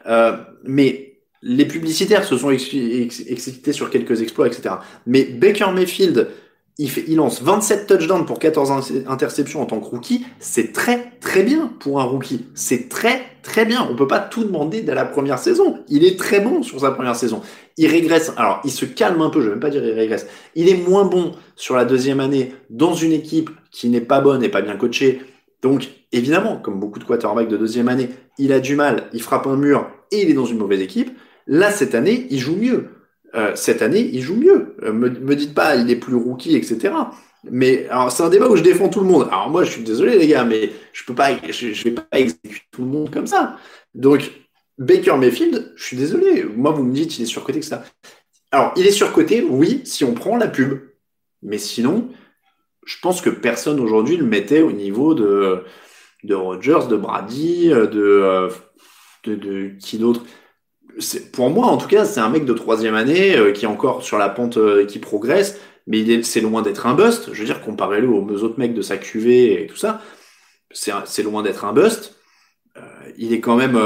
Euh, 0.06 0.36
mais 0.64 1.12
les 1.42 1.66
publicitaires 1.66 2.24
se 2.24 2.36
sont 2.38 2.50
excités 2.52 3.72
sur 3.72 3.90
quelques 3.90 4.22
exploits, 4.22 4.46
etc. 4.46 4.76
Mais 5.06 5.24
Baker 5.24 5.72
Mayfield, 5.74 6.28
il, 6.78 6.90
fait, 6.90 7.04
il 7.06 7.16
lance 7.16 7.42
27 7.42 7.86
touchdowns 7.86 8.24
pour 8.24 8.38
14 8.38 9.04
interceptions 9.06 9.60
en 9.60 9.66
tant 9.66 9.78
que 9.78 9.84
rookie. 9.84 10.24
C'est 10.38 10.72
très 10.72 11.12
très 11.20 11.42
bien 11.42 11.70
pour 11.80 12.00
un 12.00 12.04
rookie. 12.04 12.46
C'est 12.54 12.88
très 12.88 13.22
très 13.42 13.66
bien. 13.66 13.86
On 13.90 13.94
peut 13.94 14.06
pas 14.06 14.20
tout 14.20 14.44
demander 14.44 14.80
dès 14.80 14.94
la 14.94 15.04
première 15.04 15.38
saison. 15.38 15.80
Il 15.88 16.04
est 16.04 16.18
très 16.18 16.40
bon 16.40 16.62
sur 16.62 16.80
sa 16.80 16.90
première 16.90 17.16
saison. 17.16 17.42
Il 17.76 17.88
régresse. 17.88 18.32
Alors, 18.36 18.60
il 18.64 18.70
se 18.70 18.86
calme 18.86 19.20
un 19.20 19.28
peu. 19.28 19.40
Je 19.40 19.46
vais 19.46 19.50
même 19.52 19.60
pas 19.60 19.70
dire 19.70 19.84
il 19.84 19.92
régresse. 19.92 20.26
Il 20.54 20.68
est 20.68 20.76
moins 20.76 21.04
bon 21.04 21.32
sur 21.56 21.76
la 21.76 21.84
deuxième 21.84 22.20
année 22.20 22.54
dans 22.70 22.94
une 22.94 23.12
équipe 23.12 23.50
qui 23.70 23.90
n'est 23.90 24.00
pas 24.00 24.20
bonne 24.20 24.42
et 24.42 24.48
pas 24.48 24.62
bien 24.62 24.76
coachée. 24.76 25.20
Donc, 25.60 25.88
évidemment, 26.10 26.56
comme 26.56 26.80
beaucoup 26.80 26.98
de 26.98 27.04
quarterbacks 27.04 27.48
de 27.48 27.56
deuxième 27.56 27.88
année, 27.88 28.08
il 28.38 28.52
a 28.52 28.60
du 28.60 28.76
mal. 28.76 29.08
Il 29.12 29.20
frappe 29.20 29.46
un 29.46 29.56
mur 29.56 29.90
et 30.10 30.22
il 30.22 30.30
est 30.30 30.34
dans 30.34 30.46
une 30.46 30.58
mauvaise 30.58 30.80
équipe. 30.80 31.16
Là, 31.46 31.70
cette 31.70 31.94
année, 31.94 32.26
il 32.30 32.38
joue 32.38 32.56
mieux. 32.56 32.88
Euh, 33.34 33.52
cette 33.54 33.82
année, 33.82 34.10
il 34.12 34.20
joue 34.20 34.36
mieux. 34.36 34.76
Euh, 34.82 34.92
me, 34.92 35.34
dites 35.34 35.54
pas, 35.54 35.76
il 35.76 35.90
est 35.90 35.96
plus 35.96 36.14
rookie, 36.14 36.56
etc. 36.56 36.94
Mais 37.50 37.88
c'est 38.10 38.22
un 38.22 38.28
débat 38.28 38.48
où 38.48 38.56
je 38.56 38.62
défends 38.62 38.88
tout 38.88 39.00
le 39.00 39.06
monde. 39.06 39.26
Alors 39.28 39.50
moi, 39.50 39.64
je 39.64 39.70
suis 39.72 39.82
désolé 39.82 40.16
les 40.16 40.28
gars, 40.28 40.44
mais 40.44 40.70
je 40.92 41.04
peux 41.04 41.14
pas, 41.14 41.30
je, 41.50 41.84
vais 41.84 41.90
pas 41.90 42.06
exécuter 42.12 42.66
tout 42.70 42.82
le 42.82 42.88
monde 42.88 43.10
comme 43.10 43.26
ça. 43.26 43.56
Donc 43.94 44.30
Baker 44.78 45.16
Mayfield, 45.16 45.72
je 45.74 45.84
suis 45.84 45.96
désolé. 45.96 46.44
Moi, 46.44 46.70
vous 46.70 46.84
me 46.84 46.92
dites, 46.94 47.18
il 47.18 47.22
est 47.22 47.26
surcoté 47.26 47.60
que 47.60 47.66
ça. 47.66 47.82
Alors, 48.52 48.72
il 48.76 48.86
est 48.86 48.92
surcoté, 48.92 49.42
oui, 49.42 49.80
si 49.84 50.04
on 50.04 50.14
prend 50.14 50.36
la 50.36 50.46
pub. 50.46 50.78
Mais 51.42 51.58
sinon, 51.58 52.10
je 52.86 52.96
pense 53.00 53.20
que 53.20 53.30
personne 53.30 53.80
aujourd'hui 53.80 54.16
le 54.16 54.26
mettait 54.26 54.62
au 54.62 54.72
niveau 54.72 55.14
de 55.14 55.64
de 56.22 56.34
Rogers, 56.36 56.86
de 56.88 56.96
Brady, 56.96 57.70
de 57.70 58.48
de, 59.24 59.34
de 59.34 59.72
qui 59.80 59.98
d'autre? 59.98 60.24
Pour 61.32 61.50
moi, 61.50 61.66
en 61.66 61.76
tout 61.76 61.88
cas, 61.88 62.04
c'est 62.04 62.20
un 62.20 62.28
mec 62.28 62.44
de 62.44 62.52
troisième 62.52 62.94
année 62.94 63.36
euh, 63.36 63.52
qui 63.52 63.64
est 63.64 63.68
encore 63.68 64.02
sur 64.02 64.18
la 64.18 64.28
pente, 64.28 64.56
euh, 64.56 64.86
qui 64.86 64.98
progresse, 64.98 65.58
mais 65.86 66.22
c'est 66.22 66.40
loin 66.40 66.62
d'être 66.62 66.86
un 66.86 66.94
bust. 66.94 67.32
Je 67.32 67.40
veux 67.40 67.46
dire, 67.46 67.62
comparé-le 67.62 68.08
aux 68.08 68.42
autres 68.42 68.58
mecs 68.58 68.74
de 68.74 68.82
sa 68.82 68.96
QV 68.96 69.62
et 69.62 69.66
tout 69.66 69.76
ça, 69.76 70.00
c'est 70.72 71.22
loin 71.22 71.42
d'être 71.42 71.64
un 71.64 71.72
bust. 71.72 72.16
Euh, 72.76 72.80
il 73.18 73.32
est 73.32 73.40
quand 73.40 73.56
même, 73.56 73.78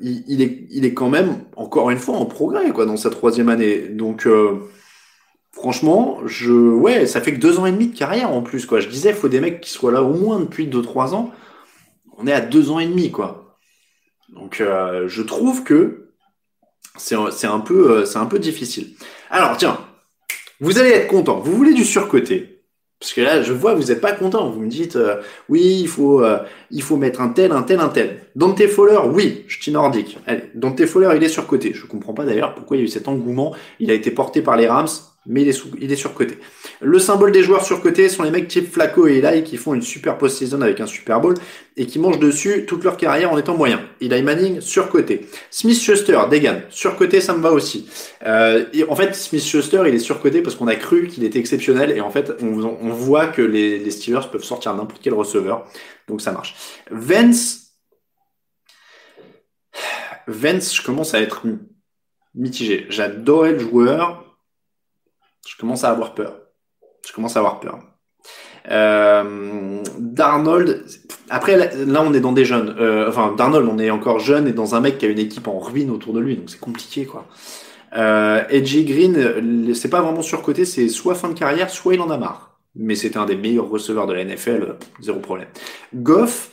il, 0.00 0.42
est, 0.42 0.66
il 0.70 0.84
est 0.84 0.94
quand 0.94 1.10
même 1.10 1.44
encore 1.56 1.90
une 1.90 1.98
fois 1.98 2.16
en 2.16 2.26
progrès 2.26 2.70
quoi 2.70 2.86
dans 2.86 2.96
sa 2.96 3.10
troisième 3.10 3.48
année. 3.48 3.88
Donc 3.88 4.26
franchement, 5.52 6.20
je, 6.26 6.52
ouais, 6.52 7.06
ça 7.06 7.20
fait 7.20 7.34
que 7.34 7.40
deux 7.40 7.58
ans 7.58 7.66
et 7.66 7.72
demi 7.72 7.88
de 7.88 7.96
carrière 7.96 8.32
en 8.32 8.42
plus 8.42 8.64
quoi. 8.66 8.80
Je 8.80 8.88
disais, 8.88 9.10
il 9.10 9.16
faut 9.16 9.28
des 9.28 9.40
mecs 9.40 9.60
qui 9.60 9.70
soient 9.70 9.92
là 9.92 10.02
au 10.02 10.14
moins 10.14 10.40
depuis 10.40 10.66
deux 10.66 10.82
trois 10.82 11.14
ans. 11.14 11.32
On 12.16 12.26
est 12.26 12.32
à 12.32 12.40
deux 12.40 12.70
ans 12.70 12.78
et 12.78 12.86
demi 12.86 13.10
quoi. 13.10 13.49
Donc 14.34 14.60
euh, 14.60 15.08
je 15.08 15.22
trouve 15.22 15.64
que 15.64 16.08
c'est 16.96 17.14
un, 17.14 17.60
peu, 17.60 18.04
euh, 18.04 18.38
difficile. 18.38 18.88
Alors 19.30 19.56
tiens, 19.56 19.78
vous 20.60 20.78
allez 20.78 20.90
être 20.90 21.08
content. 21.08 21.40
Vous 21.40 21.56
voulez 21.56 21.74
du 21.74 21.84
surcoté. 21.84 22.56
Parce 22.98 23.14
que 23.14 23.22
là, 23.22 23.40
je 23.42 23.54
vois, 23.54 23.74
vous 23.74 23.84
n'êtes 23.84 24.02
pas 24.02 24.12
content. 24.12 24.50
Vous 24.50 24.60
me 24.60 24.68
dites, 24.68 24.96
euh, 24.96 25.22
oui, 25.48 25.80
il 25.80 25.88
faut, 25.88 26.20
mettre 26.98 27.22
un 27.22 27.30
tel, 27.30 27.50
un 27.52 27.62
tel, 27.62 27.80
un 27.80 27.88
tel. 27.88 28.26
Dante 28.36 28.66
Fowler, 28.66 28.98
oui, 29.06 29.44
je 29.48 29.62
suis 29.62 29.72
nordique. 29.72 30.18
Dante 30.54 30.84
Fowler, 30.84 31.16
il 31.16 31.24
est 31.24 31.30
surcoté. 31.30 31.72
Je 31.72 31.86
comprends 31.86 32.12
pas 32.12 32.26
d'ailleurs 32.26 32.54
pourquoi 32.54 32.76
il 32.76 32.80
y 32.80 32.82
a 32.82 32.84
eu 32.84 32.88
cet 32.88 33.08
engouement. 33.08 33.54
Il 33.78 33.90
a 33.90 33.94
été 33.94 34.10
porté 34.10 34.42
par 34.42 34.56
les 34.56 34.66
Rams 34.66 34.88
mais 35.30 35.42
il 35.42 35.48
est, 35.48 35.52
sous, 35.52 35.68
il 35.80 35.96
surcoté. 35.96 36.38
Le 36.80 36.98
symbole 36.98 37.30
des 37.30 37.44
joueurs 37.44 37.64
surcotés 37.64 38.08
sont 38.08 38.24
les 38.24 38.32
mecs 38.32 38.48
type 38.48 38.70
Flacco 38.70 39.06
et 39.06 39.18
Eli 39.18 39.44
qui 39.44 39.56
font 39.58 39.74
une 39.74 39.82
super 39.82 40.18
post-season 40.18 40.60
avec 40.60 40.80
un 40.80 40.86
Super 40.86 41.20
Bowl 41.20 41.34
et 41.76 41.86
qui 41.86 42.00
mangent 42.00 42.18
dessus 42.18 42.66
toute 42.66 42.82
leur 42.82 42.96
carrière 42.96 43.32
en 43.32 43.38
étant 43.38 43.56
moyen. 43.56 43.80
Eli 44.00 44.22
Manning, 44.22 44.60
surcoté. 44.60 45.26
Smith-Schuster, 45.50 46.18
Degan, 46.28 46.62
surcoté, 46.68 47.20
ça 47.20 47.32
me 47.32 47.40
va 47.40 47.52
aussi. 47.52 47.88
Euh, 48.26 48.64
en 48.88 48.96
fait, 48.96 49.14
Smith-Schuster, 49.14 49.82
il 49.86 49.94
est 49.94 50.00
surcoté 50.00 50.42
parce 50.42 50.56
qu'on 50.56 50.66
a 50.66 50.74
cru 50.74 51.06
qu'il 51.06 51.22
était 51.22 51.38
exceptionnel 51.38 51.92
et 51.92 52.00
en 52.00 52.10
fait, 52.10 52.32
on, 52.42 52.88
voit 52.88 53.28
que 53.28 53.42
les, 53.42 53.88
Steelers 53.92 54.28
peuvent 54.32 54.42
sortir 54.42 54.74
n'importe 54.74 55.00
quel 55.00 55.14
receveur. 55.14 55.64
Donc 56.08 56.20
ça 56.20 56.32
marche. 56.32 56.56
Vance, 56.90 57.76
Vance, 60.26 60.74
je 60.74 60.82
commence 60.82 61.14
à 61.14 61.20
être 61.20 61.42
mitigé. 62.34 62.86
J'adorais 62.88 63.52
le 63.52 63.60
joueur 63.60 64.29
je 65.46 65.56
commence 65.56 65.84
à 65.84 65.90
avoir 65.90 66.14
peur. 66.14 66.36
Je 67.06 67.12
commence 67.12 67.36
à 67.36 67.40
avoir 67.40 67.60
peur. 67.60 67.78
Euh, 68.70 69.82
Darnold, 69.98 70.84
après 71.30 71.56
là, 71.86 72.02
on 72.02 72.12
est 72.12 72.20
dans 72.20 72.32
des 72.32 72.44
jeunes. 72.44 72.76
Euh, 72.78 73.08
enfin 73.08 73.34
Darnold 73.36 73.66
on 73.68 73.78
est 73.78 73.90
encore 73.90 74.18
jeune 74.18 74.46
et 74.46 74.52
dans 74.52 74.74
un 74.74 74.80
mec 74.80 74.98
qui 74.98 75.06
a 75.06 75.08
une 75.08 75.18
équipe 75.18 75.48
en 75.48 75.58
ruine 75.58 75.90
autour 75.90 76.12
de 76.12 76.20
lui 76.20 76.36
donc 76.36 76.50
c'est 76.50 76.60
compliqué 76.60 77.06
quoi. 77.06 77.26
Euh, 77.96 78.44
Edgy 78.50 78.84
Green, 78.84 79.74
c'est 79.74 79.90
pas 79.90 80.00
vraiment 80.00 80.22
surcoté, 80.22 80.64
c'est 80.64 80.88
soit 80.88 81.14
fin 81.14 81.28
de 81.28 81.38
carrière, 81.38 81.70
soit 81.70 81.94
il 81.94 82.00
en 82.00 82.10
a 82.10 82.18
marre. 82.18 82.58
Mais 82.76 82.94
c'était 82.94 83.18
un 83.18 83.26
des 83.26 83.34
meilleurs 83.34 83.68
receveurs 83.68 84.06
de 84.06 84.12
la 84.12 84.24
NFL, 84.24 84.76
zéro 85.00 85.18
problème. 85.18 85.48
Goff, 85.94 86.52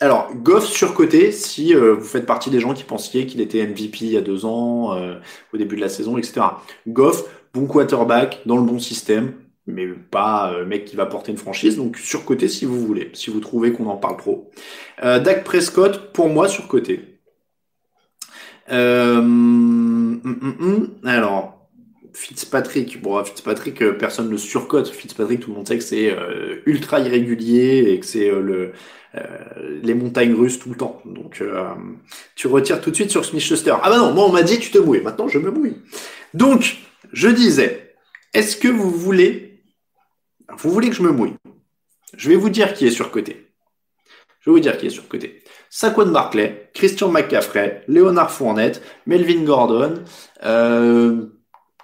alors, 0.00 0.28
Goff 0.34 0.66
surcoté, 0.66 1.32
si 1.32 1.74
euh, 1.74 1.94
vous 1.94 2.04
faites 2.04 2.26
partie 2.26 2.50
des 2.50 2.60
gens 2.60 2.74
qui 2.74 2.84
pensiez 2.84 3.26
qu'il 3.26 3.40
était 3.40 3.66
MVP 3.66 3.98
il 4.02 4.10
y 4.12 4.16
a 4.18 4.20
deux 4.20 4.44
ans, 4.44 4.94
euh, 4.94 5.14
au 5.54 5.56
début 5.56 5.76
de 5.76 5.80
la 5.80 5.88
saison, 5.88 6.18
etc. 6.18 6.42
Goff, 6.86 7.24
bon 7.54 7.66
quarterback, 7.66 8.42
dans 8.44 8.58
le 8.58 8.62
bon 8.62 8.78
système, 8.78 9.32
mais 9.66 9.86
pas 9.86 10.52
euh, 10.52 10.66
mec 10.66 10.84
qui 10.84 10.96
va 10.96 11.06
porter 11.06 11.32
une 11.32 11.38
franchise, 11.38 11.78
donc 11.78 11.96
surcoté 11.96 12.46
si 12.48 12.66
vous 12.66 12.78
voulez, 12.78 13.10
si 13.14 13.30
vous 13.30 13.40
trouvez 13.40 13.72
qu'on 13.72 13.86
en 13.86 13.96
parle 13.96 14.18
trop. 14.18 14.50
Dak 15.02 15.44
Prescott, 15.44 16.12
pour 16.12 16.28
moi, 16.28 16.48
surcoté. 16.48 17.18
Hum. 18.68 20.20
alors, 21.04 21.55
Fitzpatrick, 22.16 23.02
bon, 23.02 23.22
Fitzpatrick, 23.22 23.78
personne 23.98 24.30
ne 24.30 24.38
surcote. 24.38 24.88
Fitzpatrick, 24.88 25.40
tout 25.40 25.50
le 25.50 25.56
monde 25.56 25.68
sait 25.68 25.76
que 25.76 25.84
c'est 25.84 26.16
ultra 26.64 27.00
irrégulier 27.00 27.90
et 27.90 28.00
que 28.00 28.06
c'est 28.06 28.30
euh, 29.16 29.80
les 29.82 29.94
montagnes 29.94 30.34
russes 30.34 30.58
tout 30.58 30.68
le 30.68 30.76
temps. 30.76 31.00
Donc 31.04 31.40
euh, 31.40 31.74
tu 32.34 32.48
retires 32.48 32.80
tout 32.80 32.90
de 32.90 32.94
suite 32.94 33.10
sur 33.10 33.24
Smith 33.24 33.42
Schuster. 33.42 33.74
Ah 33.82 33.90
bah 33.90 33.98
non, 33.98 34.12
moi 34.12 34.24
on 34.26 34.32
m'a 34.32 34.42
dit 34.42 34.58
tu 34.58 34.70
te 34.70 34.78
mouilles. 34.78 35.02
Maintenant 35.02 35.28
je 35.28 35.38
me 35.38 35.50
mouille. 35.50 35.76
Donc 36.34 36.78
je 37.12 37.28
disais, 37.28 37.94
est-ce 38.34 38.56
que 38.56 38.68
vous 38.68 38.90
voulez, 38.90 39.62
vous 40.58 40.70
voulez 40.70 40.90
que 40.90 40.96
je 40.96 41.02
me 41.02 41.12
mouille? 41.12 41.34
Je 42.16 42.28
vais 42.28 42.36
vous 42.36 42.50
dire 42.50 42.74
qui 42.74 42.86
est 42.86 42.90
surcoté. 42.90 43.46
Je 44.40 44.50
vais 44.50 44.54
vous 44.54 44.60
dire 44.60 44.76
qui 44.78 44.86
est 44.86 44.90
surcoté. 44.90 45.42
Saquon 45.70 46.06
Barclay, 46.06 46.70
Christian 46.72 47.10
McCaffrey, 47.10 47.82
Leonard 47.88 48.30
Fournette, 48.30 48.82
Melvin 49.06 49.44
Gordon, 49.44 50.04
euh, 50.44 51.26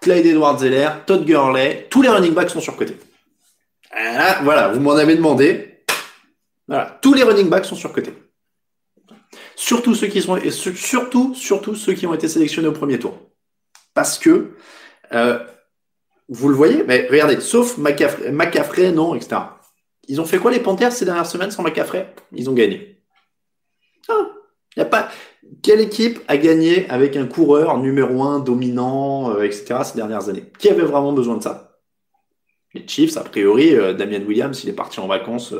Clyde 0.02 0.26
Edwards-Zeller, 0.26 0.90
Todd 1.06 1.24
Gurley, 1.24 1.86
tous 1.88 2.02
les 2.02 2.08
running 2.08 2.34
backs 2.34 2.50
sont 2.50 2.60
surcotés. 2.60 2.96
Ah, 3.92 4.40
voilà, 4.42 4.68
vous 4.68 4.80
m'en 4.80 4.92
avez 4.92 5.14
demandé. 5.14 5.84
Voilà. 6.66 6.98
Tous 7.00 7.14
les 7.14 7.22
running 7.22 7.48
backs 7.48 7.66
sont 7.66 7.76
surcotés. 7.76 8.12
Surtout 9.54 9.94
ceux 9.94 10.08
qui 10.08 10.20
sont, 10.20 10.38
surtout 10.74 11.74
ceux 11.74 11.92
qui 11.94 12.06
ont 12.06 12.14
été 12.14 12.28
sélectionnés 12.28 12.68
au 12.68 12.72
premier 12.72 12.98
tour. 12.98 13.16
Parce 13.94 14.18
que, 14.18 14.56
euh, 15.12 15.38
vous 16.28 16.48
le 16.48 16.54
voyez, 16.54 16.82
mais 16.84 17.06
regardez, 17.08 17.40
sauf 17.40 17.78
McCaffrey, 17.78 18.90
non, 18.90 19.14
etc. 19.14 19.36
Ils 20.08 20.20
ont 20.20 20.24
fait 20.24 20.38
quoi 20.38 20.50
les 20.50 20.60
Panthers 20.60 20.92
ces 20.92 21.04
dernières 21.04 21.26
semaines 21.26 21.50
sans 21.50 21.62
McCaffrey? 21.62 22.12
Ils 22.32 22.50
ont 22.50 22.54
gagné. 22.54 23.02
Ah, 24.08 24.26
y 24.76 24.80
a 24.80 24.84
pas. 24.84 25.10
Quelle 25.62 25.80
équipe 25.80 26.20
a 26.28 26.36
gagné 26.36 26.88
avec 26.90 27.16
un 27.16 27.26
coureur 27.26 27.78
numéro 27.78 28.22
un 28.22 28.40
dominant, 28.40 29.30
euh, 29.30 29.42
etc. 29.42 29.76
ces 29.84 29.96
dernières 29.96 30.28
années? 30.28 30.44
Qui 30.58 30.68
avait 30.68 30.82
vraiment 30.82 31.12
besoin 31.12 31.36
de 31.36 31.42
ça? 31.42 31.78
Les 32.74 32.86
Chiefs, 32.86 33.16
a 33.16 33.22
priori, 33.22 33.74
euh, 33.74 33.92
Damien 33.92 34.22
Williams, 34.26 34.62
il 34.64 34.70
est 34.70 34.74
parti 34.74 34.98
en 34.98 35.06
vacances 35.06 35.54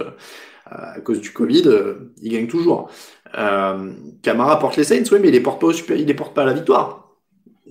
à 0.73 1.01
cause 1.01 1.21
du 1.21 1.33
Covid, 1.33 1.63
euh, 1.67 2.13
il 2.23 2.33
gagne 2.33 2.47
toujours. 2.47 2.91
Euh, 3.37 3.93
Camara 4.23 4.59
porte 4.59 4.77
les 4.77 4.85
Saints, 4.85 5.05
oui, 5.11 5.19
mais 5.21 5.29
il 5.29 5.33
les 5.33 5.41
porte 5.41 5.61
pas 5.61 5.69
au 5.69 5.73
super, 5.73 5.97
il 5.97 6.07
les 6.07 6.15
porte 6.15 6.35
pas 6.35 6.43
à 6.43 6.47
la 6.47 6.53
victoire. 6.53 7.11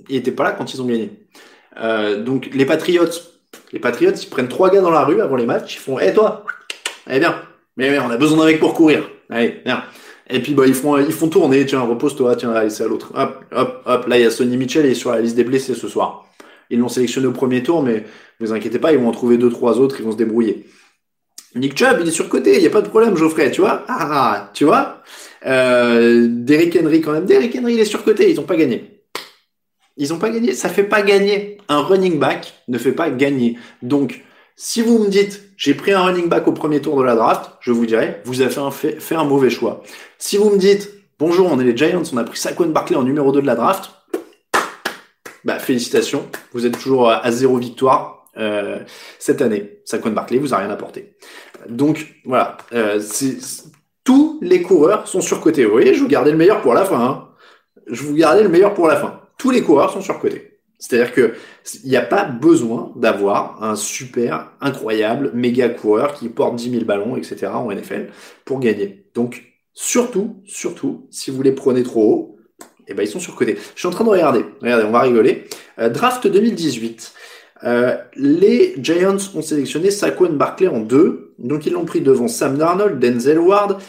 Il 0.09 0.15
était 0.15 0.32
pas 0.32 0.43
là 0.43 0.51
quand 0.51 0.73
ils 0.73 0.82
ont 0.82 0.86
gagné. 0.86 1.11
Euh, 1.77 2.21
donc 2.23 2.49
les 2.53 2.65
Patriots, 2.65 3.05
les 3.71 3.79
Patriots, 3.79 4.11
ils 4.11 4.29
prennent 4.29 4.49
trois 4.49 4.69
gars 4.69 4.82
dans 4.82 4.91
la 4.91 5.03
rue 5.03 5.21
avant 5.21 5.36
les 5.36 5.45
matchs, 5.45 5.75
ils 5.75 5.79
font, 5.79 5.99
hé 5.99 6.13
toi, 6.13 6.45
allez 7.07 7.19
bien, 7.19 7.41
mais, 7.77 7.97
on 7.99 8.09
a 8.09 8.17
besoin 8.17 8.39
d'un 8.39 8.45
mec 8.45 8.59
pour 8.59 8.73
courir, 8.73 9.09
allez 9.29 9.61
viens. 9.65 9.84
Et 10.32 10.41
puis 10.41 10.53
bah 10.53 10.65
ils 10.65 10.73
font 10.73 10.97
ils 10.97 11.11
font 11.11 11.27
tourner, 11.27 11.65
tiens 11.65 11.82
repose-toi, 11.82 12.36
tiens 12.38 12.51
allez 12.51 12.69
c'est 12.69 12.84
à 12.84 12.88
l'autre. 12.88 13.11
Hop 13.15 13.43
hop 13.51 13.82
hop, 13.86 14.07
là 14.07 14.17
il 14.17 14.23
y 14.23 14.25
a 14.25 14.32
Sonny 14.32 14.57
Mitchell 14.57 14.86
il 14.86 14.91
est 14.91 14.95
sur 14.95 15.11
la 15.11 15.21
liste 15.21 15.36
des 15.36 15.43
blessés 15.43 15.75
ce 15.75 15.88
soir. 15.88 16.25
Ils 16.69 16.79
l'ont 16.79 16.88
sélectionné 16.88 17.27
au 17.27 17.34
premier 17.34 17.63
tour, 17.63 17.84
mais 17.84 18.05
ne 18.39 18.45
vous 18.45 18.53
inquiétez 18.53 18.79
pas, 18.79 18.93
ils 18.93 18.97
vont 18.97 19.09
en 19.09 19.11
trouver 19.11 19.38
deux 19.38 19.49
trois 19.49 19.77
autres, 19.79 19.97
ils 19.99 20.05
vont 20.05 20.13
se 20.13 20.17
débrouiller. 20.17 20.65
Nick 21.55 21.77
Chubb, 21.77 21.97
il 21.99 22.07
est 22.07 22.11
surcoté, 22.11 22.55
il 22.55 22.61
n'y 22.61 22.67
a 22.67 22.69
pas 22.69 22.82
de 22.82 22.88
problème, 22.88 23.17
Geoffrey, 23.17 23.51
tu 23.51 23.59
vois 23.59 23.84
ah, 23.89 23.97
ah, 23.99 24.07
ah, 24.11 24.51
tu 24.53 24.63
vois 24.63 25.01
euh, 25.45 26.27
Derrick 26.29 26.77
Henry 26.82 27.01
quand 27.01 27.11
même. 27.11 27.25
Derrick 27.25 27.57
Henry, 27.57 27.73
il 27.73 27.79
est 27.79 27.86
surcoté, 27.86 28.32
ils 28.32 28.38
n'ont 28.38 28.43
pas 28.43 28.55
gagné. 28.55 29.01
Ils 29.97 30.09
n'ont 30.09 30.17
pas 30.17 30.29
gagné, 30.29 30.53
ça 30.53 30.69
fait 30.69 30.86
pas 30.86 31.01
gagner. 31.01 31.57
Un 31.67 31.82
running 31.82 32.19
back 32.19 32.53
ne 32.69 32.77
fait 32.77 32.93
pas 32.93 33.09
gagner. 33.09 33.57
Donc, 33.82 34.23
si 34.64 34.84
vous 34.84 34.99
me 34.99 35.09
dites, 35.09 35.41
j'ai 35.57 35.74
pris 35.74 35.91
un 35.91 36.03
running 36.03 36.30
back 36.30 36.47
au 36.47 36.51
premier 36.51 36.82
tour 36.82 36.95
de 36.95 37.01
la 37.01 37.16
draft, 37.16 37.53
je 37.62 37.72
vous 37.72 37.88
dirais, 37.88 38.22
vous 38.26 38.41
avez 38.41 38.51
fait 38.51 39.16
un, 39.16 39.24
mauvais 39.24 39.49
choix. 39.49 39.82
Si 40.20 40.38
vous 40.38 40.51
me 40.51 40.57
dites, 40.59 40.88
bonjour, 41.18 41.51
on 41.51 41.59
est 41.59 41.64
les 41.64 41.76
Giants, 41.76 42.03
on 42.14 42.18
a 42.18 42.24
pris 42.24 42.38
Saquon 42.38 42.68
Barkley 42.68 42.95
en 42.95 43.01
numéro 43.01 43.32
2 43.32 43.41
de 43.41 43.47
la 43.47 43.55
draft, 43.55 43.89
bah, 45.45 45.57
félicitations, 45.57 46.28
vous 46.53 46.68
êtes 46.68 46.78
toujours 46.78 47.09
à 47.09 47.32
zéro 47.32 47.57
victoire. 47.57 48.28
Euh, 48.38 48.80
cette 49.20 49.41
année. 49.41 49.82
Saquon 49.84 50.12
Barkley 50.12 50.38
vous 50.38 50.53
a 50.53 50.57
rien 50.57 50.70
apporté. 50.70 51.18
Donc 51.68 52.16
voilà, 52.24 52.55
euh, 52.72 53.01
tous 54.05 54.39
les 54.41 54.62
coureurs 54.62 55.05
sont 55.07 55.20
surcotés. 55.20 55.66
Vous 55.66 55.72
voyez, 55.72 55.95
je 55.95 56.01
vous 56.01 56.07
gardais 56.07 56.32
le 56.32 56.38
meilleur 56.38 56.62
pour 56.62 56.74
la 56.74 56.86
fin. 56.86 57.03
Hein. 57.03 57.28
Je 57.88 58.03
vous 58.03 58.14
gardais 58.14 58.43
le 58.43 58.49
meilleur 58.49 58.74
pour 58.74 58.88
la 58.88 58.95
fin. 58.95 59.20
Tous 59.38 59.49
les 59.49 59.64
coureurs 59.64 59.91
sont 59.91 59.99
surcotés. 59.99 60.51
C'est-à-dire 60.82 61.13
que 61.13 61.34
il 61.84 61.91
n'y 61.91 61.95
a 61.95 62.01
pas 62.01 62.25
besoin 62.25 62.91
d'avoir 62.95 63.63
un 63.63 63.75
super, 63.75 64.51
incroyable, 64.61 65.32
méga 65.36 65.69
coureur 65.69 66.15
qui 66.15 66.27
porte 66.27 66.55
10 66.55 66.71
000 66.71 66.86
ballons, 66.86 67.15
etc. 67.15 67.47
en 67.53 67.71
NFL 67.71 68.07
pour 68.45 68.59
gagner. 68.59 69.05
Donc 69.13 69.43
surtout, 69.73 70.41
surtout, 70.43 71.07
si 71.11 71.29
vous 71.29 71.43
les 71.43 71.51
prenez 71.51 71.84
trop 71.84 72.11
haut, 72.11 72.38
eh 72.88 72.95
ben 72.95 73.03
ils 73.03 73.07
sont 73.07 73.19
surcotés. 73.19 73.59
Je 73.75 73.79
suis 73.79 73.88
en 73.88 73.91
train 73.91 74.03
de 74.03 74.09
regarder. 74.09 74.43
Regardez, 74.59 74.84
on 74.84 74.91
va 74.91 75.01
rigoler. 75.01 75.45
Euh, 75.77 75.89
draft 75.89 76.25
2018. 76.25 77.13
Euh, 77.63 77.95
les 78.15 78.73
Giants 78.79 79.17
ont 79.36 79.43
sélectionné 79.43 79.91
Saquon 79.91 80.34
Barkley 80.34 80.67
en 80.67 80.79
deux, 80.79 81.36
donc 81.38 81.67
ils 81.67 81.73
l'ont 81.73 81.86
pris 81.86 82.01
devant 82.01 82.27
Sam 82.27 82.57
Darnold, 82.57 82.97
Denzel 82.97 83.38
Ward, 83.38 83.79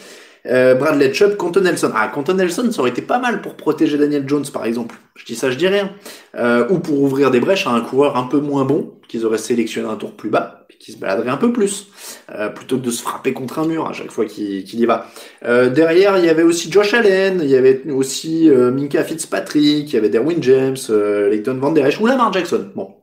euh, 0.45 0.75
Bradley 0.75 1.13
Chubb, 1.13 1.37
Canton 1.37 1.61
Nelson. 1.61 1.91
Ah, 1.95 2.07
Canton 2.07 2.33
Nelson, 2.33 2.71
ça 2.71 2.81
aurait 2.81 2.91
été 2.91 3.01
pas 3.01 3.19
mal 3.19 3.41
pour 3.41 3.55
protéger 3.55 3.97
Daniel 3.97 4.27
Jones, 4.27 4.45
par 4.51 4.65
exemple. 4.65 4.95
Je 5.15 5.25
dis 5.25 5.35
ça, 5.35 5.51
je 5.51 5.57
dis 5.57 5.67
rien. 5.67 5.91
Euh, 6.35 6.67
ou 6.69 6.79
pour 6.79 7.01
ouvrir 7.01 7.31
des 7.31 7.39
brèches 7.39 7.67
à 7.67 7.71
un 7.71 7.81
coureur 7.81 8.17
un 8.17 8.23
peu 8.23 8.39
moins 8.39 8.65
bon, 8.65 8.93
qu'ils 9.07 9.25
auraient 9.25 9.37
sélectionné 9.37 9.87
un 9.87 9.95
tour 9.95 10.13
plus 10.13 10.29
bas, 10.29 10.65
puis 10.67 10.77
qui 10.77 10.91
se 10.91 10.97
baladerait 10.97 11.29
un 11.29 11.37
peu 11.37 11.53
plus, 11.53 11.87
euh, 12.31 12.49
plutôt 12.49 12.77
que 12.77 12.83
de 12.83 12.91
se 12.91 13.01
frapper 13.01 13.31
contre 13.31 13.59
un 13.59 13.67
mur 13.67 13.87
à 13.87 13.93
chaque 13.93 14.11
fois 14.11 14.25
qu'il 14.25 14.79
y 14.79 14.85
va. 14.85 15.05
Euh, 15.45 15.69
derrière, 15.69 16.17
il 16.17 16.25
y 16.25 16.29
avait 16.29 16.43
aussi 16.43 16.71
Josh 16.71 16.93
Allen, 16.93 17.39
il 17.43 17.49
y 17.49 17.55
avait 17.55 17.83
aussi 17.91 18.49
euh, 18.49 18.71
Minka 18.71 19.03
Fitzpatrick, 19.03 19.87
il 19.91 19.93
y 19.93 19.97
avait 19.97 20.09
Derwin 20.09 20.41
James, 20.41 20.77
Leighton 20.89 21.57
Van 21.59 21.71
Der 21.71 21.85
Esch 21.85 21.99
ou 22.01 22.07
Lamar 22.07 22.33
Jackson. 22.33 22.71
Bon. 22.75 22.95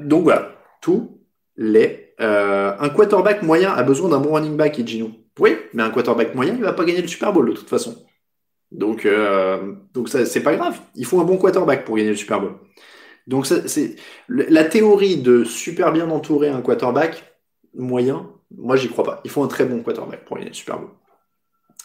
donc 0.00 0.24
voilà, 0.24 0.52
tous 0.80 1.20
les... 1.56 2.14
un 2.18 2.88
quarterback 2.88 3.42
moyen 3.42 3.72
a 3.72 3.82
besoin 3.84 4.08
d'un 4.08 4.18
bon 4.18 4.34
running 4.34 4.56
back, 4.56 4.80
Gino. 4.84 5.10
Oui, 5.38 5.56
mais 5.72 5.82
un 5.82 5.90
quarterback 5.90 6.34
moyen, 6.34 6.54
il 6.54 6.62
va 6.62 6.72
pas 6.72 6.84
gagner 6.84 7.02
le 7.02 7.08
Super 7.08 7.32
Bowl 7.32 7.48
de 7.48 7.54
toute 7.54 7.68
façon. 7.68 8.04
Donc, 8.70 9.06
euh, 9.06 9.74
donc 9.94 10.08
ça, 10.08 10.24
c'est 10.26 10.42
pas 10.42 10.56
grave. 10.56 10.78
Il 10.94 11.06
faut 11.06 11.20
un 11.20 11.24
bon 11.24 11.36
quarterback 11.36 11.84
pour 11.84 11.96
gagner 11.96 12.10
le 12.10 12.16
Super 12.16 12.40
Bowl. 12.40 12.54
Donc, 13.26 13.46
ça, 13.46 13.66
c'est 13.68 13.96
la 14.28 14.64
théorie 14.64 15.16
de 15.16 15.44
super 15.44 15.92
bien 15.92 16.10
entourer 16.10 16.48
un 16.48 16.60
quarterback 16.60 17.34
moyen. 17.74 18.30
Moi, 18.56 18.76
j'y 18.76 18.88
crois 18.88 19.04
pas. 19.04 19.20
Il 19.24 19.30
faut 19.30 19.42
un 19.42 19.48
très 19.48 19.64
bon 19.64 19.82
quarterback 19.82 20.24
pour 20.24 20.36
gagner 20.36 20.50
le 20.50 20.54
Super 20.54 20.78
Bowl. 20.78 20.90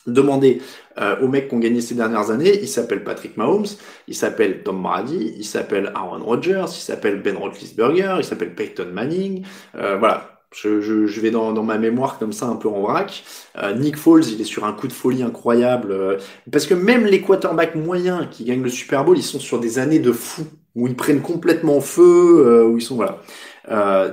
Demandez 0.08 0.62
euh, 1.00 1.20
aux 1.20 1.28
mecs 1.28 1.50
qui 1.50 1.56
ont 1.56 1.60
gagné 1.60 1.82
ces 1.82 1.94
dernières 1.94 2.32
années, 2.32 2.58
il 2.62 2.70
s'appelle 2.70 3.04
Patrick 3.04 3.36
Mahomes, 3.36 3.66
il 4.08 4.16
s'appelle 4.16 4.64
Tom 4.64 4.82
Brady, 4.82 5.34
il 5.38 5.44
s'appelle 5.44 5.92
Aaron 5.96 6.24
Rodgers, 6.24 6.66
il 6.70 6.82
s'appelle 6.82 7.22
Ben 7.22 7.36
Roethlisberger, 7.36 8.16
il 8.20 8.24
s'appelle 8.24 8.56
Peyton 8.56 8.88
Manning. 8.94 9.46
Euh, 9.76 9.98
voilà, 9.98 10.37
je, 10.56 10.82
je, 10.82 11.08
je 11.08 11.22
vais 11.22 11.32
dans, 11.32 11.52
dans, 11.52 11.64
ma 11.64 11.78
mémoire 11.78 12.18
comme 12.20 12.34
ça 12.34 12.48
un 12.48 12.56
peu 12.56 12.70
en 12.70 12.82
vrac. 12.82 13.24
Euh, 13.58 13.74
Nick 13.74 13.98
Foles, 13.98 14.26
il 14.28 14.40
est 14.40 14.46
sur 14.46 14.66
un 14.66 14.74
coup 14.74 14.88
de 14.88 14.94
folie 14.94 15.24
incroyable. 15.24 15.92
Euh, 15.92 16.18
parce 16.52 16.66
que 16.66 16.74
même 16.74 17.06
les 17.06 17.22
quarterbacks 17.22 17.76
moyens 17.76 18.28
qui 18.32 18.46
gagnent 18.46 18.64
le 18.64 18.70
Super 18.70 19.04
Bowl, 19.04 19.18
ils 19.18 19.24
sont 19.24 19.40
sur 19.40 19.60
des 19.60 19.80
années 19.80 20.00
de 20.00 20.12
fou, 20.12 20.44
où 20.76 20.88
ils 20.88 20.96
prennent 20.96 21.22
complètement 21.22 21.82
feu, 21.82 22.46
euh, 22.46 22.66
où 22.66 22.78
ils 22.78 22.82
sont 22.82 22.96
voilà. 22.96 23.22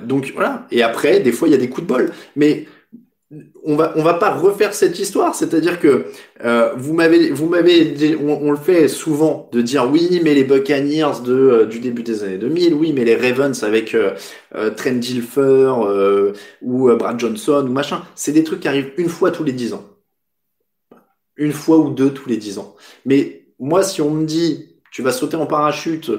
donc 0.03 0.32
voilà. 0.35 0.66
Et 0.70 0.82
après, 0.82 1.20
des 1.20 1.32
fois, 1.32 1.49
il 1.49 1.53
y 1.53 1.55
a 1.55 1.59
des 1.59 1.68
coups 1.68 1.87
de 1.87 1.93
bol. 1.93 2.12
Mais 2.37 2.66
on 3.64 3.76
va 3.76 3.93
on 3.97 4.03
va 4.03 4.14
pas 4.14 4.30
refaire 4.35 4.74
cette 4.74 4.99
histoire, 4.99 5.35
c'est-à-dire 5.35 5.80
que 5.80 6.07
euh, 6.45 6.72
vous 6.76 6.93
m'avez 6.95 7.30
vous 7.30 7.49
m'avez 7.49 8.16
on, 8.16 8.51
le 8.51 8.57
fait 8.57 8.89
souvent 8.89 9.49
de 9.53 9.62
dire 9.62 9.91
oui 9.91 10.20
mais 10.22 10.35
les 10.35 10.45
Buccaneers 10.45 11.22
de 11.24 11.32
euh, 11.32 11.66
du 11.66 11.80
début 11.80 12.03
des 12.03 12.22
années 12.22 12.39
2000, 12.39 12.74
oui 12.74 12.93
mais 12.93 13.05
les 13.05 13.16
Ravens 13.16 13.62
avec 13.62 13.95
euh, 13.95 14.14
euh 14.55 14.70
Trent 14.70 14.93
Dilfer 14.93 15.72
ou 16.62 16.95
Brad 16.97 17.18
Johnson 17.18 17.66
ou 17.68 17.72
machin, 17.72 18.03
c'est 18.14 18.32
des 18.32 18.45
trucs 18.45 18.61
qui 18.61 18.68
arrivent 18.68 18.93
une 18.97 19.09
fois 19.09 19.30
tous 19.30 19.45
les 19.45 19.53
dix 19.53 19.72
ans, 19.72 19.85
une 21.37 21.53
fois 21.53 21.78
ou 21.78 21.91
deux 21.91 22.12
tous 22.12 22.28
les 22.28 22.37
dix 22.37 22.59
ans. 22.59 22.76
Mais 23.07 23.47
moi 23.59 23.82
si 23.82 24.03
on 24.03 24.11
me 24.11 24.24
dit 24.26 24.76
tu 24.93 25.03
vas 25.03 25.12
sauter 25.12 25.37
en 25.37 25.47
parachute, 25.47 26.11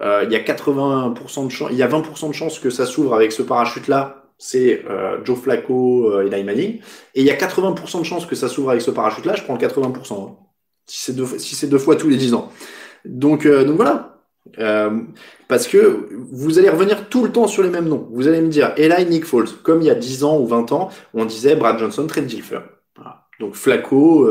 il 0.00 0.30
y 0.30 0.36
a 0.36 0.40
80% 0.40 1.46
de 1.46 1.50
chance, 1.50 1.68
il 1.72 1.78
y 1.78 1.82
a 1.82 1.88
20% 1.88 2.28
de 2.28 2.34
chance 2.34 2.58
que 2.58 2.70
ça 2.70 2.86
s'ouvre 2.86 3.14
avec 3.14 3.32
ce 3.32 3.42
parachute 3.42 3.88
là 3.88 4.17
c'est 4.38 4.84
euh, 4.88 5.22
Joe 5.24 5.38
Flacco 5.38 6.12
euh, 6.12 6.22
et 6.22 6.32
Eli 6.32 6.44
Manning. 6.44 6.80
Et 7.14 7.20
il 7.20 7.24
y 7.24 7.30
a 7.30 7.36
80% 7.36 7.98
de 7.98 8.04
chances 8.04 8.24
que 8.24 8.36
ça 8.36 8.48
s'ouvre 8.48 8.70
avec 8.70 8.82
ce 8.82 8.90
parachute-là, 8.90 9.34
je 9.34 9.42
prends 9.42 9.54
le 9.54 9.60
80%. 9.60 10.12
Hein. 10.12 10.36
Si 10.86 11.12
c'est 11.54 11.66
deux, 11.66 11.78
fois 11.78 11.96
tous 11.96 12.08
les 12.08 12.16
10 12.16 12.34
ans. 12.34 12.50
Donc, 13.04 13.46
donc 13.46 13.76
voilà. 13.76 14.22
parce 15.48 15.68
que 15.68 16.08
vous 16.30 16.58
allez 16.58 16.70
revenir 16.70 17.10
tout 17.10 17.24
le 17.24 17.30
temps 17.30 17.46
sur 17.46 17.62
les 17.62 17.68
mêmes 17.68 17.88
noms. 17.88 18.08
Vous 18.10 18.26
allez 18.26 18.40
me 18.40 18.48
dire 18.48 18.72
Eli 18.78 19.04
Nick 19.04 19.26
Foles, 19.26 19.50
comme 19.62 19.82
il 19.82 19.86
y 19.86 19.90
a 19.90 19.94
10 19.94 20.24
ans 20.24 20.38
ou 20.38 20.46
20 20.46 20.72
ans, 20.72 20.88
on 21.12 21.26
disait 21.26 21.56
Brad 21.56 21.78
Johnson, 21.78 22.06
Trent 22.06 22.22
Dilfer. 22.22 22.60
Voilà. 22.96 23.26
Donc 23.38 23.54
Flacco, 23.54 24.30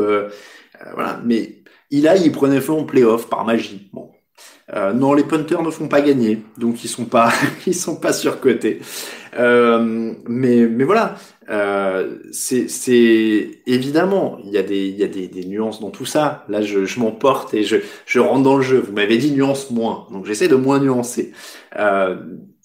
voilà. 0.94 1.20
Mais 1.24 1.62
Eli, 1.92 2.22
il 2.24 2.32
prenait 2.32 2.60
feu 2.60 2.72
en 2.72 2.84
playoff 2.84 3.28
par 3.28 3.44
magie. 3.44 3.90
Euh, 4.74 4.92
non, 4.92 5.14
les 5.14 5.24
punters 5.24 5.62
ne 5.62 5.70
font 5.70 5.88
pas 5.88 6.00
gagner, 6.00 6.42
donc 6.58 6.84
ils 6.84 6.88
sont 6.88 7.06
pas, 7.06 7.32
ils 7.66 7.74
sont 7.74 7.96
pas 7.96 8.12
surcotés. 8.12 8.80
Euh, 9.38 10.14
mais, 10.26 10.66
mais 10.66 10.84
voilà, 10.84 11.16
euh, 11.50 12.18
c'est, 12.32 12.66
évidemment, 13.66 14.38
il 14.44 14.50
y 14.50 14.58
a 14.58 14.62
des, 14.62 14.86
il 14.86 14.96
y 14.96 15.04
a 15.04 15.08
des, 15.08 15.28
des, 15.28 15.44
nuances 15.44 15.80
dans 15.80 15.90
tout 15.90 16.04
ça. 16.04 16.44
Là, 16.48 16.62
je, 16.62 16.84
je 16.84 17.00
m'emporte 17.00 17.54
et 17.54 17.62
je, 17.62 17.76
je 18.06 18.18
rentre 18.20 18.42
dans 18.42 18.56
le 18.56 18.62
jeu. 18.62 18.78
Vous 18.78 18.92
m'avez 18.92 19.16
dit 19.18 19.32
nuance 19.32 19.70
moins, 19.70 20.06
donc 20.12 20.26
j'essaie 20.26 20.48
de 20.48 20.56
moins 20.56 20.80
nuancer. 20.80 21.32
Euh, 21.78 22.16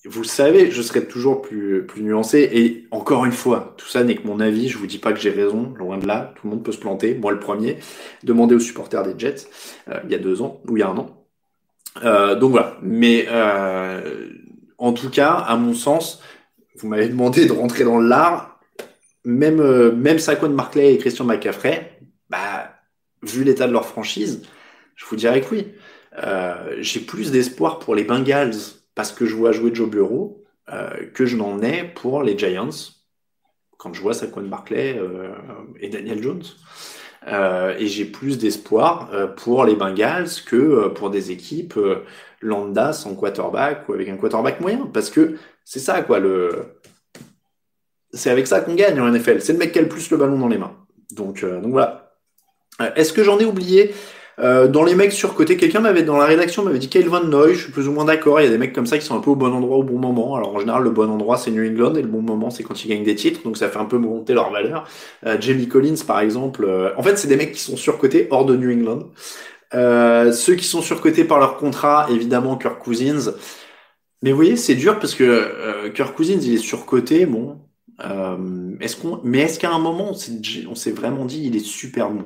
vous 0.05 0.21
le 0.21 0.27
savez, 0.27 0.69
je 0.69 0.81
serai 0.81 1.05
toujours 1.05 1.41
plus, 1.41 1.85
plus 1.85 2.03
nuancé. 2.03 2.49
Et 2.51 2.87
encore 2.91 3.25
une 3.25 3.31
fois, 3.31 3.73
tout 3.77 3.87
ça 3.87 4.03
n'est 4.03 4.15
que 4.15 4.27
mon 4.27 4.41
avis. 4.41 4.67
Je 4.67 4.77
vous 4.77 4.87
dis 4.87 4.97
pas 4.97 5.13
que 5.13 5.19
j'ai 5.19 5.29
raison, 5.29 5.73
loin 5.77 5.97
de 5.97 6.05
là. 6.05 6.33
Tout 6.35 6.47
le 6.47 6.55
monde 6.55 6.63
peut 6.63 6.73
se 6.73 6.79
planter. 6.79 7.15
Moi, 7.15 7.31
le 7.31 7.39
premier. 7.39 7.77
Demandez 8.23 8.53
aux 8.55 8.59
supporters 8.59 9.03
des 9.03 9.17
Jets 9.17 9.47
euh, 9.89 9.99
il 10.03 10.11
y 10.11 10.15
a 10.15 10.19
deux 10.19 10.41
ans 10.41 10.61
ou 10.67 10.75
il 10.75 10.81
y 10.81 10.83
a 10.83 10.89
un 10.89 10.97
an. 10.97 11.22
Euh, 12.01 12.35
donc 12.35 12.51
voilà. 12.51 12.77
Mais 12.81 13.25
euh, 13.29 14.29
en 14.77 14.93
tout 14.93 15.09
cas, 15.09 15.33
à 15.33 15.55
mon 15.55 15.73
sens, 15.73 16.21
vous 16.75 16.87
m'avez 16.87 17.07
demandé 17.07 17.45
de 17.45 17.51
rentrer 17.51 17.83
dans 17.83 17.99
l'art. 17.99 18.59
Même, 19.25 19.61
euh, 19.61 19.91
même 19.91 20.19
Saquon 20.19 20.49
Markley 20.49 20.93
et 20.93 20.97
Christian 20.97 21.25
McCaffrey, 21.25 21.97
bah, 22.29 22.73
vu 23.21 23.43
l'état 23.43 23.67
de 23.67 23.71
leur 23.71 23.85
franchise, 23.85 24.41
je 24.95 25.05
vous 25.05 25.15
dirais 25.15 25.41
que 25.41 25.55
oui. 25.55 25.67
Euh, 26.21 26.75
j'ai 26.79 26.99
plus 26.99 27.31
d'espoir 27.31 27.79
pour 27.79 27.95
les 27.95 28.03
Bengals 28.03 28.55
parce 28.93 29.11
que 29.11 29.25
je 29.25 29.35
vois 29.35 29.51
jouer 29.51 29.73
Joe 29.73 29.89
Bureau 29.89 30.43
euh, 30.69 31.07
que 31.13 31.25
je 31.25 31.37
n'en 31.37 31.61
ai 31.61 31.83
pour 31.83 32.21
les 32.21 32.37
Giants 32.37 32.69
quand 33.77 33.93
je 33.93 34.01
vois 34.01 34.13
Saquon 34.13 34.43
Barclay 34.43 34.99
et 35.79 35.89
Daniel 35.89 36.21
Jones. 36.21 36.43
Euh, 37.27 37.75
et 37.77 37.87
j'ai 37.87 38.05
plus 38.05 38.37
d'espoir 38.37 39.09
euh, 39.13 39.27
pour 39.27 39.63
les 39.65 39.75
Bengals 39.75 40.29
que 40.45 40.55
euh, 40.55 40.89
pour 40.89 41.09
des 41.09 41.31
équipes 41.31 41.79
lambda 42.41 42.91
sans 42.91 43.15
quarterback 43.15 43.87
ou 43.87 43.93
avec 43.93 44.09
un 44.09 44.17
quarterback 44.17 44.59
moyen. 44.59 44.89
Parce 44.93 45.09
que 45.09 45.37
c'est 45.63 45.79
ça, 45.79 46.01
quoi. 46.01 46.19
Le... 46.19 46.79
C'est 48.11 48.29
avec 48.29 48.47
ça 48.47 48.61
qu'on 48.61 48.75
gagne 48.75 48.99
en 48.99 49.09
NFL. 49.09 49.41
C'est 49.41 49.53
le 49.53 49.59
mec 49.59 49.71
qui 49.71 49.79
a 49.79 49.81
le 49.81 49.87
plus 49.87 50.09
le 50.11 50.17
ballon 50.17 50.37
dans 50.37 50.47
les 50.47 50.57
mains. 50.57 50.75
Donc, 51.11 51.43
donc 51.45 51.71
voilà. 51.71 52.15
Est-ce 52.95 53.13
que 53.13 53.23
j'en 53.23 53.39
ai 53.39 53.45
oublié? 53.45 53.93
Euh, 54.39 54.67
dans 54.67 54.83
les 54.83 54.95
mecs 54.95 55.11
surcotés, 55.11 55.57
quelqu'un 55.57 55.79
m'avait 55.79 56.01
dans 56.01 56.17
la 56.17 56.25
rédaction 56.25 56.63
m'avait 56.63 56.79
dit 56.79 56.89
Kyle 56.89 57.07
Van 57.07 57.23
Noy, 57.23 57.53
je 57.53 57.63
suis 57.63 57.71
plus 57.71 57.87
ou 57.87 57.91
moins 57.91 58.05
d'accord. 58.05 58.39
Il 58.41 58.45
y 58.45 58.47
a 58.47 58.49
des 58.49 58.57
mecs 58.57 58.73
comme 58.73 58.87
ça 58.87 58.97
qui 58.97 59.05
sont 59.05 59.15
un 59.15 59.19
peu 59.19 59.29
au 59.31 59.35
bon 59.35 59.53
endroit 59.53 59.77
au 59.77 59.83
bon 59.83 59.99
moment. 59.99 60.35
Alors 60.35 60.55
en 60.55 60.59
général, 60.59 60.83
le 60.83 60.89
bon 60.89 61.09
endroit 61.09 61.37
c'est 61.37 61.51
New 61.51 61.63
England 61.63 61.95
et 61.95 62.01
le 62.01 62.07
bon 62.07 62.21
moment 62.21 62.49
c'est 62.49 62.63
quand 62.63 62.83
ils 62.83 62.87
gagnent 62.89 63.03
des 63.03 63.15
titres, 63.15 63.43
donc 63.43 63.57
ça 63.57 63.69
fait 63.69 63.79
un 63.79 63.85
peu 63.85 63.97
monter 63.97 64.33
leur 64.33 64.51
valeur. 64.51 64.87
Euh, 65.25 65.37
Jamie 65.39 65.67
Collins 65.67 66.03
par 66.07 66.19
exemple, 66.19 66.65
euh, 66.65 66.89
en 66.97 67.03
fait 67.03 67.17
c'est 67.17 67.27
des 67.27 67.35
mecs 67.35 67.51
qui 67.53 67.59
sont 67.59 67.77
surcotés 67.77 68.27
hors 68.31 68.45
de 68.45 68.55
New 68.55 68.71
England. 68.71 69.09
Euh, 69.75 70.31
ceux 70.31 70.55
qui 70.55 70.65
sont 70.65 70.81
surcotés 70.81 71.25
par 71.25 71.39
leur 71.39 71.57
contrat, 71.57 72.07
évidemment 72.09 72.57
Kirk 72.57 72.79
Cousins. 72.83 73.33
Mais 74.23 74.31
vous 74.31 74.37
voyez, 74.37 74.55
c'est 74.57 74.75
dur 74.75 74.99
parce 74.99 75.15
que 75.15 75.89
Kirk 75.89 76.15
Cousins 76.15 76.39
il 76.41 76.53
est 76.55 76.57
surcoté, 76.57 77.25
bon. 77.25 77.59
est-ce 78.79 78.97
qu'on, 78.97 79.19
mais 79.23 79.39
est-ce 79.41 79.59
qu'à 79.59 79.71
un 79.71 79.79
moment 79.79 80.11
on 80.11 80.75
s'est 80.75 80.91
vraiment 80.91 81.25
dit 81.25 81.43
il 81.45 81.55
est 81.55 81.65
super 81.65 82.09
bon? 82.09 82.25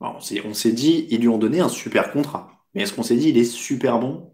On 0.00 0.20
s'est 0.54 0.72
dit, 0.72 1.06
ils 1.10 1.20
lui 1.20 1.28
ont 1.28 1.38
donné 1.38 1.60
un 1.60 1.68
super 1.68 2.12
contrat. 2.12 2.50
Mais 2.74 2.82
est-ce 2.82 2.92
qu'on 2.92 3.02
s'est 3.02 3.16
dit, 3.16 3.30
il 3.30 3.38
est 3.38 3.44
super 3.44 3.98
bon? 3.98 4.32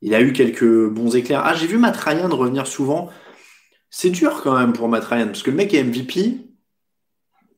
Il 0.00 0.14
a 0.14 0.20
eu 0.20 0.32
quelques 0.32 0.88
bons 0.88 1.14
éclairs. 1.14 1.42
Ah, 1.44 1.54
j'ai 1.54 1.66
vu 1.66 1.78
Matt 1.78 1.96
Ryan 1.96 2.28
revenir 2.28 2.66
souvent. 2.66 3.10
C'est 3.90 4.10
dur 4.10 4.40
quand 4.42 4.58
même 4.58 4.72
pour 4.72 4.88
Matt 4.88 5.04
Ryan, 5.04 5.26
parce 5.26 5.42
que 5.42 5.50
le 5.50 5.56
mec 5.56 5.72
est 5.74 5.84
MVP. 5.84 6.48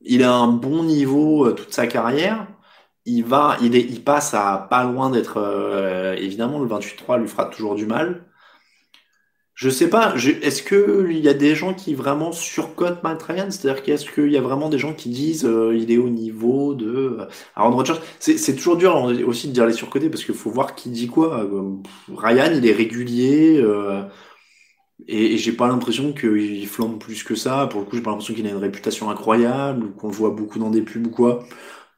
Il 0.01 0.23
a 0.23 0.33
un 0.33 0.47
bon 0.47 0.83
niveau 0.83 1.47
euh, 1.47 1.53
toute 1.53 1.73
sa 1.73 1.87
carrière. 1.87 2.47
Il 3.05 3.23
va, 3.23 3.57
il, 3.61 3.75
est, 3.75 3.81
il 3.81 4.03
passe 4.03 4.33
à 4.33 4.67
pas 4.69 4.83
loin 4.83 5.09
d'être. 5.09 5.37
Euh, 5.37 6.13
évidemment, 6.15 6.59
le 6.59 6.67
28-3 6.67 7.19
lui 7.19 7.27
fera 7.27 7.45
toujours 7.45 7.75
du 7.75 7.85
mal. 7.85 8.27
Je 9.55 9.69
sais 9.69 9.89
pas, 9.89 10.13
est-ce 10.15 10.61
qu'il 10.63 11.17
y 11.17 11.29
a 11.29 11.33
des 11.33 11.55
gens 11.55 11.73
qui 11.73 11.93
vraiment 11.93 12.33
surcotent 12.33 13.01
Matt 13.03 13.23
Ryan? 13.23 13.49
C'est-à-dire 13.49 13.83
qu'est-ce 13.83 14.11
qu'il 14.11 14.29
y 14.29 14.37
a 14.37 14.41
vraiment 14.41 14.67
des 14.67 14.77
gens 14.77 14.93
qui 14.93 15.09
disent 15.09 15.45
euh, 15.45 15.73
il 15.73 15.91
est 15.91 15.97
au 15.97 16.09
niveau 16.09 16.73
de 16.73 17.17
euh, 17.21 17.27
Aaron 17.55 17.71
Rodgers? 17.71 18.01
C'est 18.19 18.55
toujours 18.55 18.75
dur 18.75 18.95
aussi 19.25 19.47
de 19.47 19.53
dire 19.53 19.65
les 19.65 19.73
surcotés 19.73 20.09
parce 20.09 20.25
qu'il 20.25 20.35
faut 20.35 20.49
voir 20.51 20.75
qui 20.75 20.89
dit 20.89 21.07
quoi. 21.07 21.49
Ryan, 22.13 22.51
il 22.53 22.65
est 22.67 22.73
régulier 22.73 23.57
euh, 23.61 24.03
et, 25.07 25.37
j'ai 25.37 25.51
pas 25.53 25.67
l'impression 25.67 26.13
qu'il 26.13 26.67
flambe 26.67 26.99
plus 26.99 27.23
que 27.23 27.35
ça. 27.35 27.67
Pour 27.67 27.81
le 27.81 27.85
coup, 27.85 27.95
j'ai 27.95 28.03
pas 28.03 28.11
l'impression 28.11 28.33
qu'il 28.33 28.47
a 28.47 28.51
une 28.51 28.57
réputation 28.57 29.09
incroyable 29.09 29.85
ou 29.85 29.89
qu'on 29.91 30.07
le 30.07 30.13
voit 30.13 30.31
beaucoup 30.31 30.59
dans 30.59 30.69
des 30.69 30.81
pubs 30.81 31.07
ou 31.07 31.11
quoi. 31.11 31.45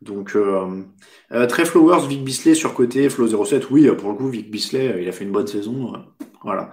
Donc, 0.01 0.35
euh, 0.35 0.83
euh, 1.31 1.47
Trey 1.47 1.65
Flowers, 1.65 2.07
Vic 2.07 2.23
Bisley 2.23 2.53
sur 2.53 2.73
côté, 2.73 3.09
Flow 3.09 3.45
07, 3.45 3.71
oui, 3.71 3.89
pour 3.97 4.11
le 4.11 4.15
coup, 4.15 4.29
Vic 4.29 4.51
Bisley, 4.51 5.01
il 5.01 5.09
a 5.09 5.11
fait 5.11 5.23
une 5.23 5.31
bonne 5.31 5.47
saison. 5.47 5.93
Voilà. 6.43 6.69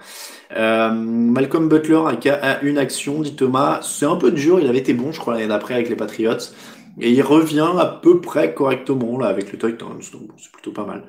Euh, 0.56 0.90
Malcolm 0.92 1.68
Butler 1.68 2.00
a 2.42 2.62
une 2.62 2.78
action, 2.78 3.20
dit 3.20 3.34
Thomas. 3.34 3.80
C'est 3.82 4.06
un 4.06 4.16
peu 4.16 4.30
dur, 4.30 4.60
il 4.60 4.68
avait 4.68 4.78
été 4.78 4.94
bon, 4.94 5.12
je 5.12 5.20
crois, 5.20 5.34
l'année 5.34 5.46
d'après 5.46 5.74
avec 5.74 5.88
les 5.88 5.96
Patriots. 5.96 6.52
Et 7.00 7.10
il 7.10 7.22
revient 7.22 7.70
à 7.76 7.86
peu 7.86 8.20
près 8.20 8.54
correctement 8.54 9.18
là 9.18 9.26
avec 9.26 9.50
le 9.50 9.58
Titans, 9.58 9.88
donc 10.12 10.30
c'est 10.36 10.52
plutôt 10.52 10.70
pas 10.70 10.84
mal. 10.84 11.02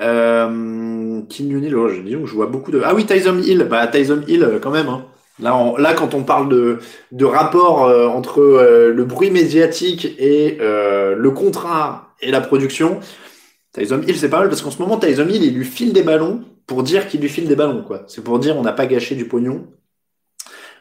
Euh, 0.00 1.20
Kim 1.28 1.72
oh, 1.76 1.88
je 1.88 2.00
dis, 2.00 2.16
je 2.24 2.34
vois 2.34 2.46
beaucoup 2.46 2.72
de. 2.72 2.82
Ah 2.84 2.96
oui, 2.96 3.06
Tyson 3.06 3.38
Hill, 3.38 3.64
bah 3.70 3.86
Tyson 3.86 4.22
Hill 4.26 4.42
euh, 4.42 4.58
quand 4.58 4.72
même. 4.72 4.88
Hein. 4.88 5.04
Là, 5.38 5.72
là, 5.78 5.94
quand 5.94 6.14
on 6.14 6.24
parle 6.24 6.48
de, 6.48 6.80
de 7.12 7.24
rapport 7.24 7.82
entre 8.14 8.42
le 8.42 9.04
bruit 9.04 9.30
médiatique 9.30 10.04
et 10.18 10.58
le 10.60 11.30
contrat 11.30 12.14
et 12.20 12.30
la 12.30 12.42
production, 12.42 13.00
Tyson 13.72 14.02
Hill, 14.06 14.18
c'est 14.18 14.28
pas 14.28 14.40
mal 14.40 14.48
parce 14.48 14.60
qu'en 14.60 14.70
ce 14.70 14.82
moment, 14.82 14.98
Tyson 14.98 15.26
Hill, 15.30 15.42
il 15.42 15.54
lui 15.54 15.64
file 15.64 15.94
des 15.94 16.02
ballons 16.02 16.42
pour 16.70 16.84
dire 16.84 17.08
qu'il 17.08 17.20
lui 17.20 17.28
file 17.28 17.48
des 17.48 17.56
ballons, 17.56 17.82
quoi. 17.82 18.04
C'est 18.06 18.22
pour 18.22 18.38
dire 18.38 18.56
on 18.56 18.62
n'a 18.62 18.72
pas 18.72 18.86
gâché 18.86 19.16
du 19.16 19.26
pognon. 19.26 19.66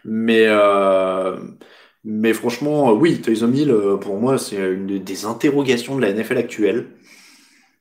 Mais, 0.05 0.45
euh, 0.45 1.35
mais 2.03 2.31
franchement, 2.33 2.93
oui, 2.93 3.19
Tyson 3.21 3.51
Hill, 3.51 3.71
euh, 3.71 3.97
pour 3.97 4.17
moi, 4.17 4.37
c'est 4.37 4.57
une 4.57 5.03
des 5.03 5.25
interrogations 5.25 5.95
de 5.95 6.01
la 6.03 6.13
NFL 6.13 6.37
actuelle. 6.37 6.91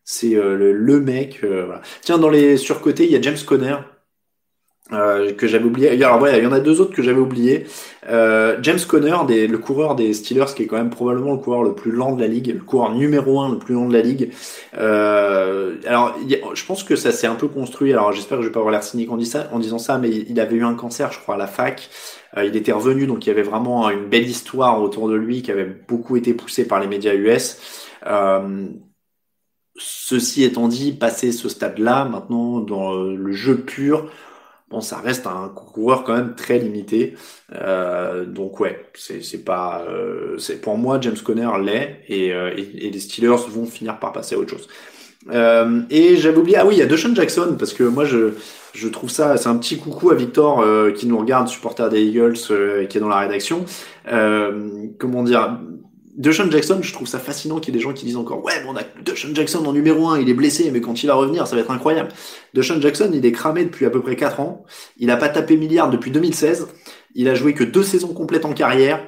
C'est 0.04 0.36
euh, 0.36 0.72
le, 0.72 1.00
mec. 1.00 1.44
Tiens, 2.00 2.16
dans 2.16 2.30
les 2.30 2.56
surcotés, 2.56 3.04
il 3.04 3.12
y 3.12 3.16
a 3.16 3.20
James 3.20 3.36
Conner. 3.46 3.76
Euh, 4.90 5.34
que 5.34 5.46
j'avais 5.46 5.66
oublié. 5.66 6.02
Alors 6.02 6.18
ouais, 6.22 6.38
il 6.38 6.44
y 6.44 6.46
en 6.46 6.52
a 6.52 6.60
deux 6.60 6.80
autres 6.80 6.94
que 6.94 7.02
j'avais 7.02 7.20
oublié. 7.20 7.66
Euh, 8.08 8.56
James 8.62 8.78
Conner, 8.88 9.46
le 9.46 9.58
coureur 9.58 9.94
des 9.94 10.14
Steelers, 10.14 10.54
qui 10.56 10.62
est 10.62 10.66
quand 10.66 10.78
même 10.78 10.88
probablement 10.88 11.32
le 11.32 11.38
coureur 11.38 11.62
le 11.62 11.74
plus 11.74 11.92
lent 11.92 12.12
de 12.12 12.22
la 12.22 12.26
ligue, 12.26 12.54
le 12.54 12.64
coureur 12.64 12.94
numéro 12.94 13.38
un 13.38 13.50
le 13.50 13.58
plus 13.58 13.74
lent 13.74 13.86
de 13.86 13.92
la 13.92 14.00
ligue. 14.00 14.32
Euh, 14.78 15.74
alors, 15.86 16.16
je 16.54 16.64
pense 16.64 16.84
que 16.84 16.96
ça 16.96 17.12
s'est 17.12 17.26
un 17.26 17.34
peu 17.34 17.48
construit. 17.48 17.92
Alors, 17.92 18.14
j'espère 18.14 18.38
que 18.38 18.44
je 18.44 18.48
vais 18.48 18.52
pas 18.52 18.60
avoir 18.60 18.72
l'air 18.72 18.82
cynique 18.82 19.10
en, 19.10 19.18
en, 19.52 19.58
disant 19.58 19.78
ça, 19.78 19.98
mais 19.98 20.08
il 20.08 20.40
avait 20.40 20.56
eu 20.56 20.64
un 20.64 20.74
cancer, 20.74 21.12
je 21.12 21.18
crois, 21.18 21.34
à 21.34 21.38
la 21.38 21.46
fac. 21.46 21.90
Euh, 22.38 22.46
il 22.46 22.56
était 22.56 22.72
revenu, 22.72 23.06
donc 23.06 23.26
il 23.26 23.28
y 23.28 23.32
avait 23.32 23.42
vraiment 23.42 23.90
une 23.90 24.08
belle 24.08 24.26
histoire 24.26 24.80
autour 24.80 25.10
de 25.10 25.16
lui 25.16 25.42
qui 25.42 25.50
avait 25.50 25.66
beaucoup 25.66 26.16
été 26.16 26.32
poussée 26.32 26.66
par 26.66 26.80
les 26.80 26.86
médias 26.86 27.14
US. 27.14 27.58
Euh, 28.06 28.68
ceci 29.76 30.44
étant 30.44 30.66
dit, 30.66 30.92
passer 30.92 31.30
ce 31.30 31.50
stade-là, 31.50 32.06
maintenant 32.06 32.60
dans 32.60 32.94
le 32.94 33.32
jeu 33.32 33.58
pur, 33.58 34.10
bon, 34.70 34.80
ça 34.80 34.98
reste 34.98 35.26
un 35.26 35.48
coureur 35.48 36.04
quand 36.04 36.14
même 36.14 36.34
très 36.34 36.58
limité. 36.58 37.14
Euh, 37.54 38.24
donc 38.24 38.60
ouais, 38.60 38.86
c'est 38.94 39.44
pas, 39.44 39.84
euh, 39.88 40.36
c'est 40.38 40.60
pour 40.60 40.76
moi 40.76 40.98
James 41.00 41.16
Conner 41.22 41.48
l'est 41.62 42.00
et, 42.08 42.32
euh, 42.32 42.52
et, 42.56 42.90
les 42.90 43.00
Steelers 43.00 43.48
vont 43.48 43.66
finir 43.66 43.98
par 43.98 44.12
passer 44.12 44.34
à 44.34 44.38
autre 44.38 44.50
chose. 44.50 44.68
Euh, 45.30 45.82
et 45.90 46.16
j'avais 46.16 46.38
oublié, 46.38 46.58
ah 46.58 46.66
oui, 46.66 46.74
il 46.76 46.78
y 46.78 46.82
a 46.82 46.86
Deshaun 46.86 47.14
Jackson 47.14 47.56
parce 47.58 47.72
que 47.72 47.84
moi 47.84 48.04
je 48.04 48.34
je 48.74 48.86
trouve 48.86 49.10
ça, 49.10 49.36
c'est 49.38 49.48
un 49.48 49.56
petit 49.56 49.78
coucou 49.78 50.10
à 50.10 50.14
Victor 50.14 50.64
qui 50.94 51.06
nous 51.06 51.18
regarde, 51.18 51.48
supporter 51.48 51.88
des 51.88 52.02
Eagles, 52.02 52.34
qui 52.88 52.98
est 52.98 53.00
dans 53.00 53.08
la 53.08 53.18
rédaction. 53.20 53.64
comment 54.98 55.24
dire 55.24 55.58
Deshaun 56.18 56.50
Jackson, 56.50 56.80
je 56.82 56.92
trouve 56.92 57.06
ça 57.06 57.20
fascinant 57.20 57.60
qu'il 57.60 57.72
y 57.72 57.76
ait 57.76 57.78
des 57.78 57.82
gens 57.82 57.92
qui 57.92 58.04
disent 58.04 58.16
encore 58.16 58.44
ouais, 58.44 58.60
bon, 58.64 58.74
on 58.74 58.76
a 58.76 58.82
Jackson 59.32 59.64
en 59.64 59.72
numéro 59.72 60.08
1, 60.08 60.20
il 60.20 60.28
est 60.28 60.34
blessé, 60.34 60.70
mais 60.72 60.80
quand 60.80 61.02
il 61.02 61.06
va 61.06 61.14
revenir, 61.14 61.46
ça 61.46 61.54
va 61.54 61.62
être 61.62 61.70
incroyable. 61.70 62.10
Deshaun 62.54 62.80
Jackson, 62.80 63.10
il 63.14 63.24
est 63.24 63.32
cramé 63.32 63.64
depuis 63.64 63.86
à 63.86 63.90
peu 63.90 64.02
près 64.02 64.16
4 64.16 64.40
ans. 64.40 64.64
Il 64.96 65.12
a 65.12 65.16
pas 65.16 65.28
tapé 65.28 65.56
milliard 65.56 65.90
depuis 65.90 66.10
2016. 66.10 66.66
Il 67.14 67.28
a 67.28 67.34
joué 67.36 67.54
que 67.54 67.62
deux 67.62 67.84
saisons 67.84 68.12
complètes 68.14 68.44
en 68.44 68.52
carrière. 68.52 69.00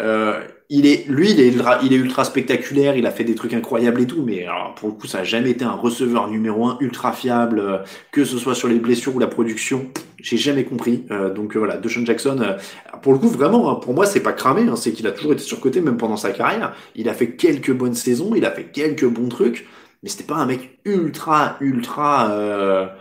Euh, 0.00 0.42
il 0.70 0.86
est, 0.86 1.06
lui, 1.08 1.30
il 1.30 1.40
est, 1.40 1.96
ultra, 1.96 2.24
spectaculaire, 2.24 2.96
il 2.96 3.06
a 3.06 3.10
fait 3.10 3.24
des 3.24 3.34
trucs 3.34 3.52
incroyables 3.52 4.00
et 4.00 4.06
tout, 4.06 4.22
mais 4.22 4.46
pour 4.76 4.88
le 4.88 4.94
coup, 4.94 5.06
ça 5.06 5.18
a 5.18 5.24
jamais 5.24 5.50
été 5.50 5.64
un 5.64 5.72
receveur 5.72 6.28
numéro 6.28 6.66
un 6.66 6.78
ultra 6.80 7.12
fiable, 7.12 7.58
euh, 7.58 7.78
que 8.12 8.24
ce 8.24 8.38
soit 8.38 8.54
sur 8.54 8.68
les 8.68 8.78
blessures 8.78 9.14
ou 9.14 9.18
la 9.18 9.26
production. 9.26 9.90
J'ai 10.18 10.38
jamais 10.38 10.64
compris. 10.64 11.04
Euh, 11.10 11.32
donc 11.32 11.54
euh, 11.54 11.58
voilà, 11.58 11.76
Deshaun 11.76 12.06
Jackson, 12.06 12.56
pour 13.02 13.12
le 13.12 13.18
coup, 13.18 13.28
vraiment, 13.28 13.70
hein, 13.70 13.74
pour 13.74 13.92
moi, 13.92 14.06
c'est 14.06 14.22
pas 14.22 14.32
cramé, 14.32 14.62
hein, 14.62 14.76
c'est 14.76 14.92
qu'il 14.92 15.06
a 15.06 15.12
toujours 15.12 15.34
été 15.34 15.42
surcoté, 15.42 15.82
même 15.82 15.98
pendant 15.98 16.16
sa 16.16 16.30
carrière. 16.30 16.74
Il 16.94 17.10
a 17.10 17.14
fait 17.14 17.32
quelques 17.36 17.72
bonnes 17.72 17.94
saisons, 17.94 18.34
il 18.34 18.46
a 18.46 18.50
fait 18.50 18.64
quelques 18.64 19.06
bons 19.06 19.28
trucs, 19.28 19.66
mais 20.02 20.08
c'était 20.08 20.24
pas 20.24 20.36
un 20.36 20.46
mec 20.46 20.78
ultra, 20.86 21.56
ultra. 21.60 22.94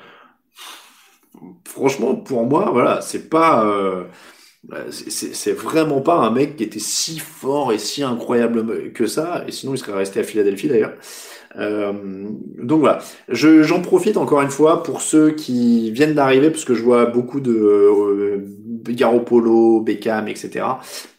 Franchement, 1.65 2.15
pour 2.15 2.45
moi, 2.45 2.69
voilà, 2.73 2.99
c'est 3.01 3.29
pas. 3.29 3.65
Euh, 4.71 4.91
c'est 4.91 5.51
vraiment 5.51 5.99
pas 5.99 6.15
un 6.15 6.31
mec 6.31 6.55
qui 6.55 6.63
était 6.63 6.79
si 6.79 7.19
fort 7.19 7.73
et 7.73 7.77
si 7.77 8.01
incroyable 8.01 8.93
que 8.93 9.07
ça, 9.07 9.43
et 9.45 9.51
sinon 9.51 9.73
il 9.73 9.77
serait 9.77 9.91
resté 9.93 10.21
à 10.21 10.23
Philadelphie 10.23 10.69
d'ailleurs. 10.69 10.93
Euh, 11.57 11.91
donc 12.57 12.79
voilà, 12.79 12.99
j'en 13.27 13.81
profite 13.81 14.15
encore 14.15 14.41
une 14.41 14.49
fois 14.49 14.81
pour 14.81 15.01
ceux 15.01 15.31
qui 15.31 15.91
viennent 15.91 16.15
d'arriver, 16.15 16.49
parce 16.49 16.63
que 16.63 16.75
je 16.75 16.81
vois 16.81 17.05
beaucoup 17.07 17.41
de 17.41 17.51
euh, 17.51 18.37
Garoppolo, 18.87 19.81
Beckham, 19.81 20.29
etc. 20.29 20.65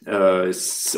Euh, 0.08 0.52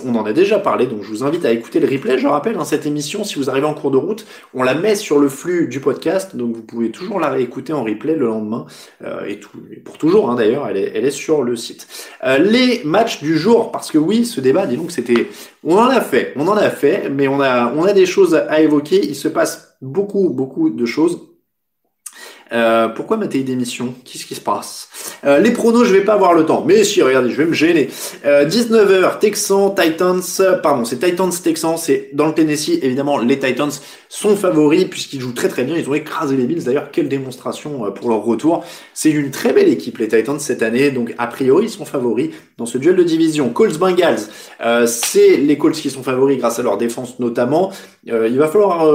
on 0.04 0.14
en 0.16 0.24
a 0.24 0.32
déjà 0.32 0.58
parlé, 0.58 0.86
donc 0.86 1.02
je 1.02 1.08
vous 1.08 1.24
invite 1.24 1.44
à 1.44 1.52
écouter 1.52 1.80
le 1.80 1.88
replay. 1.88 2.18
Je 2.18 2.26
rappelle, 2.26 2.56
hein, 2.56 2.64
cette 2.64 2.86
émission, 2.86 3.24
si 3.24 3.36
vous 3.36 3.48
arrivez 3.50 3.66
en 3.66 3.74
cours 3.74 3.90
de 3.90 3.96
route, 3.96 4.26
on 4.54 4.62
la 4.62 4.74
met 4.74 4.94
sur 4.94 5.18
le 5.18 5.28
flux 5.28 5.68
du 5.68 5.80
podcast, 5.80 6.34
donc 6.34 6.54
vous 6.54 6.62
pouvez 6.62 6.90
toujours 6.90 7.20
la 7.20 7.28
réécouter 7.28 7.72
en 7.72 7.84
replay 7.84 8.14
le 8.14 8.26
lendemain, 8.26 8.66
euh, 9.04 9.26
et, 9.26 9.38
tout, 9.38 9.50
pour 9.84 9.98
toujours 9.98 10.30
hein, 10.30 10.34
d'ailleurs, 10.34 10.68
elle 10.68 10.76
est, 10.76 11.10
sur 11.10 11.42
le 11.42 11.56
site. 11.56 11.86
Euh, 12.24 12.38
les 12.38 12.82
matchs 12.84 13.22
du 13.22 13.38
jour, 13.38 13.70
parce 13.70 13.92
que 13.92 13.98
oui, 13.98 14.26
ce 14.26 14.40
débat, 14.40 14.66
dis 14.66 14.76
donc, 14.76 14.90
c'était, 14.90 15.28
on 15.62 15.76
en 15.76 15.88
a 15.88 16.00
fait, 16.00 16.32
on 16.36 16.48
en 16.48 16.56
a 16.56 16.70
fait, 16.70 17.08
mais 17.08 17.28
on 17.28 17.40
a, 17.40 17.72
on 17.74 17.84
a 17.84 17.92
des 17.92 18.06
choses 18.06 18.34
à 18.34 18.60
évoquer. 18.60 19.00
Il 19.06 19.14
se 19.14 19.28
passe 19.28 19.76
beaucoup, 19.80 20.30
beaucoup 20.30 20.70
de 20.70 20.84
choses. 20.84 21.35
Euh, 22.52 22.88
pourquoi 22.88 23.16
ma 23.16 23.26
d'émission? 23.26 23.94
Qu'est-ce 24.04 24.24
qui 24.24 24.34
se 24.34 24.40
passe? 24.40 24.88
Euh, 25.24 25.38
Les 25.38 25.50
pronos, 25.50 25.84
je 25.84 25.92
vais 25.92 26.04
pas 26.04 26.14
avoir 26.14 26.32
le 26.34 26.46
temps. 26.46 26.64
Mais 26.66 26.84
si, 26.84 27.02
regardez, 27.02 27.30
je 27.30 27.36
vais 27.36 27.46
me 27.46 27.52
gêner. 27.52 27.88
19h, 28.24 28.90
euh, 28.90 29.08
Texans, 29.20 29.74
Titans, 29.74 30.22
pardon, 30.62 30.84
c'est 30.84 30.98
Titans, 30.98 31.30
Texans, 31.30 31.76
c'est 31.76 32.10
dans 32.12 32.26
le 32.26 32.34
Tennessee. 32.34 32.78
Évidemment, 32.82 33.18
les 33.18 33.38
Titans 33.38 33.70
sont 34.08 34.36
favoris 34.36 34.84
puisqu'ils 34.84 35.20
jouent 35.20 35.32
très 35.34 35.48
très 35.48 35.64
bien. 35.64 35.76
Ils 35.76 35.88
ont 35.88 35.94
écrasé 35.94 36.36
les 36.36 36.44
Bills. 36.44 36.64
D'ailleurs, 36.64 36.90
quelle 36.92 37.08
démonstration 37.08 37.90
pour 37.92 38.10
leur 38.10 38.22
retour. 38.22 38.64
C'est 38.94 39.10
une 39.10 39.30
très 39.30 39.52
belle 39.52 39.68
équipe, 39.68 39.98
les 39.98 40.08
Titans, 40.08 40.38
cette 40.38 40.62
année. 40.62 40.90
Donc, 40.90 41.14
a 41.18 41.26
priori, 41.26 41.66
ils 41.66 41.70
sont 41.70 41.84
favoris 41.84 42.30
dans 42.58 42.66
ce 42.66 42.78
duel 42.78 42.96
de 42.96 43.02
division. 43.02 43.50
Colts 43.50 43.78
Bengals, 43.78 44.20
c'est 44.86 45.36
les 45.36 45.58
Colts 45.58 45.74
qui 45.74 45.90
sont 45.90 46.02
favoris 46.02 46.38
grâce 46.38 46.58
à 46.58 46.62
leur 46.62 46.78
défense 46.78 47.18
notamment. 47.18 47.72
il 48.06 48.38
va 48.38 48.48
falloir 48.48 48.86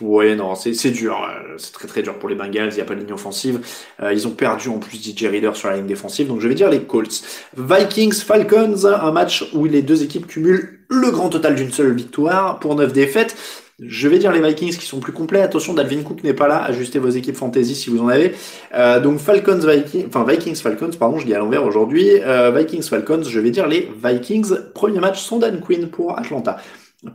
Ouais, 0.00 0.36
non, 0.36 0.54
c'est 0.54 0.90
dur. 0.90 1.20
Euh, 1.28 1.54
c'est 1.56 1.72
très 1.72 1.88
très 1.88 2.02
dur 2.02 2.18
pour 2.18 2.28
les 2.28 2.36
Bengals. 2.36 2.68
Il 2.70 2.76
n'y 2.76 2.80
a 2.80 2.84
pas 2.84 2.94
de 2.94 3.00
ligne 3.00 3.12
offensive. 3.12 3.60
Euh, 4.00 4.12
ils 4.12 4.28
ont 4.28 4.30
perdu 4.30 4.68
en 4.68 4.78
plus 4.78 4.96
DJ 4.96 5.24
Reader 5.24 5.52
sur 5.54 5.68
la 5.68 5.76
ligne 5.76 5.86
défensive. 5.86 6.28
Donc 6.28 6.40
je 6.40 6.46
vais 6.46 6.54
dire 6.54 6.70
les 6.70 6.82
Colts. 6.82 7.22
Vikings, 7.56 8.14
Falcons, 8.14 8.84
un 8.84 9.10
match 9.10 9.44
où 9.54 9.64
les 9.64 9.82
deux 9.82 10.04
équipes 10.04 10.28
cumulent 10.28 10.78
le 10.88 11.10
grand 11.10 11.30
total 11.30 11.56
d'une 11.56 11.72
seule 11.72 11.94
victoire 11.94 12.60
pour 12.60 12.76
neuf 12.76 12.92
défaites. 12.92 13.36
Je 13.80 14.08
vais 14.08 14.18
dire 14.18 14.32
les 14.32 14.40
Vikings 14.40 14.76
qui 14.76 14.86
sont 14.86 15.00
plus 15.00 15.12
complets. 15.12 15.40
Attention, 15.40 15.74
Dalvin 15.74 16.02
Cook 16.02 16.22
n'est 16.22 16.34
pas 16.34 16.46
là. 16.46 16.62
Ajustez 16.62 17.00
vos 17.00 17.10
équipes 17.10 17.36
fantasy 17.36 17.74
si 17.74 17.90
vous 17.90 18.00
en 18.00 18.08
avez. 18.08 18.34
Euh, 18.74 19.00
donc 19.00 19.18
Falcons, 19.18 19.60
Vikings, 19.60 20.06
enfin 20.06 20.24
Vikings, 20.28 20.56
Falcons, 20.56 20.90
pardon, 20.98 21.18
je 21.18 21.26
dis 21.26 21.34
à 21.34 21.38
l'envers 21.38 21.64
aujourd'hui. 21.64 22.08
Vikings, 22.54 22.82
Falcons, 22.82 23.24
je 23.24 23.40
vais 23.40 23.50
dire 23.50 23.66
les 23.66 23.90
Vikings. 24.04 24.50
Premier 24.74 25.00
match 25.00 25.20
sans 25.20 25.38
Dan 25.38 25.60
Quinn 25.60 25.88
pour 25.88 26.16
Atlanta. 26.18 26.58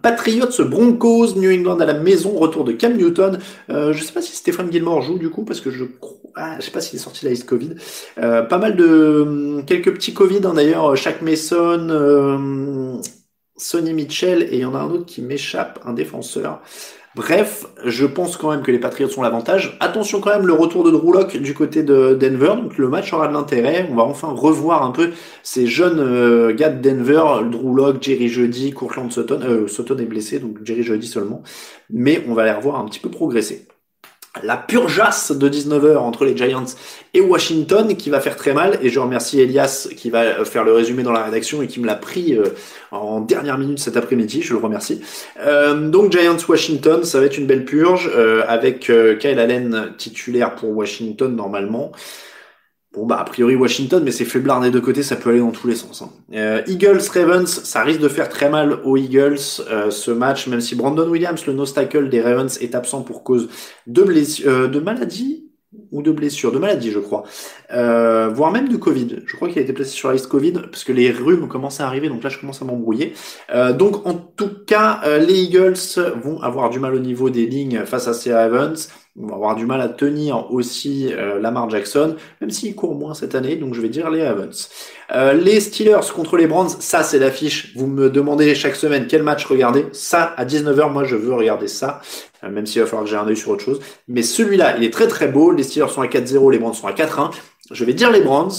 Patriots 0.02 0.64
Broncos, 0.66 1.36
New 1.36 1.52
England 1.52 1.80
à 1.80 1.86
la 1.86 1.94
maison, 1.94 2.38
retour 2.38 2.64
de 2.64 2.72
Cam 2.72 2.96
Newton. 2.96 3.40
Euh, 3.70 3.92
je 3.92 4.02
sais 4.02 4.14
pas 4.14 4.22
si 4.22 4.34
Stéphane 4.34 4.72
Gilmore 4.72 5.02
joue 5.02 5.18
du 5.18 5.30
coup 5.30 5.44
parce 5.44 5.60
que 5.60 5.72
je 5.72 5.84
ah, 6.36 6.56
je 6.60 6.66
sais 6.66 6.72
pas 6.72 6.82
s'il 6.82 6.98
est 6.98 7.02
sorti 7.02 7.22
de 7.22 7.26
la 7.26 7.32
liste 7.32 7.48
Covid. 7.48 7.76
Euh, 8.18 8.44
pas 8.44 8.58
mal 8.58 8.76
de 8.76 9.22
hum, 9.22 9.66
quelques 9.66 9.94
petits 9.94 10.14
Covid 10.14 10.42
hein, 10.46 10.54
d'ailleurs. 10.54 10.96
Shaq 10.96 11.22
Mason, 11.22 11.90
euh, 11.90 13.02
Sonny 13.58 13.94
Mitchell 13.94 14.44
et 14.44 14.56
il 14.56 14.60
y 14.60 14.66
en 14.66 14.74
a 14.74 14.80
un 14.80 14.90
autre 14.90 15.06
qui 15.06 15.22
m'échappe, 15.22 15.80
un 15.86 15.94
défenseur. 15.94 16.62
Bref, 17.16 17.68
je 17.86 18.07
pense 18.07 18.38
quand 18.38 18.49
même 18.49 18.64
que 18.64 18.72
les 18.72 18.80
Patriots 18.80 19.09
ont 19.18 19.22
l'avantage. 19.22 19.78
Attention 19.80 20.20
quand 20.20 20.32
même, 20.32 20.47
le 20.47 20.53
retour 20.53 20.84
de 20.84 20.89
Drew 20.89 21.14
Locke 21.14 21.38
du 21.38 21.53
côté 21.53 21.84
de 21.84 22.16
Denver, 22.16 22.55
donc 22.59 22.80
le 22.80 22.89
match 22.89 23.14
aura 23.14 23.28
de 23.28 23.34
l'intérêt. 23.34 23.88
On 23.91 23.95
va 23.95 24.03
enfin 24.03 24.30
revoir 24.30 24.82
un 24.84 24.89
peu 24.89 25.11
ces 25.43 25.68
jeunes 25.68 25.99
euh, 25.99 26.55
gars 26.55 26.70
de 26.70 26.82
Denver, 26.82 27.47
Drew 27.51 27.76
Locke, 27.76 28.01
Jerry 28.01 28.30
Jeudy, 28.30 28.72
Courtland 28.72 29.11
Sutton. 29.11 29.41
Euh, 29.43 29.68
Sutton 29.68 29.97
est 29.99 30.05
blessé, 30.05 30.39
donc 30.39 30.57
Jerry 30.64 30.82
Jeudy 30.82 31.05
seulement. 31.05 31.43
Mais 31.91 32.24
on 32.28 32.34
va 32.34 32.45
les 32.45 32.51
revoir 32.51 32.80
un 32.80 32.86
petit 32.86 32.99
peu 32.99 33.09
progresser 33.09 33.68
la 34.42 34.58
purgeasse 34.58 35.32
de 35.32 35.48
19h 35.48 35.98
entre 35.98 36.26
les 36.26 36.36
Giants 36.36 36.66
et 37.14 37.22
Washington 37.22 37.96
qui 37.96 38.10
va 38.10 38.20
faire 38.20 38.36
très 38.36 38.54
mal 38.54 38.80
et 38.82 38.90
je 38.90 39.00
remercie 39.00 39.40
Elias 39.40 39.88
qui 39.96 40.10
va 40.10 40.44
faire 40.44 40.64
le 40.64 40.74
résumé 40.74 41.04
dans 41.04 41.12
la 41.12 41.24
rédaction 41.24 41.62
et 41.62 41.68
qui 41.68 41.80
me 41.80 41.86
l'a 41.86 41.96
pris 41.96 42.36
euh, 42.36 42.46
en 42.90 43.20
dernière 43.20 43.60
minute 43.60 43.78
cet 43.78 43.96
après-midi, 43.96 44.42
je 44.42 44.54
le 44.54 44.60
remercie. 44.60 45.02
Euh, 45.40 45.88
donc 45.88 46.12
Giants 46.12 46.38
Washington, 46.48 47.04
ça 47.04 47.20
va 47.20 47.28
être 47.28 47.38
une 47.38 47.46
belle 47.46 47.66
purge 47.66 48.10
euh, 48.16 48.44
avec 48.48 48.92
Kyle 49.20 49.40
Allen 49.40 49.94
titulaire 49.98 50.56
pour 50.56 50.72
Washington 50.72 51.36
normalement. 51.36 51.92
Bon 52.94 53.08
bah 53.08 53.18
a 53.20 53.24
priori 53.24 53.56
Washington, 53.56 54.04
mais 54.04 54.12
c'est 54.12 54.24
faiblard 54.24 54.62
des 54.62 54.70
deux 54.70 54.80
côtés, 54.80 55.02
ça 55.02 55.16
peut 55.16 55.32
aller 55.32 55.39
dans 55.39 55.50
tous 55.50 55.68
les 55.68 55.76
sens. 55.76 56.04
Hein. 56.04 56.10
Euh, 56.36 56.62
Eagles 56.68 57.02
Ravens, 57.12 57.48
ça 57.48 57.82
risque 57.82 58.00
de 58.00 58.08
faire 58.08 58.30
très 58.30 58.50
mal 58.52 58.82
aux 58.84 58.98
Eagles 58.98 59.39
euh, 59.68 59.89
ce 59.89 60.12
match, 60.12 60.46
même 60.46 60.62
si 60.62 60.76
Brandon 60.76 61.10
Williams, 61.10 61.44
le 61.48 61.54
no 61.54 61.66
tackle 61.66 62.10
des 62.10 62.22
Ravens, 62.22 62.56
est 62.62 62.76
absent 62.76 63.02
pour 63.02 63.24
cause 63.24 63.50
de 63.88 64.04
blessure, 64.04 64.48
euh, 64.48 64.68
de 64.68 64.80
maladie 64.80 65.50
ou 65.91 66.04
de 66.04 66.12
blessure, 66.12 66.52
de 66.52 66.60
maladie 66.60 66.91
je 66.91 67.00
crois, 67.00 67.24
voire 67.72 68.52
même 68.52 68.70
de 68.70 68.78
Covid. 68.78 69.24
Je 69.26 69.36
crois 69.36 69.50
qu'il 69.50 69.58
a 69.58 69.62
été 69.64 69.74
placé 69.74 69.89
sur 69.89 70.10
la 70.10 70.14
liste 70.14 70.28
Covid 70.28 70.52
parce 70.52 70.84
que 70.84 70.91
les 70.91 71.10
rhumes 71.10 71.48
commencent 71.48 71.80
à 71.80 71.88
arriver, 71.88 72.10
donc 72.10 72.24
là 72.24 72.30
je 72.30 72.38
commence 72.38 72.62
à 72.62 72.66
m'embrouiller. 72.66 73.14
donc 73.74 74.06
en 74.06 74.14
tout 74.14 74.52
cas, 74.68 75.02
les 75.18 75.46
Eagles 75.46 75.74
vont 76.24 76.39
avoir 76.44 76.70
du 76.70 76.78
mal 76.80 76.94
au 76.94 77.00
niveau 77.00 77.32
des 77.32 77.48
lignes 77.48 77.86
face 77.86 78.08
à 78.08 78.14
ces 78.14 78.32
Ravens. 78.32 78.88
On 79.16 79.28
va 79.28 79.36
avoir 79.36 79.55
du 79.55 79.68
mal 79.68 79.80
à 79.80 79.89
tenir 79.89 80.51
aussi 80.51 81.14
euh, 81.14 81.39
Lamar 81.39 81.70
Jackson, 81.70 82.16
même 82.41 82.49
s'il 82.49 82.74
court 82.74 82.95
moins 82.95 83.14
cette 83.14 83.36
année, 83.36 83.55
donc 83.55 83.76
je 83.76 83.82
vais 83.82 83.89
dire 83.89 84.09
les 84.09 84.28
Ravens. 84.28 84.70
Euh, 85.11 85.34
les 85.34 85.59
Steelers 85.59 86.11
contre 86.16 86.36
les 86.36 86.47
Browns, 86.47 86.70
ça 86.80 87.03
c'est 87.03 87.20
l'affiche. 87.20 87.74
Vous 87.76 87.86
me 87.86 88.09
demandez 88.09 88.55
chaque 88.55 88.76
semaine 88.76 89.05
quel 89.07 89.22
match 89.22 89.45
regarder. 89.45 89.86
Ça, 89.91 90.34
à 90.36 90.45
19h, 90.45 90.91
moi 90.91 91.03
je 91.03 91.16
veux 91.16 91.32
regarder 91.32 91.68
ça, 91.68 92.01
euh, 92.43 92.49
même 92.49 92.66
s'il 92.66 92.82
va 92.82 92.88
falloir 92.88 93.03
que 93.03 93.11
j'ai 93.11 93.16
un 93.16 93.28
œil 93.28 93.38
sur 93.38 93.51
autre 93.51 93.64
chose. 93.64 93.82
Mais 94.07 94.24
celui-là, 94.24 94.78
il 94.78 94.84
est 94.84 94.91
très 94.91 95.07
très 95.07 95.28
beau. 95.28 95.51
Les 95.51 95.61
Steelers 95.61 95.89
sont 95.89 96.01
à 96.01 96.07
4-0, 96.07 96.51
les 96.51 96.57
Browns 96.57 96.74
sont 96.74 96.88
à 96.88 96.93
4-1. 96.93 97.30
Je 97.70 97.86
vais 97.86 97.93
dire 97.93 98.09
les 98.09 98.22
Browns. 98.22 98.51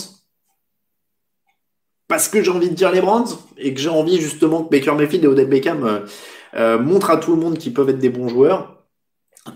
Parce 2.07 2.29
que 2.29 2.45
j'ai 2.45 2.51
envie 2.53 2.71
de 2.71 2.75
dire 2.75 2.93
les 2.93 3.01
Browns 3.01 3.27
et 3.59 3.75
que 3.75 3.81
j'ai 3.81 3.89
envie 3.89 4.21
justement 4.21 4.63
que 4.63 4.71
Baker 4.71 4.93
Mayfield 4.93 5.25
et 5.25 5.27
Odell 5.27 5.49
Beckham 5.49 6.05
montrent 6.81 7.11
à 7.11 7.17
tout 7.17 7.35
le 7.35 7.41
monde 7.41 7.59
qu'ils 7.59 7.73
peuvent 7.73 7.89
être 7.89 7.99
des 7.99 8.11
bons 8.11 8.29
joueurs 8.29 8.84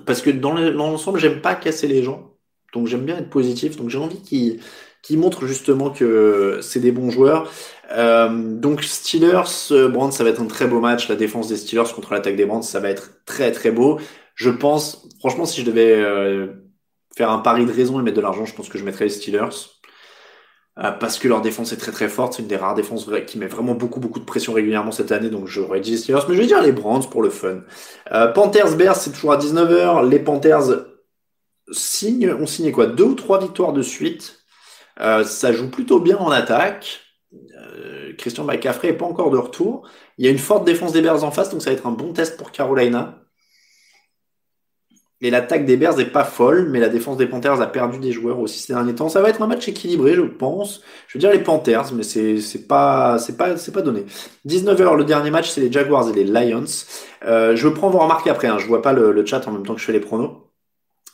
parce 0.06 0.22
que 0.22 0.30
dans 0.30 0.54
l'ensemble, 0.54 1.18
j'aime 1.18 1.40
pas 1.40 1.54
casser 1.54 1.86
les 1.86 2.02
gens. 2.02 2.34
Donc 2.72 2.86
j'aime 2.86 3.04
bien 3.04 3.18
être 3.18 3.30
positif. 3.30 3.76
Donc 3.76 3.88
j'ai 3.88 3.98
envie 3.98 4.20
qu'ils 4.20 4.60
qu'ils 5.02 5.18
montrent 5.18 5.46
justement 5.46 5.90
que 5.90 6.58
c'est 6.62 6.80
des 6.80 6.92
bons 6.92 7.10
joueurs. 7.10 7.50
Euh, 7.92 8.28
donc 8.58 8.82
Steelers, 8.82 9.88
Brands, 9.90 10.10
ça 10.10 10.24
va 10.24 10.30
être 10.30 10.42
un 10.42 10.46
très 10.46 10.66
beau 10.66 10.80
match. 10.80 11.08
La 11.08 11.16
défense 11.16 11.48
des 11.48 11.56
Steelers 11.56 11.92
contre 11.94 12.12
l'attaque 12.12 12.36
des 12.36 12.46
Brands, 12.46 12.62
ça 12.62 12.80
va 12.80 12.90
être 12.90 13.24
très 13.24 13.52
très 13.52 13.70
beau. 13.70 14.00
Je 14.34 14.50
pense, 14.50 15.08
franchement, 15.20 15.46
si 15.46 15.60
je 15.60 15.66
devais 15.66 15.94
euh, 15.94 16.48
faire 17.16 17.30
un 17.30 17.38
pari 17.38 17.64
de 17.66 17.72
raison 17.72 17.98
et 18.00 18.02
mettre 18.02 18.16
de 18.16 18.22
l'argent, 18.22 18.44
je 18.44 18.54
pense 18.54 18.68
que 18.68 18.78
je 18.78 18.84
mettrais 18.84 19.04
les 19.04 19.10
Steelers. 19.10 19.48
Euh, 20.78 20.92
parce 20.92 21.18
que 21.18 21.26
leur 21.26 21.40
défense 21.40 21.72
est 21.72 21.76
très 21.76 21.90
très 21.90 22.08
forte. 22.08 22.34
C'est 22.34 22.42
une 22.42 22.48
des 22.48 22.56
rares 22.56 22.74
défenses 22.74 23.08
qui 23.26 23.38
met 23.38 23.46
vraiment 23.46 23.74
beaucoup 23.74 23.98
beaucoup 23.98 24.20
de 24.20 24.24
pression 24.24 24.52
régulièrement 24.52 24.92
cette 24.92 25.10
année. 25.10 25.30
Donc 25.30 25.46
j'aurais 25.46 25.80
dit 25.80 25.92
les 25.92 25.96
Steelers, 25.96 26.20
mais 26.28 26.34
je 26.34 26.40
vais 26.40 26.46
dire 26.46 26.62
les 26.62 26.72
Browns 26.72 27.08
pour 27.10 27.22
le 27.22 27.30
fun. 27.30 27.60
Euh, 28.12 28.28
Panthers 28.28 28.76
Bears, 28.76 28.96
c'est 28.96 29.10
toujours 29.10 29.32
à 29.32 29.38
19h. 29.38 30.08
Les 30.08 30.20
Panthers 30.20 30.84
signent, 31.72 32.32
ont 32.32 32.46
signé 32.46 32.70
quoi? 32.72 32.86
Deux 32.86 33.04
ou 33.04 33.14
trois 33.14 33.40
victoires 33.40 33.72
de 33.72 33.82
suite. 33.82 34.38
Euh, 35.00 35.24
ça 35.24 35.52
joue 35.52 35.70
plutôt 35.70 36.00
bien 36.00 36.16
en 36.18 36.30
attaque. 36.30 37.00
Christian 38.16 38.44
McCaffrey 38.44 38.88
est 38.88 38.94
pas 38.94 39.04
encore 39.06 39.30
de 39.30 39.36
retour. 39.36 39.88
Il 40.16 40.24
y 40.24 40.28
a 40.28 40.30
une 40.30 40.38
forte 40.38 40.64
défense 40.64 40.92
des 40.92 41.02
Bears 41.02 41.24
en 41.24 41.30
face, 41.30 41.50
donc 41.50 41.62
ça 41.62 41.70
va 41.70 41.76
être 41.76 41.86
un 41.86 41.92
bon 41.92 42.12
test 42.12 42.36
pour 42.36 42.50
Carolina. 42.50 43.27
Et 45.20 45.30
l'attaque 45.30 45.64
des 45.64 45.76
Bears 45.76 45.96
n'est 45.96 46.04
pas 46.04 46.22
folle, 46.22 46.68
mais 46.70 46.78
la 46.78 46.88
défense 46.88 47.16
des 47.16 47.26
Panthers 47.26 47.60
a 47.60 47.66
perdu 47.66 47.98
des 47.98 48.12
joueurs 48.12 48.38
aussi 48.38 48.60
ces 48.60 48.72
derniers 48.72 48.94
temps. 48.94 49.08
Ça 49.08 49.20
va 49.20 49.30
être 49.30 49.42
un 49.42 49.48
match 49.48 49.66
équilibré, 49.66 50.14
je 50.14 50.20
pense. 50.20 50.80
Je 51.08 51.18
veux 51.18 51.20
dire 51.20 51.32
les 51.32 51.40
Panthers, 51.40 51.92
mais 51.92 52.04
c'est 52.04 52.40
c'est 52.40 52.68
pas 52.68 53.18
c'est 53.18 53.36
pas 53.36 53.56
c'est 53.56 53.72
pas 53.72 53.82
donné. 53.82 54.04
19h 54.46 54.96
le 54.96 55.04
dernier 55.04 55.30
match, 55.32 55.50
c'est 55.50 55.60
les 55.60 55.72
Jaguars 55.72 56.08
et 56.08 56.12
les 56.12 56.24
Lions. 56.24 56.64
Euh, 57.24 57.56
je 57.56 57.68
prends 57.68 57.90
vos 57.90 57.98
remarques 57.98 58.28
après. 58.28 58.46
Hein. 58.46 58.58
Je 58.58 58.66
vois 58.66 58.80
pas 58.80 58.92
le, 58.92 59.26
chat 59.26 59.46
en 59.48 59.52
même 59.52 59.66
temps 59.66 59.74
que 59.74 59.80
je 59.80 59.86
fais 59.86 59.92
les 59.92 60.00
pronos 60.00 60.30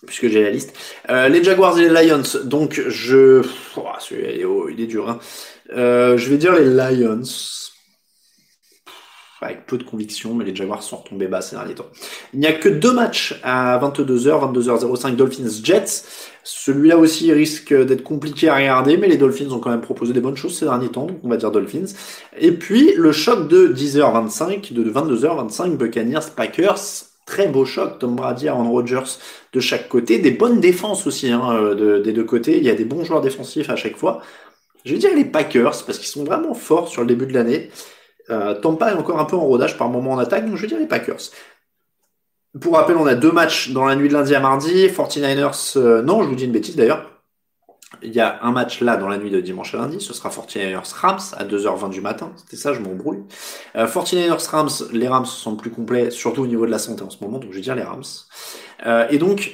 puisque 0.06 0.28
j'ai 0.28 0.42
la 0.42 0.50
liste. 0.50 0.76
Euh, 1.08 1.28
les 1.28 1.42
Jaguars 1.42 1.78
et 1.78 1.88
les 1.88 2.06
Lions. 2.06 2.22
Donc 2.44 2.82
je, 2.86 3.42
oh, 3.76 4.68
il 4.68 4.80
est 4.82 4.86
dur. 4.86 5.08
Hein. 5.08 5.18
Euh, 5.72 6.18
je 6.18 6.28
vais 6.28 6.36
dire 6.36 6.52
les 6.52 6.66
Lions 6.66 7.22
avec 9.44 9.66
peu 9.66 9.78
de 9.78 9.84
conviction, 9.84 10.34
mais 10.34 10.44
les 10.44 10.54
Jaguars 10.54 10.82
sont 10.82 10.96
retombés 10.96 11.26
bas 11.26 11.40
ces 11.40 11.56
derniers 11.56 11.74
temps. 11.74 11.86
Il 12.32 12.40
n'y 12.40 12.46
a 12.46 12.52
que 12.52 12.68
deux 12.68 12.92
matchs 12.92 13.38
à 13.42 13.78
22h, 13.78 14.52
22h05 14.52 15.16
Dolphins-Jets. 15.16 16.04
Celui-là 16.42 16.98
aussi 16.98 17.32
risque 17.32 17.74
d'être 17.74 18.02
compliqué 18.02 18.48
à 18.48 18.56
regarder, 18.56 18.96
mais 18.96 19.08
les 19.08 19.16
Dolphins 19.16 19.50
ont 19.50 19.60
quand 19.60 19.70
même 19.70 19.80
proposé 19.80 20.12
des 20.12 20.20
bonnes 20.20 20.36
choses 20.36 20.58
ces 20.58 20.66
derniers 20.66 20.90
temps, 20.90 21.06
donc 21.06 21.18
on 21.22 21.28
va 21.28 21.36
dire 21.36 21.50
Dolphins. 21.50 21.94
Et 22.38 22.52
puis 22.52 22.92
le 22.96 23.12
choc 23.12 23.48
de 23.48 23.68
10h25, 23.68 24.72
de 24.72 24.90
22h25 24.90 25.76
Buccaneers-Packers. 25.76 27.10
Très 27.26 27.48
beau 27.48 27.64
choc, 27.64 27.98
Tom 28.00 28.16
Brady, 28.16 28.48
Aaron 28.48 28.70
Rodgers 28.70 29.18
de 29.54 29.60
chaque 29.60 29.88
côté. 29.88 30.18
Des 30.18 30.30
bonnes 30.30 30.60
défenses 30.60 31.06
aussi 31.06 31.30
hein, 31.30 31.74
des 31.74 32.12
deux 32.12 32.24
côtés. 32.24 32.58
Il 32.58 32.64
y 32.64 32.68
a 32.68 32.74
des 32.74 32.84
bons 32.84 33.02
joueurs 33.02 33.22
défensifs 33.22 33.70
à 33.70 33.76
chaque 33.76 33.96
fois. 33.96 34.20
Je 34.84 34.92
vais 34.92 34.98
dire 34.98 35.14
les 35.16 35.24
Packers 35.24 35.84
parce 35.86 35.98
qu'ils 35.98 36.08
sont 36.08 36.24
vraiment 36.24 36.52
forts 36.52 36.88
sur 36.88 37.00
le 37.00 37.08
début 37.08 37.26
de 37.26 37.32
l'année. 37.32 37.70
Euh, 38.30 38.54
Tampa 38.54 38.92
est 38.92 38.96
encore 38.96 39.20
un 39.20 39.24
peu 39.24 39.36
en 39.36 39.44
rodage 39.44 39.76
par 39.76 39.88
moment 39.88 40.12
en 40.12 40.18
attaque, 40.18 40.46
donc 40.46 40.56
je 40.56 40.62
vais 40.62 40.68
dire 40.68 40.78
les 40.78 40.86
Packers. 40.86 41.30
Pour 42.60 42.74
rappel, 42.74 42.96
on 42.96 43.06
a 43.06 43.14
deux 43.14 43.32
matchs 43.32 43.70
dans 43.70 43.84
la 43.84 43.96
nuit 43.96 44.08
de 44.08 44.12
lundi 44.12 44.34
à 44.34 44.40
mardi. 44.40 44.86
49ers, 44.86 45.76
euh, 45.76 46.02
non, 46.02 46.22
je 46.22 46.28
vous 46.28 46.36
dis 46.36 46.44
une 46.44 46.52
bêtise 46.52 46.76
d'ailleurs. 46.76 47.10
Il 48.02 48.12
y 48.12 48.20
a 48.20 48.38
un 48.42 48.52
match 48.52 48.80
là 48.80 48.96
dans 48.96 49.08
la 49.08 49.18
nuit 49.18 49.30
de 49.30 49.40
dimanche 49.40 49.74
à 49.74 49.78
lundi. 49.78 50.00
Ce 50.00 50.12
sera 50.14 50.28
49ers 50.28 50.94
Rams 50.94 51.18
à 51.36 51.44
2h20 51.44 51.90
du 51.90 52.00
matin. 52.00 52.32
C'était 52.36 52.56
ça, 52.56 52.72
je 52.72 52.80
m'embrouille. 52.80 53.22
Euh, 53.74 53.86
49ers 53.86 54.48
Rams, 54.48 54.68
les 54.92 55.08
Rams 55.08 55.26
sont 55.26 55.56
plus 55.56 55.70
complets, 55.70 56.10
surtout 56.10 56.42
au 56.42 56.46
niveau 56.46 56.64
de 56.64 56.70
la 56.70 56.78
santé 56.78 57.02
en 57.02 57.10
ce 57.10 57.22
moment, 57.24 57.38
donc 57.38 57.50
je 57.50 57.56
vais 57.56 57.62
dire 57.62 57.74
les 57.74 57.82
Rams. 57.82 58.04
Euh, 58.86 59.06
et 59.10 59.18
donc, 59.18 59.52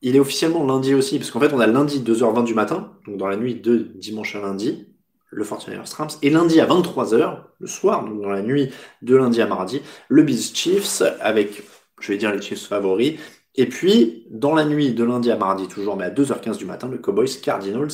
il 0.00 0.16
est 0.16 0.20
officiellement 0.20 0.64
lundi 0.64 0.94
aussi, 0.94 1.18
parce 1.18 1.30
qu'en 1.30 1.40
fait, 1.40 1.52
on 1.52 1.60
a 1.60 1.66
lundi 1.66 2.00
2h20 2.00 2.44
du 2.44 2.54
matin, 2.54 2.92
donc 3.06 3.18
dans 3.18 3.28
la 3.28 3.36
nuit 3.36 3.56
de 3.56 3.76
dimanche 3.94 4.36
à 4.36 4.40
lundi, 4.40 4.87
le 5.30 5.44
49ers 5.44 5.94
Rams, 5.94 6.08
et 6.22 6.30
lundi 6.30 6.60
à 6.60 6.66
23h, 6.66 7.38
le 7.60 7.66
soir, 7.66 8.04
donc 8.04 8.20
dans 8.22 8.30
la 8.30 8.42
nuit 8.42 8.70
de 9.02 9.16
lundi 9.16 9.40
à 9.42 9.46
mardi, 9.46 9.82
le 10.08 10.22
Biz 10.22 10.54
Chiefs 10.54 11.02
avec, 11.20 11.62
je 12.00 12.12
vais 12.12 12.18
dire 12.18 12.32
les 12.32 12.40
Chiefs 12.40 12.66
favoris, 12.66 13.18
et 13.58 13.66
puis, 13.66 14.24
dans 14.30 14.54
la 14.54 14.64
nuit 14.64 14.94
de 14.94 15.02
lundi 15.02 15.32
à 15.32 15.36
mardi, 15.36 15.66
toujours, 15.66 15.96
mais 15.96 16.04
à 16.04 16.10
2h15 16.10 16.58
du 16.58 16.64
matin, 16.64 16.88
le 16.88 16.98
Cowboys 16.98 17.40
Cardinals, 17.42 17.88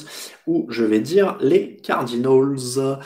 où 0.46 0.66
je 0.68 0.84
vais 0.84 1.00
dire 1.00 1.38
les 1.40 1.76
Cardinals. 1.76 2.98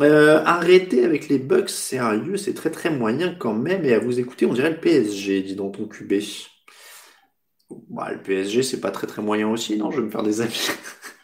Euh, 0.00 0.42
arrêtez 0.46 1.04
avec 1.04 1.28
les 1.28 1.38
Bucks, 1.38 1.68
sérieux, 1.68 2.38
c'est 2.38 2.54
très 2.54 2.70
très 2.70 2.90
moyen 2.90 3.34
quand 3.34 3.52
même, 3.52 3.84
et 3.84 3.92
à 3.92 3.98
vous 3.98 4.18
écouter, 4.18 4.46
on 4.46 4.54
dirait 4.54 4.70
le 4.70 4.80
PSG, 4.80 5.42
dit 5.42 5.54
dans 5.54 5.68
ton 5.68 5.86
QB. 5.86 6.14
Bah, 7.90 8.10
le 8.10 8.22
PSG, 8.22 8.62
c'est 8.62 8.80
pas 8.80 8.90
très 8.90 9.06
très 9.06 9.20
moyen 9.20 9.48
aussi, 9.48 9.76
non? 9.76 9.90
Je 9.90 10.00
vais 10.00 10.06
me 10.06 10.10
faire 10.10 10.22
des 10.22 10.40
amis. 10.40 10.70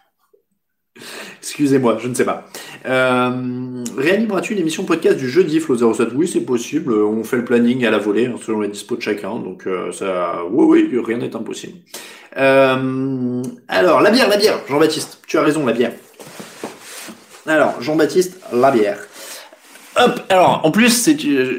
Excusez-moi, 1.45 1.99
je 2.01 2.09
ne 2.09 2.15
sais 2.15 2.25
pas. 2.25 2.47
Euh, 2.87 3.85
réanimeras-tu 3.99 4.55
une 4.55 4.61
émission 4.61 4.85
podcast 4.85 5.19
du 5.19 5.29
jeudi, 5.29 5.61
Flo 5.61 5.77
07 5.77 6.09
Oui, 6.15 6.27
c'est 6.27 6.41
possible. 6.41 6.95
On 6.95 7.23
fait 7.23 7.37
le 7.37 7.45
planning 7.45 7.85
à 7.85 7.91
la 7.91 7.99
volée, 7.99 8.27
hein, 8.27 8.37
selon 8.43 8.61
les 8.61 8.69
dispos 8.69 8.97
de 8.97 9.03
chacun. 9.03 9.39
Donc, 9.39 9.67
euh, 9.67 9.93
ça, 9.93 10.39
oui, 10.51 10.89
oui, 10.91 11.03
rien 11.05 11.19
n'est 11.19 11.37
impossible. 11.37 11.75
Euh, 12.39 13.43
alors, 13.69 14.01
la 14.01 14.11
bière, 14.11 14.31
la 14.31 14.39
bière, 14.39 14.59
Jean-Baptiste. 14.67 15.21
Tu 15.27 15.37
as 15.37 15.43
raison, 15.43 15.67
la 15.67 15.75
bière. 15.75 15.93
Alors, 17.47 17.75
Jean-Baptiste, 17.83 18.41
la 18.51 18.71
bière. 18.71 19.01
Hop, 19.97 20.23
alors 20.29 20.61
en 20.65 20.73
plus 20.73 20.89
c'est 20.89 21.17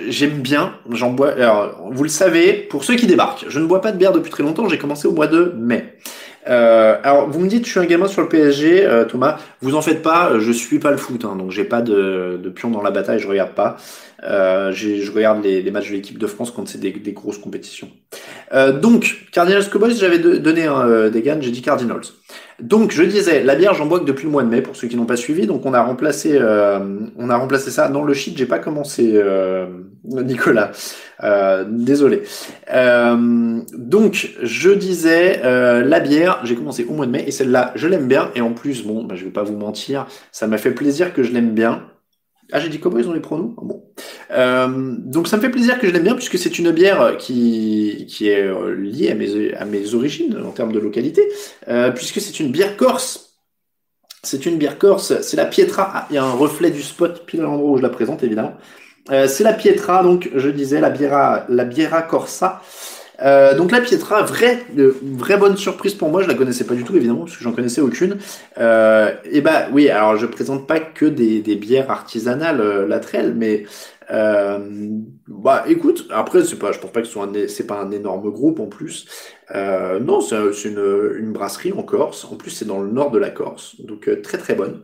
j'aime 0.09 0.41
bien, 0.41 0.73
j'en 0.91 1.11
bois. 1.11 1.35
Vous 1.91 2.03
le 2.03 2.09
savez, 2.09 2.51
pour 2.51 2.83
ceux 2.83 2.95
qui 2.95 3.07
débarquent, 3.07 3.45
je 3.47 3.59
ne 3.61 3.65
bois 3.65 3.79
pas 3.79 3.93
de 3.93 3.97
bière 3.97 4.11
depuis 4.11 4.29
très 4.29 4.43
longtemps. 4.43 4.67
J'ai 4.67 4.77
commencé 4.77 5.07
au 5.07 5.13
mois 5.13 5.27
de 5.27 5.53
mai. 5.55 5.95
Euh, 6.47 6.97
alors, 7.03 7.29
vous 7.29 7.39
me 7.39 7.47
dites, 7.47 7.65
je 7.65 7.71
suis 7.71 7.79
un 7.79 7.85
gamin 7.85 8.07
sur 8.07 8.21
le 8.21 8.29
PSG, 8.29 8.85
euh, 8.85 9.05
Thomas. 9.05 9.37
Vous 9.61 9.75
en 9.75 9.81
faites 9.81 10.01
pas, 10.01 10.39
je 10.39 10.51
suis 10.51 10.79
pas 10.79 10.91
le 10.91 10.97
foot, 10.97 11.25
hein, 11.25 11.35
donc 11.35 11.51
j'ai 11.51 11.63
pas 11.63 11.81
de, 11.81 12.39
de, 12.41 12.49
pion 12.49 12.69
dans 12.69 12.81
la 12.81 12.91
bataille, 12.91 13.19
je 13.19 13.27
regarde 13.27 13.51
pas. 13.51 13.77
Euh, 14.25 14.71
je 14.71 15.11
regarde 15.11 15.43
les, 15.43 15.61
les, 15.61 15.71
matchs 15.71 15.89
de 15.89 15.93
l'équipe 15.93 16.17
de 16.17 16.27
France 16.27 16.51
quand 16.51 16.67
c'est 16.67 16.79
des, 16.79 16.91
des, 16.91 17.11
grosses 17.11 17.37
compétitions. 17.37 17.89
Euh, 18.53 18.71
donc, 18.71 19.27
Cardinals 19.31 19.69
Cowboys, 19.69 19.95
j'avais 19.95 20.17
donné 20.17 20.65
un 20.65 21.09
des 21.09 21.21
GAN, 21.21 21.37
j'ai 21.41 21.51
dit 21.51 21.61
Cardinals. 21.61 22.01
Donc, 22.59 22.91
je 22.91 23.03
disais, 23.03 23.43
la 23.43 23.55
bière, 23.55 23.73
j'en 23.73 23.85
bois 23.85 23.99
que 23.99 24.05
depuis 24.05 24.25
le 24.25 24.31
mois 24.31 24.43
de 24.43 24.49
mai, 24.49 24.61
pour 24.61 24.75
ceux 24.75 24.87
qui 24.87 24.95
n'ont 24.95 25.05
pas 25.05 25.17
suivi. 25.17 25.45
Donc, 25.45 25.65
on 25.65 25.73
a 25.73 25.81
remplacé, 25.81 26.39
on 26.39 27.29
a 27.29 27.35
remplacé 27.37 27.69
ça. 27.69 27.89
Dans 27.89 28.03
le 28.03 28.13
shit, 28.13 28.37
j'ai 28.37 28.45
pas 28.45 28.59
commencé, 28.59 29.21
Nicolas. 30.05 30.71
désolé. 31.67 32.23
donc, 32.71 34.29
je 34.41 34.69
disais, 34.71 35.41
la 35.83 35.99
bière, 35.99 36.39
j'ai 36.45 36.55
commencé 36.55 36.85
au 36.85 36.93
mois 36.93 37.05
de 37.05 37.11
mai, 37.11 37.25
et 37.27 37.31
celle-là, 37.31 37.73
je 37.75 37.87
l'aime 37.87 38.07
bien. 38.07 38.31
Et 38.35 38.41
en 38.41 38.53
plus, 38.53 38.83
bon, 38.83 39.03
bah, 39.03 39.15
je 39.15 39.25
vais 39.25 39.31
pas 39.31 39.43
vous 39.43 39.57
mentir, 39.57 40.07
ça 40.31 40.47
m'a 40.47 40.57
fait 40.57 40.71
plaisir 40.71 41.13
que 41.13 41.21
je 41.21 41.31
l'aime 41.31 41.51
bien. 41.51 41.83
Ah, 42.51 42.59
j'ai 42.59 42.69
dit 42.69 42.79
comment 42.79 42.99
ils 42.99 43.07
ont 43.07 43.13
les 43.13 43.21
pronoms 43.21 43.55
Bon. 43.61 43.83
Euh, 44.31 44.95
donc 44.99 45.27
ça 45.27 45.37
me 45.37 45.41
fait 45.41 45.49
plaisir 45.49 45.79
que 45.79 45.87
je 45.87 45.91
l'aime 45.91 46.03
bien 46.03 46.15
puisque 46.15 46.37
c'est 46.37 46.59
une 46.59 46.71
bière 46.71 47.17
qui, 47.17 48.05
qui 48.07 48.29
est 48.29 48.43
euh, 48.43 48.75
liée 48.75 49.11
à 49.11 49.15
mes, 49.15 49.53
à 49.55 49.65
mes 49.65 49.93
origines 49.95 50.37
en 50.45 50.51
termes 50.51 50.71
de 50.71 50.79
localité, 50.79 51.27
euh, 51.67 51.91
puisque 51.91 52.21
c'est 52.21 52.39
une 52.39 52.51
bière 52.51 52.77
corse. 52.77 53.33
C'est 54.23 54.45
une 54.47 54.57
bière 54.57 54.79
corse, 54.79 55.21
c'est 55.21 55.37
la 55.37 55.45
Pietra. 55.45 55.91
Ah, 55.93 56.07
il 56.09 56.15
y 56.15 56.17
a 56.17 56.23
un 56.23 56.33
reflet 56.33 56.71
du 56.71 56.81
spot 56.81 57.25
pile 57.25 57.41
à 57.41 57.43
l'endroit 57.43 57.71
où 57.71 57.77
je 57.77 57.83
la 57.83 57.89
présente 57.89 58.23
évidemment. 58.23 58.55
Euh, 59.11 59.27
c'est 59.27 59.43
la 59.43 59.53
Pietra, 59.53 60.01
donc 60.01 60.29
je 60.33 60.49
disais 60.49 60.79
la 60.79 60.89
Biera, 60.89 61.45
la 61.49 61.63
Biera 61.65 62.01
Corsa. 62.01 62.61
Euh, 63.21 63.55
donc 63.55 63.71
la 63.71 63.81
Pietra, 63.81 64.23
vraie, 64.23 64.59
euh, 64.77 64.95
vraie 65.01 65.37
bonne 65.37 65.57
surprise 65.57 65.93
pour 65.93 66.09
moi. 66.09 66.21
Je 66.21 66.27
la 66.27 66.33
connaissais 66.33 66.65
pas 66.65 66.75
du 66.75 66.83
tout 66.83 66.95
évidemment 66.95 67.21
parce 67.25 67.37
que 67.37 67.43
j'en 67.43 67.53
connaissais 67.53 67.81
aucune. 67.81 68.17
Euh, 68.57 69.13
et 69.31 69.41
bah 69.41 69.67
oui, 69.71 69.89
alors 69.89 70.17
je 70.17 70.25
présente 70.25 70.67
pas 70.67 70.79
que 70.79 71.05
des, 71.05 71.41
des 71.41 71.55
bières 71.55 71.89
artisanales 71.91 72.61
euh, 72.61 72.87
latrelles, 72.87 73.33
mais 73.35 73.63
euh, 74.11 74.59
bah 75.27 75.63
écoute, 75.67 76.07
après 76.11 76.43
c'est 76.43 76.57
pas, 76.59 76.71
je 76.71 76.79
pense 76.79 76.91
pas 76.91 77.01
que 77.01 77.07
ce 77.07 77.13
soit 77.13 77.29
c'est 77.47 77.65
pas 77.67 77.79
un 77.81 77.91
énorme 77.91 78.29
groupe 78.31 78.59
en 78.59 78.67
plus. 78.67 79.07
Non, 79.53 80.21
c'est 80.21 80.65
une, 80.65 81.13
une 81.19 81.31
brasserie 81.31 81.71
en 81.73 81.83
Corse. 81.83 82.25
En 82.25 82.35
plus, 82.35 82.51
c'est 82.51 82.65
dans 82.65 82.81
le 82.81 82.89
nord 82.91 83.11
de 83.11 83.19
la 83.19 83.29
Corse, 83.29 83.79
donc 83.81 84.09
très 84.23 84.37
très 84.37 84.55
bonne. 84.55 84.81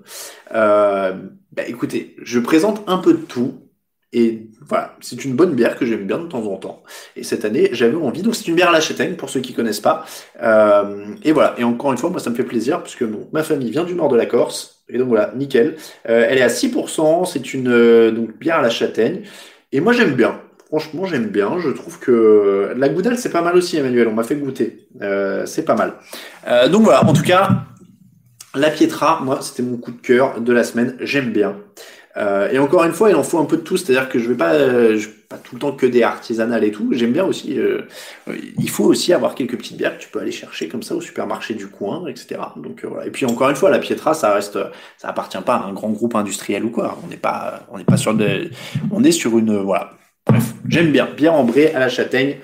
bah 0.52 1.64
écoutez, 1.68 2.16
je 2.22 2.40
présente 2.40 2.84
un 2.88 2.98
peu 2.98 3.14
de 3.14 3.20
tout. 3.20 3.71
Et 4.14 4.50
voilà, 4.68 4.96
c'est 5.00 5.24
une 5.24 5.36
bonne 5.36 5.54
bière 5.54 5.78
que 5.78 5.86
j'aime 5.86 6.06
bien 6.06 6.18
de 6.18 6.28
temps 6.28 6.46
en 6.46 6.58
temps. 6.58 6.84
Et 7.16 7.24
cette 7.24 7.46
année, 7.46 7.70
j'avais 7.72 7.96
envie. 7.96 8.22
Donc 8.22 8.36
c'est 8.36 8.48
une 8.48 8.56
bière 8.56 8.70
à 8.70 8.74
la 8.74 8.82
châtaigne 8.82 9.16
pour 9.16 9.30
ceux 9.30 9.40
qui 9.40 9.54
connaissent 9.54 9.80
pas. 9.80 10.06
Euh, 10.44 11.06
et 11.24 11.32
voilà. 11.32 11.56
Et 11.58 11.64
encore 11.64 11.92
une 11.92 11.98
fois, 11.98 12.10
moi 12.10 12.20
ça 12.20 12.30
me 12.30 12.36
fait 12.36 12.44
plaisir 12.44 12.84
puisque 12.84 13.06
bon, 13.06 13.28
ma 13.32 13.44
famille 13.44 13.72
vient 13.72 13.86
du 13.86 13.96
nord 13.96 14.10
de 14.10 14.18
la 14.18 14.26
Corse. 14.26 14.84
Et 14.90 14.98
donc 14.98 15.08
voilà, 15.08 15.32
nickel. 15.36 15.78
Euh, 16.10 16.26
elle 16.28 16.38
est 16.38 16.44
à 16.44 16.50
6%. 16.50 17.26
C'est 17.26 17.54
une 17.54 17.70
euh, 17.70 18.12
donc 18.12 18.38
bière 18.38 18.58
à 18.58 18.62
la 18.62 18.70
châtaigne. 18.70 19.22
Et 19.72 19.80
moi 19.80 19.94
j'aime 19.94 20.16
bien. 20.16 20.40
Franchement, 20.68 21.06
j'aime 21.06 21.28
bien. 21.28 21.60
Je 21.60 21.70
trouve 21.70 22.00
que 22.00 22.74
la 22.78 22.90
goudale 22.90 23.18
c'est 23.18 23.32
pas 23.32 23.42
mal 23.42 23.56
aussi, 23.58 23.78
Emmanuel. 23.78 24.08
On 24.08 24.14
m'a 24.14 24.24
fait 24.24 24.36
goûter. 24.36 24.88
Euh, 25.02 25.46
c'est 25.46 25.64
pas 25.64 25.76
mal. 25.76 25.96
Euh, 26.48 26.70
donc 26.70 26.84
voilà. 26.84 27.06
En 27.06 27.14
tout 27.14 27.24
cas, 27.24 27.64
la 28.56 28.70
Pietra, 28.70 29.22
moi 29.22 29.40
c'était 29.42 29.64
mon 29.64 29.78
coup 29.78 29.92
de 29.92 30.02
cœur 30.02 30.40
de 30.40 30.54
la 30.54 30.64
semaine. 30.64 30.96
J'aime 31.02 31.32
bien. 31.32 31.58
Euh, 32.18 32.50
et 32.52 32.60
encore 32.60 32.84
une 32.84 32.92
fois, 32.92 33.10
il 33.10 33.16
en 33.16 33.24
faut 33.24 33.40
un 33.40 33.46
peu 33.46 33.58
de 33.58 33.62
tout, 33.62 33.78
c'est-à-dire 33.78 34.10
que 34.10 34.20
je 34.20 34.28
vais 34.28 34.36
pas, 34.36 34.54
euh, 34.54 34.98
je, 34.98 35.08
pas 35.32 35.38
tout 35.38 35.56
le 35.56 35.62
temps 35.62 35.72
que 35.72 35.86
des 35.86 36.04
artisanales 36.04 36.64
et 36.64 36.72
tout. 36.72 36.90
J'aime 36.92 37.14
bien 37.14 37.26
aussi. 37.26 37.58
Euh, 37.58 37.84
il 38.28 38.70
faut 38.70 38.84
aussi 38.84 39.14
avoir 39.14 39.34
quelques 39.34 39.58
petites 39.58 39.78
bières 39.78 39.98
que 39.98 40.04
tu 40.04 40.10
peux 40.10 40.20
aller 40.20 40.32
chercher 40.32 40.68
comme 40.68 40.84
ça 40.84 40.94
au 40.94 41.02
supermarché 41.02 41.54
du 41.54 41.68
coin, 41.68 42.06
etc. 42.08 42.42
Donc 42.58 42.84
euh, 42.84 42.90
voilà. 42.90 43.08
Et 43.08 43.12
puis 43.12 43.26
encore 43.26 43.50
une 43.50 43.56
fois, 43.56 43.70
la 43.70 43.80
Pietra, 43.80 44.14
ça 44.14 44.34
reste, 44.34 44.60
ça 44.98 45.08
appartient 45.08 45.42
pas 45.46 45.56
à 45.56 45.64
un 45.64 45.74
grand 45.74 45.90
groupe 45.90 46.16
industriel 46.16 46.66
ou 46.66 46.70
quoi. 46.70 46.98
On 47.04 47.08
n'est 47.08 47.18
pas, 47.18 47.66
on 47.72 47.78
n'est 47.78 47.86
pas 47.86 47.98
sur 47.98 48.14
de, 48.14 48.50
on 48.92 49.04
est 49.04 49.12
sur 49.12 49.38
une, 49.38 49.58
voilà. 49.58 49.92
Bref, 50.28 50.54
j'aime 50.68 50.92
bien. 50.92 51.08
Bière 51.16 51.34
ambrée 51.34 51.74
à 51.74 51.80
la 51.80 51.90
châtaigne. 51.90 52.36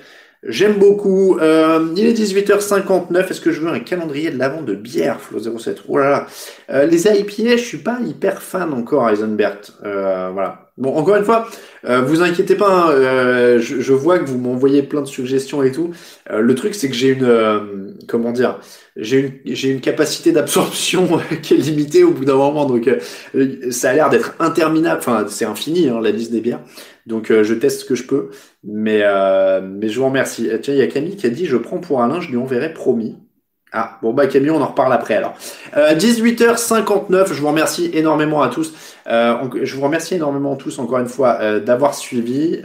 J'aime 0.44 0.78
beaucoup. 0.78 1.38
Euh, 1.40 1.92
il 1.96 2.06
est 2.06 2.12
18h59. 2.12 3.28
Est-ce 3.28 3.40
que 3.40 3.50
je 3.50 3.60
veux 3.60 3.68
un 3.68 3.80
calendrier 3.80 4.30
de 4.30 4.38
l'avant 4.38 4.62
de 4.62 4.74
bière, 4.74 5.20
Flo 5.20 5.40
07 5.40 5.82
Oh 5.88 5.98
là 5.98 6.10
là. 6.10 6.26
Euh, 6.70 6.86
les 6.86 7.08
IPA, 7.08 7.56
je 7.56 7.62
suis 7.62 7.78
pas 7.78 7.98
hyper 8.06 8.40
fan 8.40 8.72
encore, 8.72 9.10
Eisenberg. 9.10 9.58
Euh, 9.84 10.30
voilà. 10.32 10.70
Bon, 10.76 10.94
encore 10.94 11.16
une 11.16 11.24
fois, 11.24 11.48
euh, 11.86 12.02
vous 12.02 12.22
inquiétez 12.22 12.54
pas. 12.54 12.92
Hein, 12.92 13.58
je, 13.58 13.80
je, 13.80 13.92
vois 13.92 14.20
que 14.20 14.26
vous 14.26 14.38
m'envoyez 14.38 14.84
plein 14.84 15.00
de 15.00 15.08
suggestions 15.08 15.64
et 15.64 15.72
tout. 15.72 15.90
le 16.30 16.54
truc, 16.54 16.76
c'est 16.76 16.88
que 16.88 16.94
j'ai 16.94 17.08
une, 17.08 17.96
comment 18.06 18.30
dire, 18.30 18.60
j'ai 18.94 19.18
une, 19.18 19.54
j'ai 19.56 19.70
une 19.70 19.80
capacité 19.80 20.30
d'absorption 20.30 21.18
qui 21.42 21.54
est 21.54 21.56
limitée 21.56 22.04
au 22.04 22.12
bout 22.12 22.24
d'un 22.24 22.36
moment. 22.36 22.64
Donc, 22.64 22.88
ça 23.70 23.90
a 23.90 23.94
l'air 23.94 24.08
d'être 24.08 24.36
interminable. 24.38 25.00
Enfin, 25.00 25.24
c'est 25.28 25.46
infini 25.46 25.88
hein, 25.88 26.00
la 26.00 26.12
liste 26.12 26.30
des 26.30 26.40
bières. 26.40 26.60
Donc 27.08 27.30
euh, 27.30 27.42
je 27.42 27.54
teste 27.54 27.80
ce 27.80 27.84
que 27.84 27.94
je 27.94 28.04
peux, 28.04 28.30
mais, 28.62 29.00
euh, 29.02 29.60
mais 29.62 29.88
je 29.88 29.98
vous 29.98 30.06
remercie. 30.06 30.48
Tiens, 30.62 30.74
il 30.74 30.78
y 30.78 30.82
a 30.82 30.86
Camille 30.86 31.16
qui 31.16 31.26
a 31.26 31.30
dit 31.30 31.46
je 31.46 31.56
prends 31.56 31.78
pour 31.78 32.02
Alain, 32.02 32.20
je 32.20 32.28
lui 32.28 32.36
enverrai 32.36 32.72
promis. 32.72 33.16
Ah, 33.72 33.98
bon 34.02 34.14
bah 34.14 34.26
Camille, 34.26 34.50
on 34.50 34.62
en 34.62 34.66
reparle 34.68 34.92
après 34.92 35.14
alors. 35.14 35.34
Euh, 35.76 35.94
18h59, 35.94 37.34
je 37.34 37.40
vous 37.40 37.48
remercie 37.48 37.90
énormément 37.92 38.42
à 38.42 38.48
tous. 38.48 38.72
Euh, 39.08 39.36
je 39.62 39.74
vous 39.74 39.82
remercie 39.82 40.14
énormément 40.14 40.56
tous 40.56 40.78
encore 40.78 40.98
une 40.98 41.08
fois 41.08 41.38
euh, 41.40 41.60
d'avoir 41.60 41.94
suivi. 41.94 42.62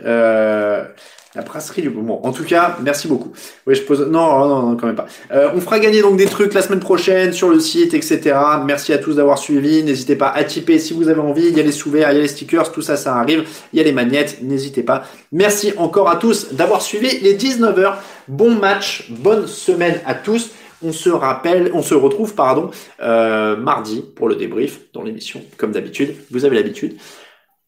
La 1.35 1.41
brasserie 1.41 1.81
du 1.81 1.89
Bon, 1.89 2.19
en 2.21 2.31
tout 2.31 2.43
cas, 2.43 2.77
merci 2.83 3.07
beaucoup. 3.07 3.31
Oui, 3.65 3.73
je 3.73 3.81
pose. 3.81 4.01
Non, 4.01 4.47
non, 4.47 4.61
non, 4.61 4.77
quand 4.77 4.85
même 4.85 4.95
pas. 4.95 5.07
Euh, 5.31 5.49
on 5.55 5.61
fera 5.61 5.79
gagner 5.79 6.01
donc 6.01 6.15
des 6.15 6.25
trucs 6.25 6.53
la 6.53 6.61
semaine 6.61 6.79
prochaine 6.79 7.33
sur 7.33 7.49
le 7.49 7.59
site, 7.59 7.95
etc. 7.95 8.35
Merci 8.65 8.93
à 8.93 8.99
tous 8.99 9.15
d'avoir 9.15 9.39
suivi. 9.39 9.83
N'hésitez 9.83 10.15
pas 10.15 10.29
à 10.29 10.43
typer 10.43 10.77
si 10.77 10.93
vous 10.93 11.09
avez 11.09 11.21
envie. 11.21 11.47
Il 11.47 11.57
y 11.57 11.59
a 11.59 11.63
les 11.63 11.71
sous-verts, 11.71 12.11
il 12.11 12.15
y 12.15 12.19
a 12.19 12.21
les 12.21 12.27
stickers, 12.27 12.71
tout 12.71 12.83
ça, 12.83 12.97
ça 12.97 13.15
arrive. 13.15 13.45
Il 13.71 13.77
y 13.77 13.79
a 13.79 13.83
les 13.83 13.93
magnettes. 13.93 14.43
N'hésitez 14.43 14.83
pas. 14.83 15.05
Merci 15.31 15.73
encore 15.77 16.09
à 16.09 16.17
tous 16.17 16.53
d'avoir 16.53 16.83
suivi 16.83 17.19
les 17.19 17.35
19h. 17.35 17.95
Bon 18.27 18.51
match, 18.51 19.09
bonne 19.09 19.47
semaine 19.47 20.01
à 20.05 20.13
tous. 20.13 20.51
On 20.83 20.91
se 20.91 21.09
rappelle, 21.09 21.71
on 21.73 21.81
se 21.81 21.95
retrouve, 21.95 22.35
pardon, 22.35 22.69
euh, 23.01 23.55
mardi 23.55 24.03
pour 24.15 24.27
le 24.27 24.35
débrief 24.35 24.81
dans 24.93 25.01
l'émission, 25.01 25.41
comme 25.57 25.71
d'habitude. 25.71 26.15
Vous 26.29 26.45
avez 26.45 26.57
l'habitude. 26.57 26.97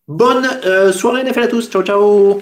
Bonne 0.07 0.47
euh, 0.65 0.91
soirée 0.91 1.23
NFL 1.23 1.43
à 1.43 1.47
tous. 1.47 1.69
Ciao, 1.69 1.81
ciao. 1.81 2.41